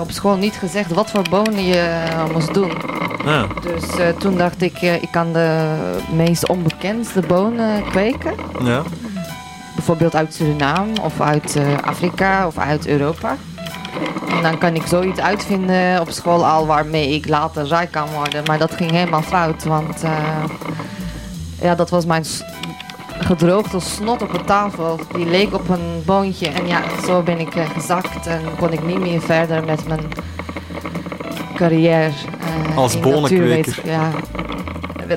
[0.00, 1.98] op school niet gezegd wat voor bonen je
[2.32, 2.72] moest doen.
[3.24, 3.46] Ja.
[3.62, 5.74] Dus toen dacht ik, ik kan de
[6.14, 8.34] meest onbekendste bonen kweken.
[8.62, 8.82] Ja.
[9.74, 13.36] Bijvoorbeeld uit Suriname of uit Afrika of uit Europa.
[14.36, 18.42] En dan kan ik zoiets uitvinden op school al waarmee ik later rijk kan worden.
[18.46, 20.44] Maar dat ging helemaal fout, want eh,
[21.60, 22.24] ja, dat was mijn
[23.20, 25.00] gedroogde snot op de tafel.
[25.14, 28.84] Die leek op een boontje en ja, zo ben ik eh, gezakt en kon ik
[28.86, 30.00] niet meer verder met mijn
[31.54, 32.10] carrière.
[32.70, 33.84] eh, Als natuurwetenschap.
[33.84, 34.10] Ja,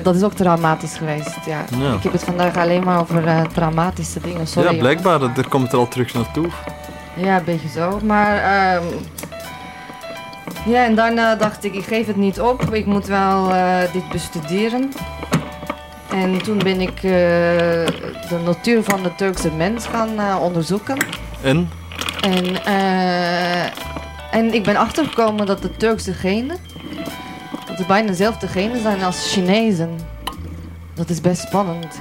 [0.02, 1.64] dat is ook traumatisch geweest, ja.
[1.78, 1.92] Ja.
[1.94, 4.72] Ik heb het vandaag alleen maar over traumatische dingen, sorry.
[4.72, 6.46] ja, blijkbaar, daar komt er al terug naartoe.
[7.16, 8.00] Ja, een beetje zo.
[8.04, 8.84] Maar ehm,
[10.66, 12.74] ja, en daarna dacht ik, ik geef het niet op.
[12.74, 14.90] Ik moet wel eh, dit bestuderen.
[16.10, 17.02] En toen ben ik eh,
[18.28, 20.96] de natuur van de Turkse mens gaan eh, onderzoeken.
[21.42, 21.68] En?
[22.20, 23.64] En, eh,
[24.30, 26.56] en ik ben achtergekomen dat de Turkse genen,
[27.66, 29.98] dat het bijna dezelfde genen zijn als Chinezen.
[30.94, 32.00] Dat is best spannend.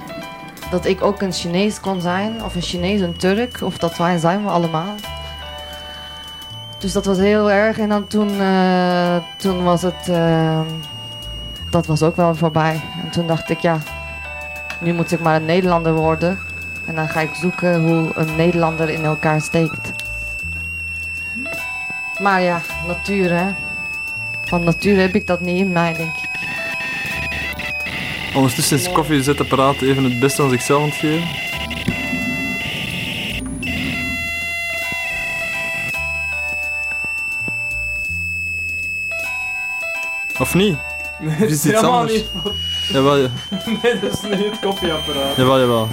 [0.76, 4.18] Dat ik ook een Chinees kon zijn, of een Chinees een Turk, of dat wij
[4.18, 4.96] zijn we allemaal.
[6.80, 7.80] Dus dat was heel erg.
[7.80, 10.60] En dan toen, eh, toen was het, eh,
[11.70, 12.82] dat was ook wel voorbij.
[13.04, 13.78] En toen dacht ik, ja,
[14.80, 16.40] nu moet ik maar een Nederlander worden.
[16.88, 19.94] En dan ga ik zoeken hoe een Nederlander in elkaar steekt.
[22.20, 23.54] Maar ja, natuur hè.
[24.46, 26.25] Van natuur heb ik dat niet in mij, denk ik.
[28.36, 31.28] Ondertussen is het koffiezetapparaat even het beste aan zichzelf aan het geven.
[40.40, 40.78] Of niet?
[41.20, 42.14] Nee, dat is is het iets helemaal anders?
[42.14, 42.28] niet.
[42.90, 43.28] Jawel, ja.
[43.84, 45.36] Nee, dat is niet het koffieapparaat.
[45.36, 45.88] jawel, jawel.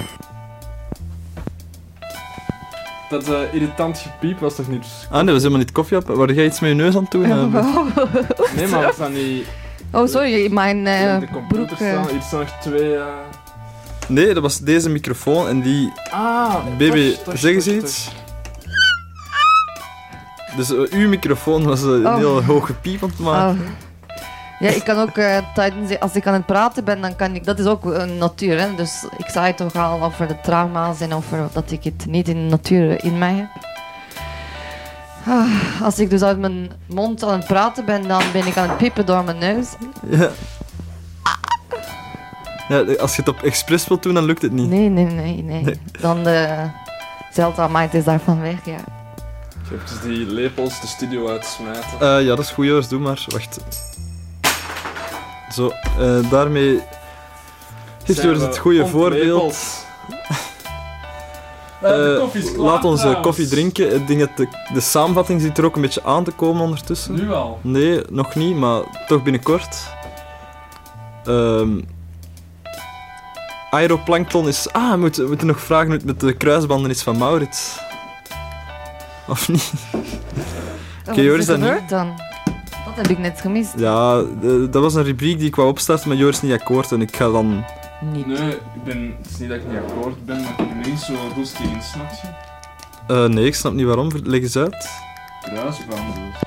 [3.09, 4.85] Dat eh, irritant gepiep was toch niet...
[5.09, 6.07] Ah nee, dat is helemaal niet koffie op.
[6.07, 7.23] Waar jij iets met je neus aan het doen?
[7.25, 7.35] eh?
[8.55, 9.45] Nee, maar van die...
[9.93, 11.79] Oh, sorry, mijn eh, de computer broek.
[11.79, 12.95] eh, staan, hier staan nog twee...
[12.95, 13.05] eh,
[14.07, 15.91] Nee, dat was deze microfoon en die...
[16.11, 18.09] Ah, Baby, toch, toch, zeg eens toch, iets.
[20.57, 22.17] Dus eh, uw microfoon was eh, een Oh.
[22.17, 23.59] heel hoge piep aan het maken.
[23.61, 23.67] Oh.
[24.59, 27.43] Ja, ik kan ook eh, tijdens, als ik aan het praten ben, dan kan ik,
[27.45, 28.75] dat is ook een natuur, hè?
[28.75, 32.35] dus ik zei toch al over de trauma's en over dat ik het niet in
[32.35, 33.47] de natuur in mij heb.
[35.27, 38.69] Ah, als ik dus uit mijn mond aan het praten ben, dan ben ik aan
[38.69, 39.67] het piepen door mijn neus.
[40.09, 40.29] Ja.
[42.67, 44.69] Ja, als je het op expres wilt doen, dan lukt het niet.
[44.69, 45.63] Nee, nee, nee, nee.
[45.63, 45.79] Nee.
[46.01, 46.69] Dan de
[47.31, 48.77] zeldzaamheid is daarvan weg, ja.
[49.69, 51.99] Je hebt dus die lepels de studio uitsmijten.
[51.99, 52.87] Eh, ja, dat is goed, Joris.
[52.87, 53.25] Doe maar.
[53.27, 53.59] Wacht.
[55.51, 56.79] Zo, eh, daarmee
[58.03, 59.57] heeft Joris we het goede voorbeeld.
[61.83, 62.15] ontlepeld.
[62.15, 63.25] De koffie is klaar laat ons eh, trouwens.
[63.25, 63.95] koffie drinken.
[63.95, 67.15] Ik denk dat de, de samenvatting zit er ook een beetje aan te komen ondertussen.
[67.15, 67.59] Nu al?
[67.61, 69.77] Nee, nog niet, maar toch binnenkort.
[71.25, 71.79] Ehm
[73.73, 74.71] aeroplankton is...
[74.71, 77.79] Ah, we moeten, we moeten nog vragen hoe het met de kruisbanden is van Maurits.
[79.27, 79.71] Of niet?
[81.05, 81.89] Wat Joris, is dan niet?
[81.89, 82.13] dan?
[82.85, 83.73] Dat heb ik net gemist.
[83.77, 84.23] Ja,
[84.69, 87.15] dat was een rubriek die ik wou opstarten, maar Joris is niet akkoord en ik
[87.15, 87.63] ga dan...
[88.11, 88.25] Niet.
[88.27, 90.89] Nee, ik ben, het is niet dat ik niet akkoord ben, maar ik heb er
[90.89, 92.27] niet zo roest in, snap je?
[93.13, 94.11] Eh, nee, ik snap niet waarom.
[94.23, 94.89] Leg eens uit.
[95.41, 96.41] Kruisbanden dus.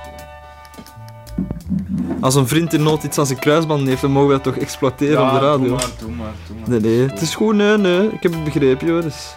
[2.20, 4.56] Als een vriend in nood iets aan zijn kruisbanden heeft, dan mogen we dat toch
[4.56, 5.58] exploiteren Ja, op de radio?
[5.58, 6.68] doe maar, doe maar, doe maar.
[6.68, 8.12] Nee, nee, het is goed, nee, nee.
[8.12, 9.36] Ik heb het begrepen, Joris.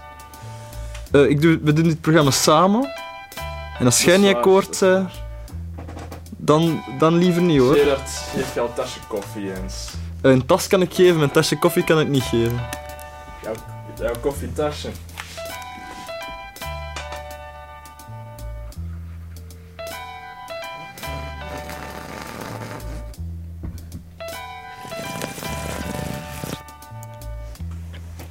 [1.12, 2.90] Eh, ik doe, we doen dit programma samen.
[3.80, 5.10] En als jij niet akkoord bent,
[6.38, 7.76] dan, dan liever niet hoor.
[7.76, 9.90] Gerard, geef jouw tasje koffie eens.
[10.22, 12.60] Een tas kan ik geven, mijn tasje koffie kan ik niet geven.
[13.44, 13.54] Jouw,
[13.98, 14.90] jouw koffietasje.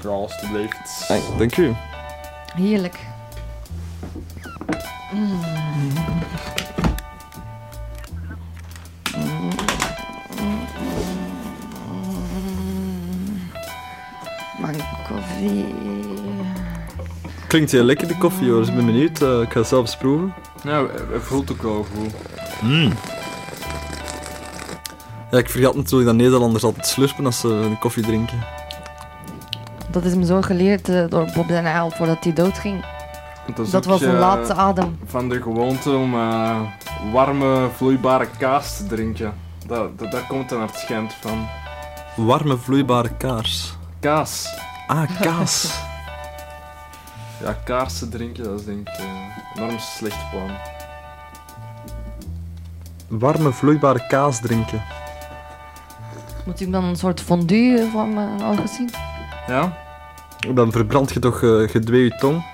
[0.03, 1.09] Ja, alstublieft.
[1.39, 1.75] Dank u.
[2.55, 2.99] Heerlijk.
[5.13, 5.58] Mm.
[15.39, 15.75] Koffie.
[17.47, 18.63] Klinkt heel lekker, die koffie, hoor.
[18.63, 19.23] Ik ben benieuwd.
[19.23, 20.35] Eh, ik ga het zelf eens proeven.
[20.63, 22.13] Ja, het voelt ook wel goed.
[22.63, 22.93] Mm.
[25.31, 28.39] Ja, ik vergat natuurlijk dat Nederlanders altijd slurpen als ze een koffie drinken.
[29.91, 32.85] Dat is me zo geleerd eh, door Bob den Uyl voordat hij doodging.
[33.57, 34.99] is Dat ook, was een eh, laatste adem.
[35.05, 36.61] Van de gewoonte om eh,
[37.13, 39.35] warme, vloeibare kaas te drinken.
[39.67, 41.47] Dat, dat, daar komt het dan naar het schijnt van.
[42.17, 43.77] Warme, vloeibare kaars.
[44.01, 44.49] Kaas.
[44.89, 45.55] Ah, kaas.
[47.43, 50.51] Ja, kaas te drinken, dat is denk ik eh, een enorm slecht plan.
[53.09, 54.83] Warme, vloeibare kaas drinken.
[56.47, 58.91] Moet ik dan een soort fondue van mijn ogen zien?
[59.47, 59.77] Ja?
[60.55, 62.45] Dan verbrand je toch eh gedwee je tong.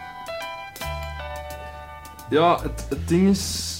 [2.28, 3.72] Ja, het, het ding is...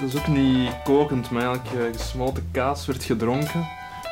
[0.00, 3.68] Dat is ook niet kokend, maar eigenlijk eh, gesmolten kaas werd gedronken.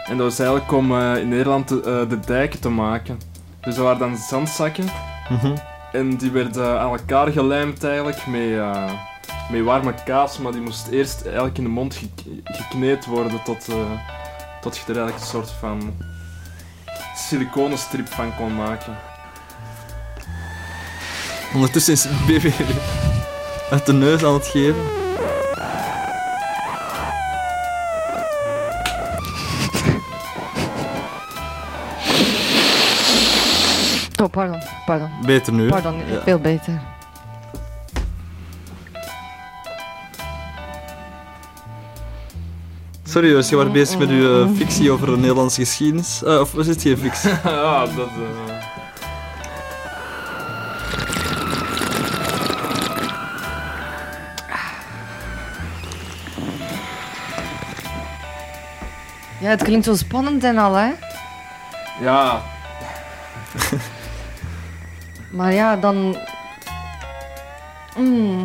[0.08, 3.20] En dat was eigenlijk om eh, in Nederland de, eh, de dijken te maken.
[3.60, 4.84] Dus dat waren dan zandzakken.
[5.28, 5.54] Mhm.
[5.92, 8.92] En die werden aan elkaar gelijmd eigenlijk met, eh,
[9.50, 10.38] met warme kaas.
[10.38, 13.66] Maar die moest eerst eigenlijk in de mond gek- gekneed worden tot,
[14.60, 15.94] tot je er eigenlijk een soort van
[17.16, 18.96] siliconenstrip van kon maken.
[21.54, 22.50] Ondertussen is BB
[23.70, 24.82] uit de neus aan het geven.
[34.26, 34.60] Oh, pardon.
[34.86, 35.10] Pardon.
[35.26, 35.68] Beter nu.
[35.68, 36.20] Pardon, Ja.
[36.22, 36.80] veel beter.
[43.04, 46.22] Sorry, Joost, je was bezig met uw eh, fictie over de Nederlandse geschiedenis.
[46.24, 47.30] Eh, of was het geen fictie?
[47.44, 48.06] ja, dat...
[48.08, 48.54] eh,
[59.40, 60.90] Ja, het klinkt zo spannend en al, hè?
[62.00, 62.42] Ja,
[65.36, 66.16] Maar ja, dan...
[67.96, 68.44] Mm.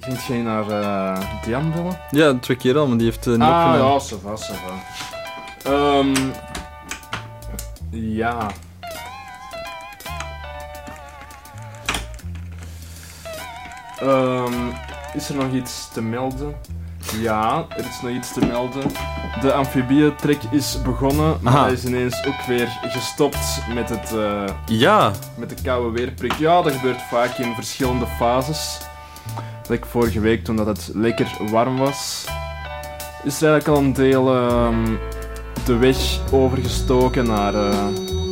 [0.00, 0.64] ging je naar
[1.44, 1.98] Diane bellen?
[2.10, 3.92] Ja, twee keer al, maar die heeft eh, niet Ah, opgenomen.
[3.92, 4.74] ja, ça va, ça va.
[5.70, 6.14] Ehm,
[7.90, 8.50] ja.
[14.00, 14.52] Ehm,
[15.14, 16.54] is er nog iets te melden?
[17.20, 18.82] Ja, er is nog iets te melden.
[19.40, 21.62] De amfibietrek is begonnen, maar Aha.
[21.62, 25.10] hij is ineens ook weer gestopt met, het, eh, Ja.
[25.34, 26.32] met de koude weerprik.
[26.32, 28.78] Ja, dat gebeurt vaak in verschillende fases.
[29.68, 32.26] Like vorige week toen dat het lekker warm was,
[33.24, 34.90] is er eigenlijk al een deel ehm,
[35.64, 35.96] de weg
[36.32, 37.86] overgestoken naar eh,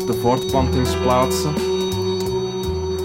[0.07, 1.55] de voortplantingsplaatsen.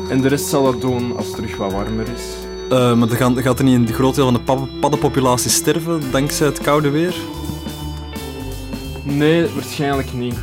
[0.09, 2.23] En de rest zal dat doen als het terug wat warmer is.
[2.69, 6.01] Eh, maar dan gaat, gaat er niet een groot deel van de pad- paddenpopulatie sterven
[6.11, 7.15] dankzij het koude weer?
[9.03, 10.35] Nee, waarschijnlijk niet.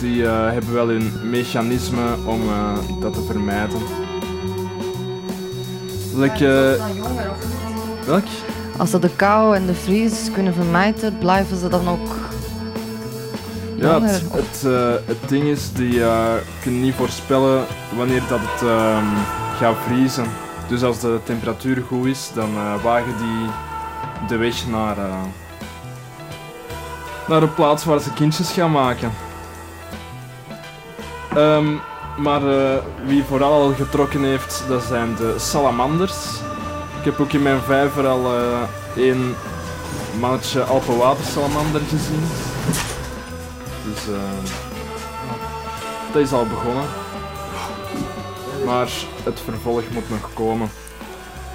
[0.00, 3.78] Die eh, hebben wel hun mechanisme om eh, dat te vermijden.
[6.14, 6.78] Like,
[8.06, 8.24] welk?
[8.76, 12.16] Als ze de kou en de vries kunnen vermijden, blijven ze dan ook
[13.76, 14.62] Ja, het, het,
[15.06, 16.32] het ding is, die eh,
[16.62, 17.64] kunnen niet voorspellen
[17.96, 19.04] wanneer dat het ehm,
[19.58, 20.24] gaat vriezen.
[20.68, 23.50] Dus als de temperatuur goed is, dan eh, wagen die
[24.28, 25.22] de weg naar, eh,
[27.28, 29.12] naar de plaats waar ze kindjes gaan maken.
[31.34, 31.66] Ehm,
[32.16, 36.16] maar eh, wie vooral al getrokken heeft, dat zijn de salamanders.
[36.98, 38.32] Ik heb ook in mijn vijver al
[38.96, 39.34] één
[40.20, 42.26] mannetje alpenwatersalamander gezien.
[43.84, 44.14] Dus
[46.12, 46.84] dat is al begonnen.
[48.68, 48.88] Maar
[49.24, 50.70] het vervolg moet nog komen.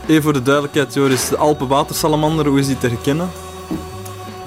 [0.08, 3.30] Even voor de duidelijkheid, Joris, de Alpenwatersalamander, hoe is die te herkennen?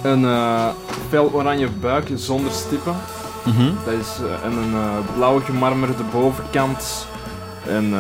[0.03, 0.69] Een eh
[1.09, 2.97] fel oranje buik zonder stippen.
[3.45, 3.71] Mhm.
[3.85, 7.07] Dat is eh, en een eh, blauw gemarmerde bovenkant.
[7.67, 7.95] En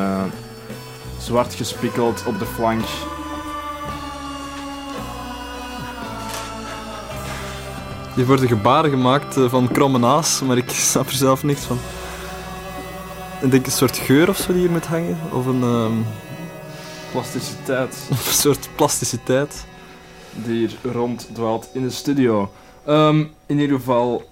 [1.18, 2.84] zwart gespikkeld op de flank.
[8.14, 11.78] Die worden gebaren gemaakt van kromme naas, maar ik snap er zelf niks van.
[13.42, 15.18] Ik denk een soort geur of zo die hier moet hangen.
[15.32, 15.92] Of een, ehm,
[17.10, 19.64] Plasticiteit een soort plasticiteit.
[20.44, 22.52] die hier ronddwaalt in de studio.
[22.86, 24.30] Ehm, in ieder geval.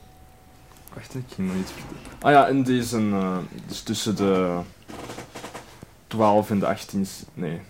[0.95, 1.71] Wacht, ik ging nog iets.
[2.21, 3.13] Ah ja, en die is een.
[3.13, 3.37] eh,
[3.67, 4.59] dus tussen de
[6.07, 7.03] 12 en de 18.
[7.05, 7.61] c- Nee.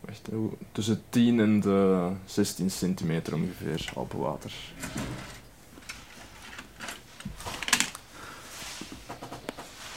[0.00, 0.28] Wacht,
[0.72, 4.52] tussen 10 en de 16 centimeter ongeveer alpenwater.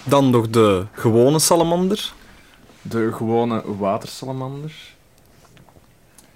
[0.04, 2.12] Dan nog de gewone salamander.
[2.82, 4.74] De gewone watersalamander.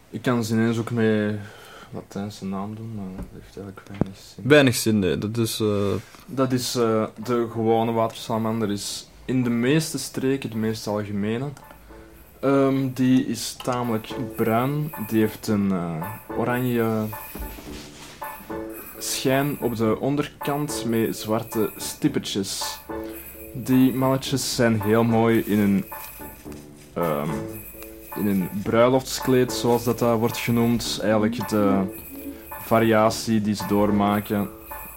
[0.10, 1.36] Ik kan ze ineens ook met
[1.94, 4.44] Latijnse naam doen, maar dat heeft eigenlijk weinig zin.
[4.48, 5.18] Weinig zin, nee.
[5.18, 5.60] Dat is...
[5.60, 5.68] eh,
[6.26, 11.46] Dat is eh, de gewone watersalamander is in de meeste streken, de meest algemene.
[12.40, 14.94] Ehm, die is tamelijk bruin.
[15.08, 17.06] Die heeft een eh, oranje
[19.00, 22.80] schijn op de onderkant met zwarte stippetjes.
[23.54, 25.86] Die mannetjes zijn heel mooi in een,
[26.94, 27.30] ehm,
[28.16, 31.00] in een bruiloftskleed, zoals dat, dat wordt genoemd.
[31.02, 31.82] Eigenlijk de
[32.50, 34.50] variatie die ze doormaken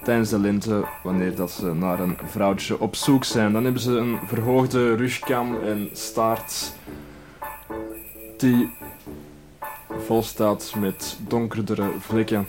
[0.03, 3.53] tijdens de lente, wanneer dat ze naar een vrouwtje op zoek zijn.
[3.53, 6.73] Dan hebben ze een verhoogde rugkam en staart
[8.39, 8.71] die
[10.07, 12.47] vol staat met donkerdere vlekken.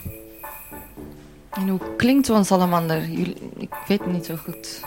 [1.50, 3.10] En hoe klinkt salamander?
[3.10, 4.84] Jullie- Ik weet het niet zo goed.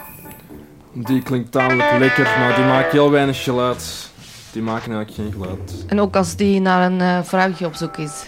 [0.93, 4.09] Die klinkt tamelijk lekker, maar die maken heel weinig geluid.
[4.53, 5.85] Die maken eigenlijk geen geluid.
[5.87, 8.25] En ook als die naar een eh, vrouwtje op zoek is.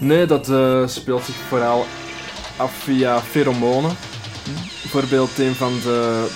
[0.00, 1.86] Nee, dat eh, speelt zich vooral
[2.56, 3.90] af via pheromonen.
[4.82, 6.26] Bijvoorbeeld een van de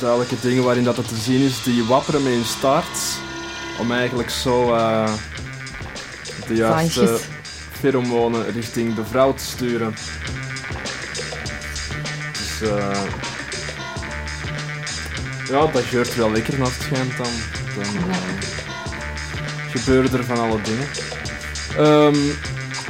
[0.00, 2.98] duidelijke dingen waarin dat, te zien is, die wapperen met hun staart.
[3.80, 5.12] Om eigenlijk zo eh,
[6.46, 7.28] de juiste Vaantjes.
[7.70, 9.94] pheromonen richting de vrouw te sturen.
[12.32, 13.02] Dus eh
[15.48, 17.32] ja, dat geurt wel lekker naar het schijnt dan.
[17.74, 18.16] Dan eh,
[19.70, 20.86] gebeuren er van alle dingen.
[21.76, 22.16] Ehm,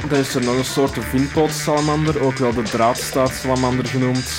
[0.09, 4.29] dan is er nog een soort vinpootsalamander, ook wel de draadstaartsalamander genoemd.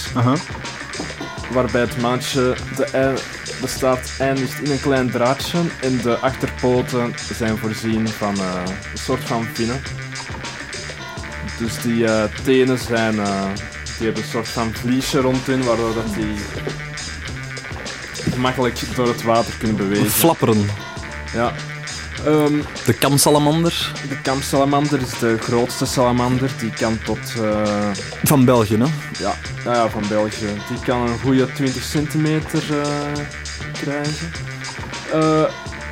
[1.52, 3.16] Waarbij het maatje de, ei-
[3.60, 8.62] de staart eindigt in een klein draadje en de achterpoten zijn voorzien van eh,
[8.92, 9.80] een soort van vinnen.
[11.58, 13.44] Dus die eh, tenen zijn, eh,
[13.98, 16.34] die hebben een soort van vliesje rond hun, waardoor dat die
[18.32, 20.10] gemakkelijk door het water kunnen bewegen.
[20.10, 20.66] Flapperen.
[21.34, 21.52] Ja.
[22.24, 22.52] Ehm,
[22.84, 23.92] De kamsalamander.
[24.08, 26.50] de kampsalamander is de grootste salamander.
[26.60, 27.18] Die kan tot...
[27.42, 27.90] eh,
[28.24, 28.84] Van België, hè?
[29.24, 29.34] ja,
[29.64, 30.46] ja, ja, van België.
[30.68, 32.88] Die kan een goede 20 centimeter eh,
[33.72, 34.32] krijgen.
[35.12, 35.42] Eh,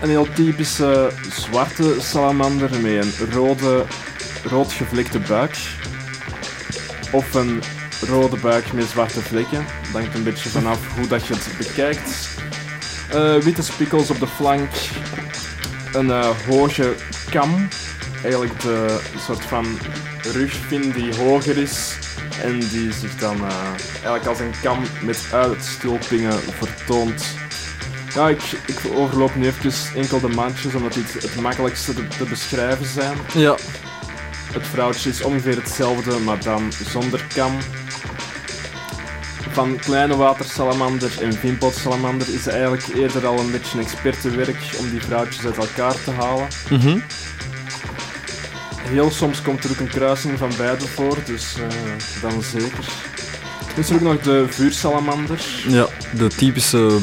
[0.03, 3.85] een heel typische zwarte salamander met een rode,
[4.45, 5.57] rood gevlekte buik.
[7.13, 7.63] Of een
[8.07, 9.65] rode buik met zwarte vlekken.
[9.93, 12.29] Dat hangt een beetje vanaf hoe dat je het bekijkt.
[13.11, 14.71] Eh, witte spikkels op de flank.
[15.93, 16.95] Een eh, hoge
[17.31, 17.69] kam.
[18.23, 19.67] Eigenlijk de soort van
[20.23, 21.99] rugvin die hoger is.
[22.43, 23.57] En die zich dan eh,
[23.93, 27.25] eigenlijk als een kam met uitstulpingen vertoont.
[28.15, 32.09] Ja, ik, ik overloop nu even enkel de mandjes, omdat die het, het makkelijkste te,
[32.09, 33.17] te beschrijven zijn.
[33.35, 33.57] Ja.
[34.53, 37.53] Het vrouwtje is ongeveer hetzelfde, maar dan zonder kam.
[39.55, 45.45] Van kleine watersalamander en vinpotsalamander is eigenlijk eerder al een beetje expertenwerk om die vrouwtjes
[45.45, 46.47] uit elkaar te halen.
[46.71, 46.99] Mhm.
[48.81, 52.85] Heel soms komt er ook een kruising van beide voor, dus eh, dan zeker.
[53.73, 55.45] Er is er ook nog de vuursalamander.
[55.69, 55.87] Ja,
[56.17, 56.99] de typische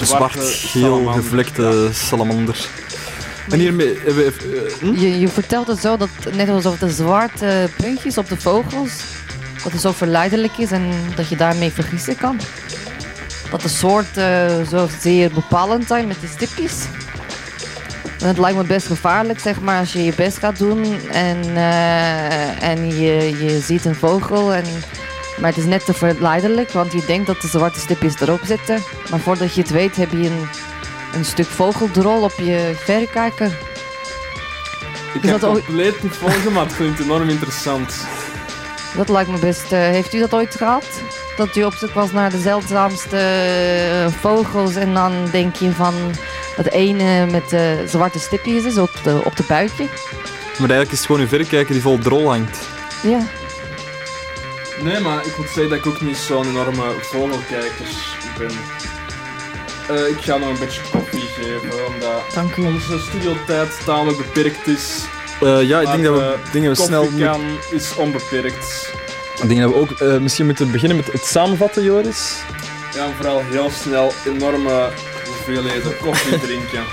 [0.00, 2.68] Zwarte zwart-geel gevlekte salamander.
[3.50, 4.66] En hiermee hebben we even...
[4.66, 5.00] eh, hm?
[5.00, 8.92] Je, je vertelt het zo dat net alsof de zwarte puntjes op de vogels,
[9.64, 12.40] dat het zo verleidelijk is en dat je daarmee vergissen kan.
[13.50, 16.84] Dat de soorten zo zeer bepalend zijn met die stipjes.
[18.20, 21.56] En het lijkt me best gevaarlijk, zeg maar, als je je best gaat doen en,
[21.56, 24.54] eh, en je, je ziet een vogel.
[24.54, 24.64] En,
[25.40, 28.82] maar het is net te verleidelijk, want je denkt dat de zwarte stipjes erop zitten.
[29.10, 30.48] Maar voordat je het weet heb je een,
[31.14, 33.52] een stuk vogeldrol op je verrekijker.
[35.14, 37.94] Ik Is kan dat compleet niet volgen, maar het klinkt enorm interessant.
[38.96, 39.72] Dat lijkt me best.
[39.72, 40.84] eh, heeft u dat ooit gehad?
[41.36, 45.94] Dat u op zoek was naar de zeldzaamste eh, vogels en dan denk je van
[46.56, 49.84] dat ene met de zwarte stipjes is op de, op de buikje.
[50.58, 52.58] Maar eigenlijk is het gewoon een verrekijker die vol drol hangt.
[53.02, 53.18] Ja.
[54.82, 57.86] Nee, maar ik moet zeggen dat ik ook niet zo'n enorme vogelkijker
[58.38, 58.50] ben.
[59.96, 62.62] Eh, ik ga nog een beetje koffie geven, omdat Dank u.
[62.66, 65.00] onze studiotijd tamelijk beperkt is.
[65.40, 67.02] Eh, ja, ik Maar denk dat we, de denk dat we snel...
[67.02, 68.92] koffiekan is onbeperkt.
[69.42, 72.42] Ik denk dat we ook eh, misschien moeten beginnen met het samenvatten, Joris.
[72.94, 74.90] Ja, vooral heel snel enorme
[75.26, 76.84] hoeveelheden koffie drinken.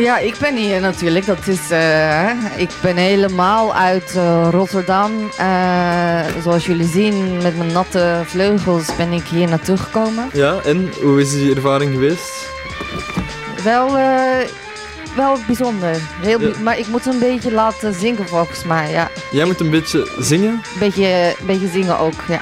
[0.00, 1.26] Ja, ik ben hier natuurlijk.
[1.26, 5.10] Dat is, eh, ik ben helemaal uit eh, Rotterdam.
[5.38, 10.28] Eh, zoals jullie zien, met mijn natte vleugels ben ik hier naartoe gekomen.
[10.32, 12.48] Ja, en hoe is die ervaring geweest?
[13.64, 14.46] Wel, eh,
[15.16, 15.96] wel bijzonder.
[16.20, 16.58] Heel Ja.
[16.62, 19.10] Maar ik moet een beetje laten zingen volgens mij, ja.
[19.30, 20.52] Jij moet een beetje zingen.
[20.52, 22.40] Een beetje, beetje zingen ook, ja.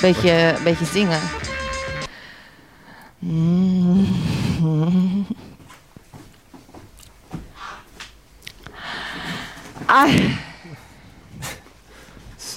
[0.00, 1.20] Beetje, beetje zingen.
[3.18, 4.06] Mm.
[9.86, 10.38] Ai.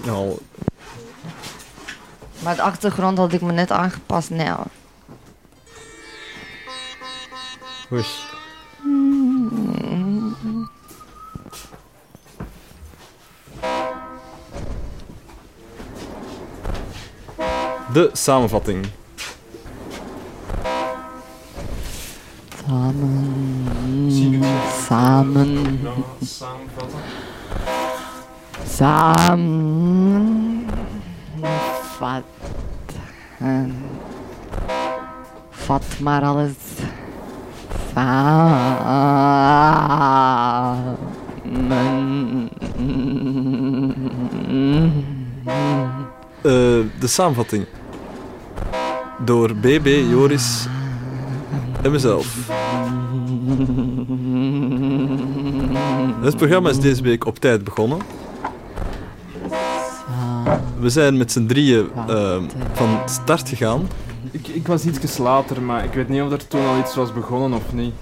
[0.03, 0.37] Nou,
[2.43, 4.29] Maar de achtergrond had ik me net aangepast.
[4.29, 4.59] Nou.
[7.91, 8.05] oei.
[17.93, 18.87] De samenvatting.
[22.67, 23.58] Samen.
[24.87, 25.79] Samen.
[28.65, 29.45] Samen.
[31.97, 32.23] Vat.
[35.49, 36.53] Vat maar alles.
[37.93, 38.89] Samen.
[46.41, 46.51] Eh,
[46.99, 47.65] de samenvatting.
[49.25, 50.67] Door BB, Joris
[51.81, 52.49] en mezelf.
[56.21, 57.99] Het programma is deze week op tijd begonnen.
[60.79, 62.43] We zijn met z'n drieën ehm,
[62.73, 63.87] van start gegaan.
[64.31, 67.13] Ik, ik was iets later, maar ik weet niet of er toen al iets was
[67.13, 67.93] begonnen of niet.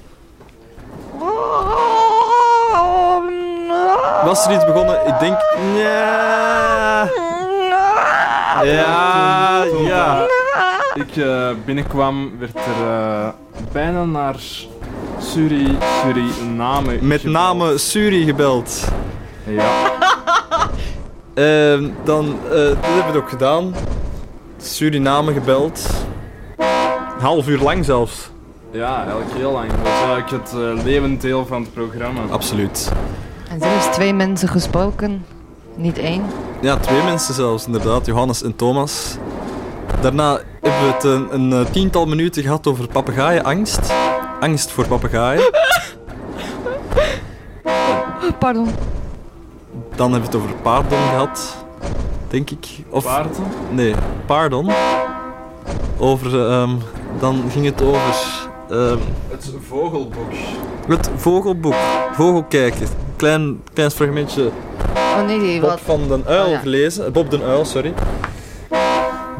[4.24, 5.08] Was er iets begonnen?
[5.08, 5.38] Ik denk...
[5.76, 7.10] Ja.
[8.64, 10.28] Ja, ja.
[10.94, 13.30] Ik eh, binnenkwam, werd er eh,
[13.72, 14.40] bijna naar
[15.20, 18.88] Suri, Suriname Met name Suri gebeld.
[19.44, 19.70] Ja.
[21.34, 23.74] Ehm, dan, eh, dat hebben we ook gedaan.
[24.58, 25.90] Suriname gebeld.
[26.58, 28.30] Een half uur lang zelfs.
[28.72, 29.70] Ja, eigenlijk heel lang.
[29.70, 32.22] Dat is eigenlijk het uh, levend deel van het programma.
[32.30, 32.92] Absoluut.
[33.50, 35.26] En zelfs twee mensen gesproken,
[35.76, 36.24] niet één.
[36.62, 38.06] Ja, twee mensen zelfs, inderdaad.
[38.06, 39.18] Johannes en Thomas.
[40.02, 43.94] Daarna hebben we het een, een eh, tiental minuten gehad over papegaaienangst.
[44.40, 45.52] Angst voor papegaaien.
[48.40, 48.68] Pardon.
[49.96, 51.58] Dan hebben we het over paardon gehad.
[52.28, 52.68] Denk ik.
[52.90, 53.32] Of, Paarden?
[53.72, 53.94] Nee,
[54.26, 54.72] pardon.
[55.98, 56.70] Over, ehm,
[57.20, 58.16] dan ging het over
[58.70, 58.98] ehm,
[59.30, 60.32] Het vogelboek.
[60.88, 61.76] het vogelboek.
[62.12, 62.88] Vogelkijken.
[63.16, 64.52] Klein, klein fragmentje
[65.18, 66.58] Oh nee, nee, Bob wat van den Uil Oh, ja.
[66.60, 67.12] gelezen.
[67.12, 67.94] Bob den Uil, sorry.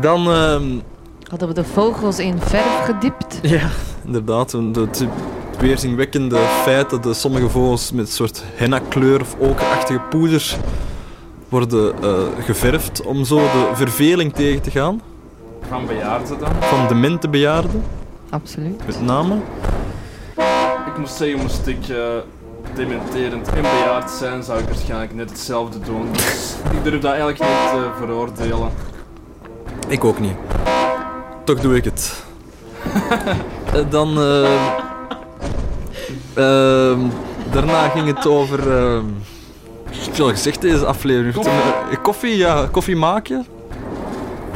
[0.02, 0.64] Dan, ehm,
[1.30, 3.40] hadden we de vogels in verf gediept.
[3.42, 3.70] ja,
[4.08, 5.06] inderdaad, het
[5.60, 10.56] weerzinwekkende feit dat sommige vogels met een soort henna-kleur of okerachtige poeder
[11.50, 15.02] worden eh, geverfd om zo de verveling tegen te gaan
[15.70, 16.50] Van bejaarden dan.
[16.60, 17.84] van demente bejaarden,
[18.30, 18.86] Absoluut.
[18.86, 19.36] met name.
[20.88, 21.98] Ik moest zeggen, moest ik eh,
[22.76, 26.08] dementerend en bejaard zijn, zou ik waarschijnlijk net hetzelfde doen.
[26.12, 28.70] Dus ik durf dat eigenlijk niet te veroordelen.
[29.88, 30.36] Ik ook niet.
[31.44, 32.26] Toch doe ik het.
[33.74, 34.18] Eh, Dan.
[34.18, 34.50] eh,
[36.34, 37.00] ehm,
[37.52, 38.78] daarna ging het over.
[38.78, 39.06] ehm
[39.90, 41.34] ik heb al gezegd deze aflevering.
[41.34, 41.54] Koffie.
[41.92, 43.46] Eh, koffie, ja, koffie maken.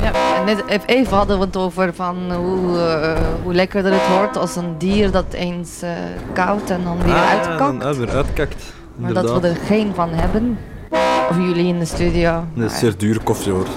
[0.01, 4.17] Ja, en net ev- even hadden we het over van hoe, eh, hoe lekkerder het
[4.17, 5.89] wordt als een dier dat eens eh
[6.33, 7.57] koud en dan weer Ah, uitkakt.
[7.59, 8.63] dan, ah, weer uitkakt.
[8.95, 10.57] maar dat we er geen van hebben.
[11.29, 12.43] Of jullie in de studio.
[12.53, 13.67] Dat is zeer dure koffie hoor.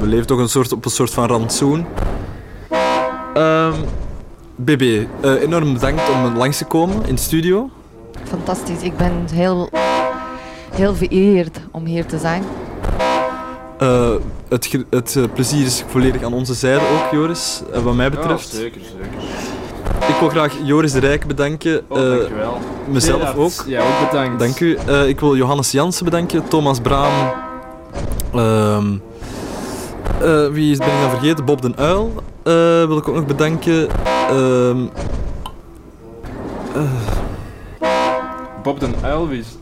[0.00, 1.86] We leven toch een soort, op een soort van rantsoen.
[4.58, 7.70] Ehm BB, eh, enorm bedankt om langs te komen in de studio.
[8.24, 8.82] Fantastisch.
[8.82, 9.70] Ik ben heel,
[10.74, 12.42] heel vereerd om hier te zijn.
[13.78, 14.10] Eh,
[14.48, 18.50] het het eh, plezier is volledig aan onze zijde ook, Joris, wat mij betreft.
[18.52, 19.48] Ja, zeker, zeker.
[20.08, 21.82] Ik wil graag Joris de Rijk bedanken.
[21.88, 22.58] Oh, eh, dankjewel.
[22.88, 23.64] mezelf Gerard, ook.
[23.66, 24.38] Ja, ook bedankt.
[24.38, 24.76] Dank u.
[24.86, 27.12] Eh, ik wil Johannes Jansen bedanken, Thomas Braam.
[30.22, 31.44] Eh, wie is ben ik dan vergeten?
[31.44, 32.12] Bob den Uil
[32.42, 32.52] eh,
[32.86, 33.88] wil ik ook nog bedanken.
[34.30, 34.78] Ehm,
[38.62, 38.94] Bob den.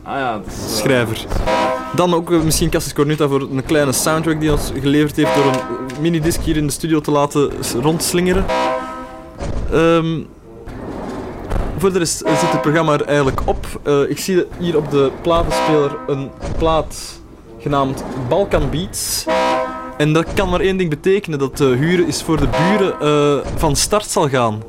[0.03, 0.53] Ah ja, dat is...
[0.69, 1.25] eh, Schrijver.
[1.95, 5.45] dan ook eh, misschien Cassis Cornuta voor een kleine soundtrack die ons geleverd heeft door
[5.45, 5.59] een
[6.01, 7.51] minidisc hier in de studio te laten
[7.81, 8.45] rondslingeren.
[9.71, 10.19] Ehm,
[11.77, 13.65] voor de rest eh, zit het programma er eigenlijk op.
[13.83, 17.19] Eh, ik zie hier op de platenspeler een plaat
[17.59, 19.25] genaamd Balkan Beats.
[19.97, 23.47] En dat kan maar één ding betekenen, dat de huren is voor de buren eh,
[23.55, 24.61] van start zal gaan.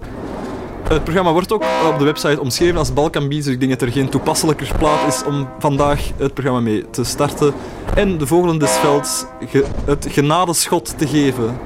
[0.88, 3.82] Het programma wordt ook op de website omschreven als Balkan Beats, dus ik denk dat
[3.82, 7.52] er geen toepasselijker plaat is om vandaag het programma mee te starten.
[7.94, 11.58] En de Vogelen des Velds ge- het genadeschot te geven.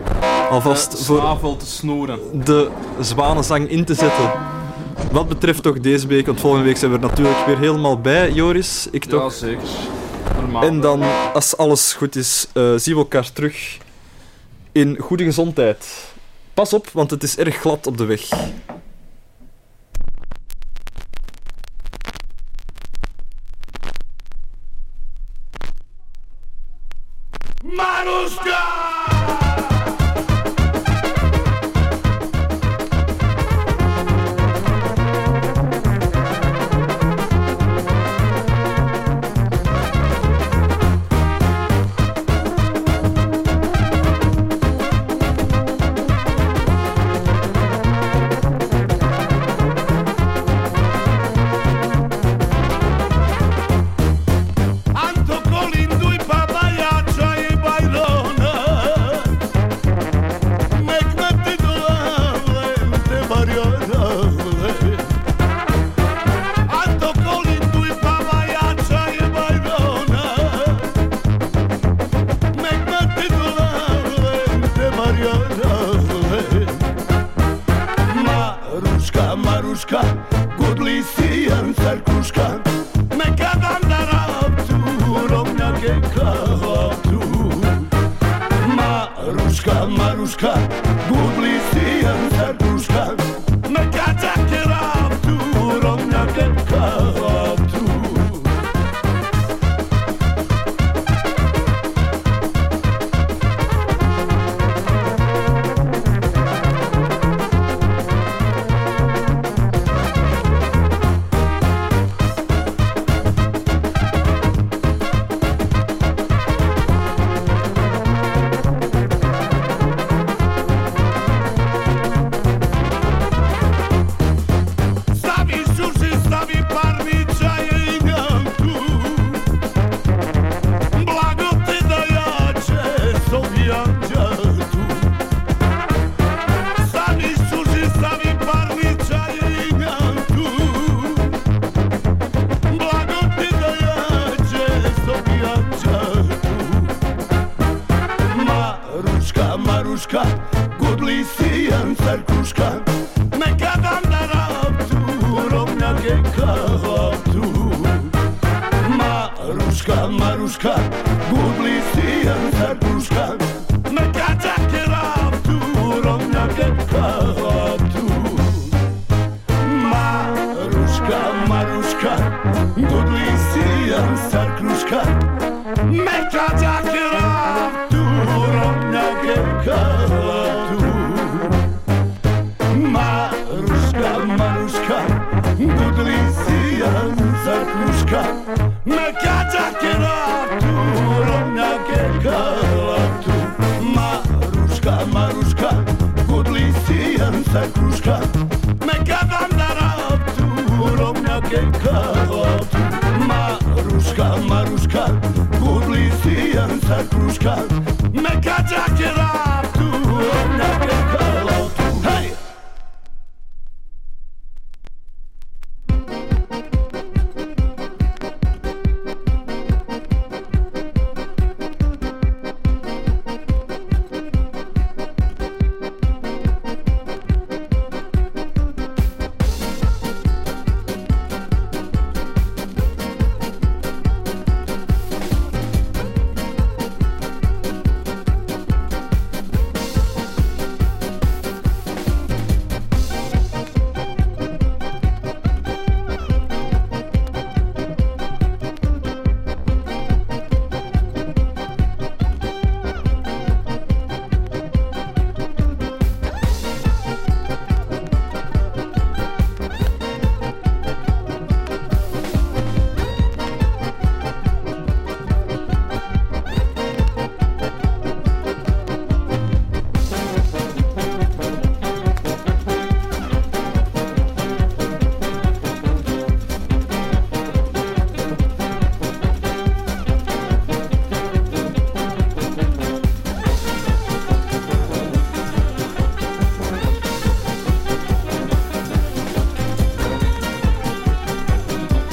[0.51, 2.19] Alvast de voor te snoeren.
[2.45, 2.69] de
[3.01, 4.31] zwanenzang in te zetten.
[5.13, 8.33] Wat betreft toch deze week, want volgende week zijn we er natuurlijk weer helemaal bij,
[8.33, 8.89] Joris.
[8.91, 9.33] Ik Ja, toch?
[9.33, 9.69] zeker.
[10.61, 13.79] En dan, als alles goed is, eh, zien we elkaar terug
[14.73, 16.11] in goede gezondheid.
[16.55, 18.29] Pas op, want het is erg glad op de weg.
[27.65, 29.02] Maruska!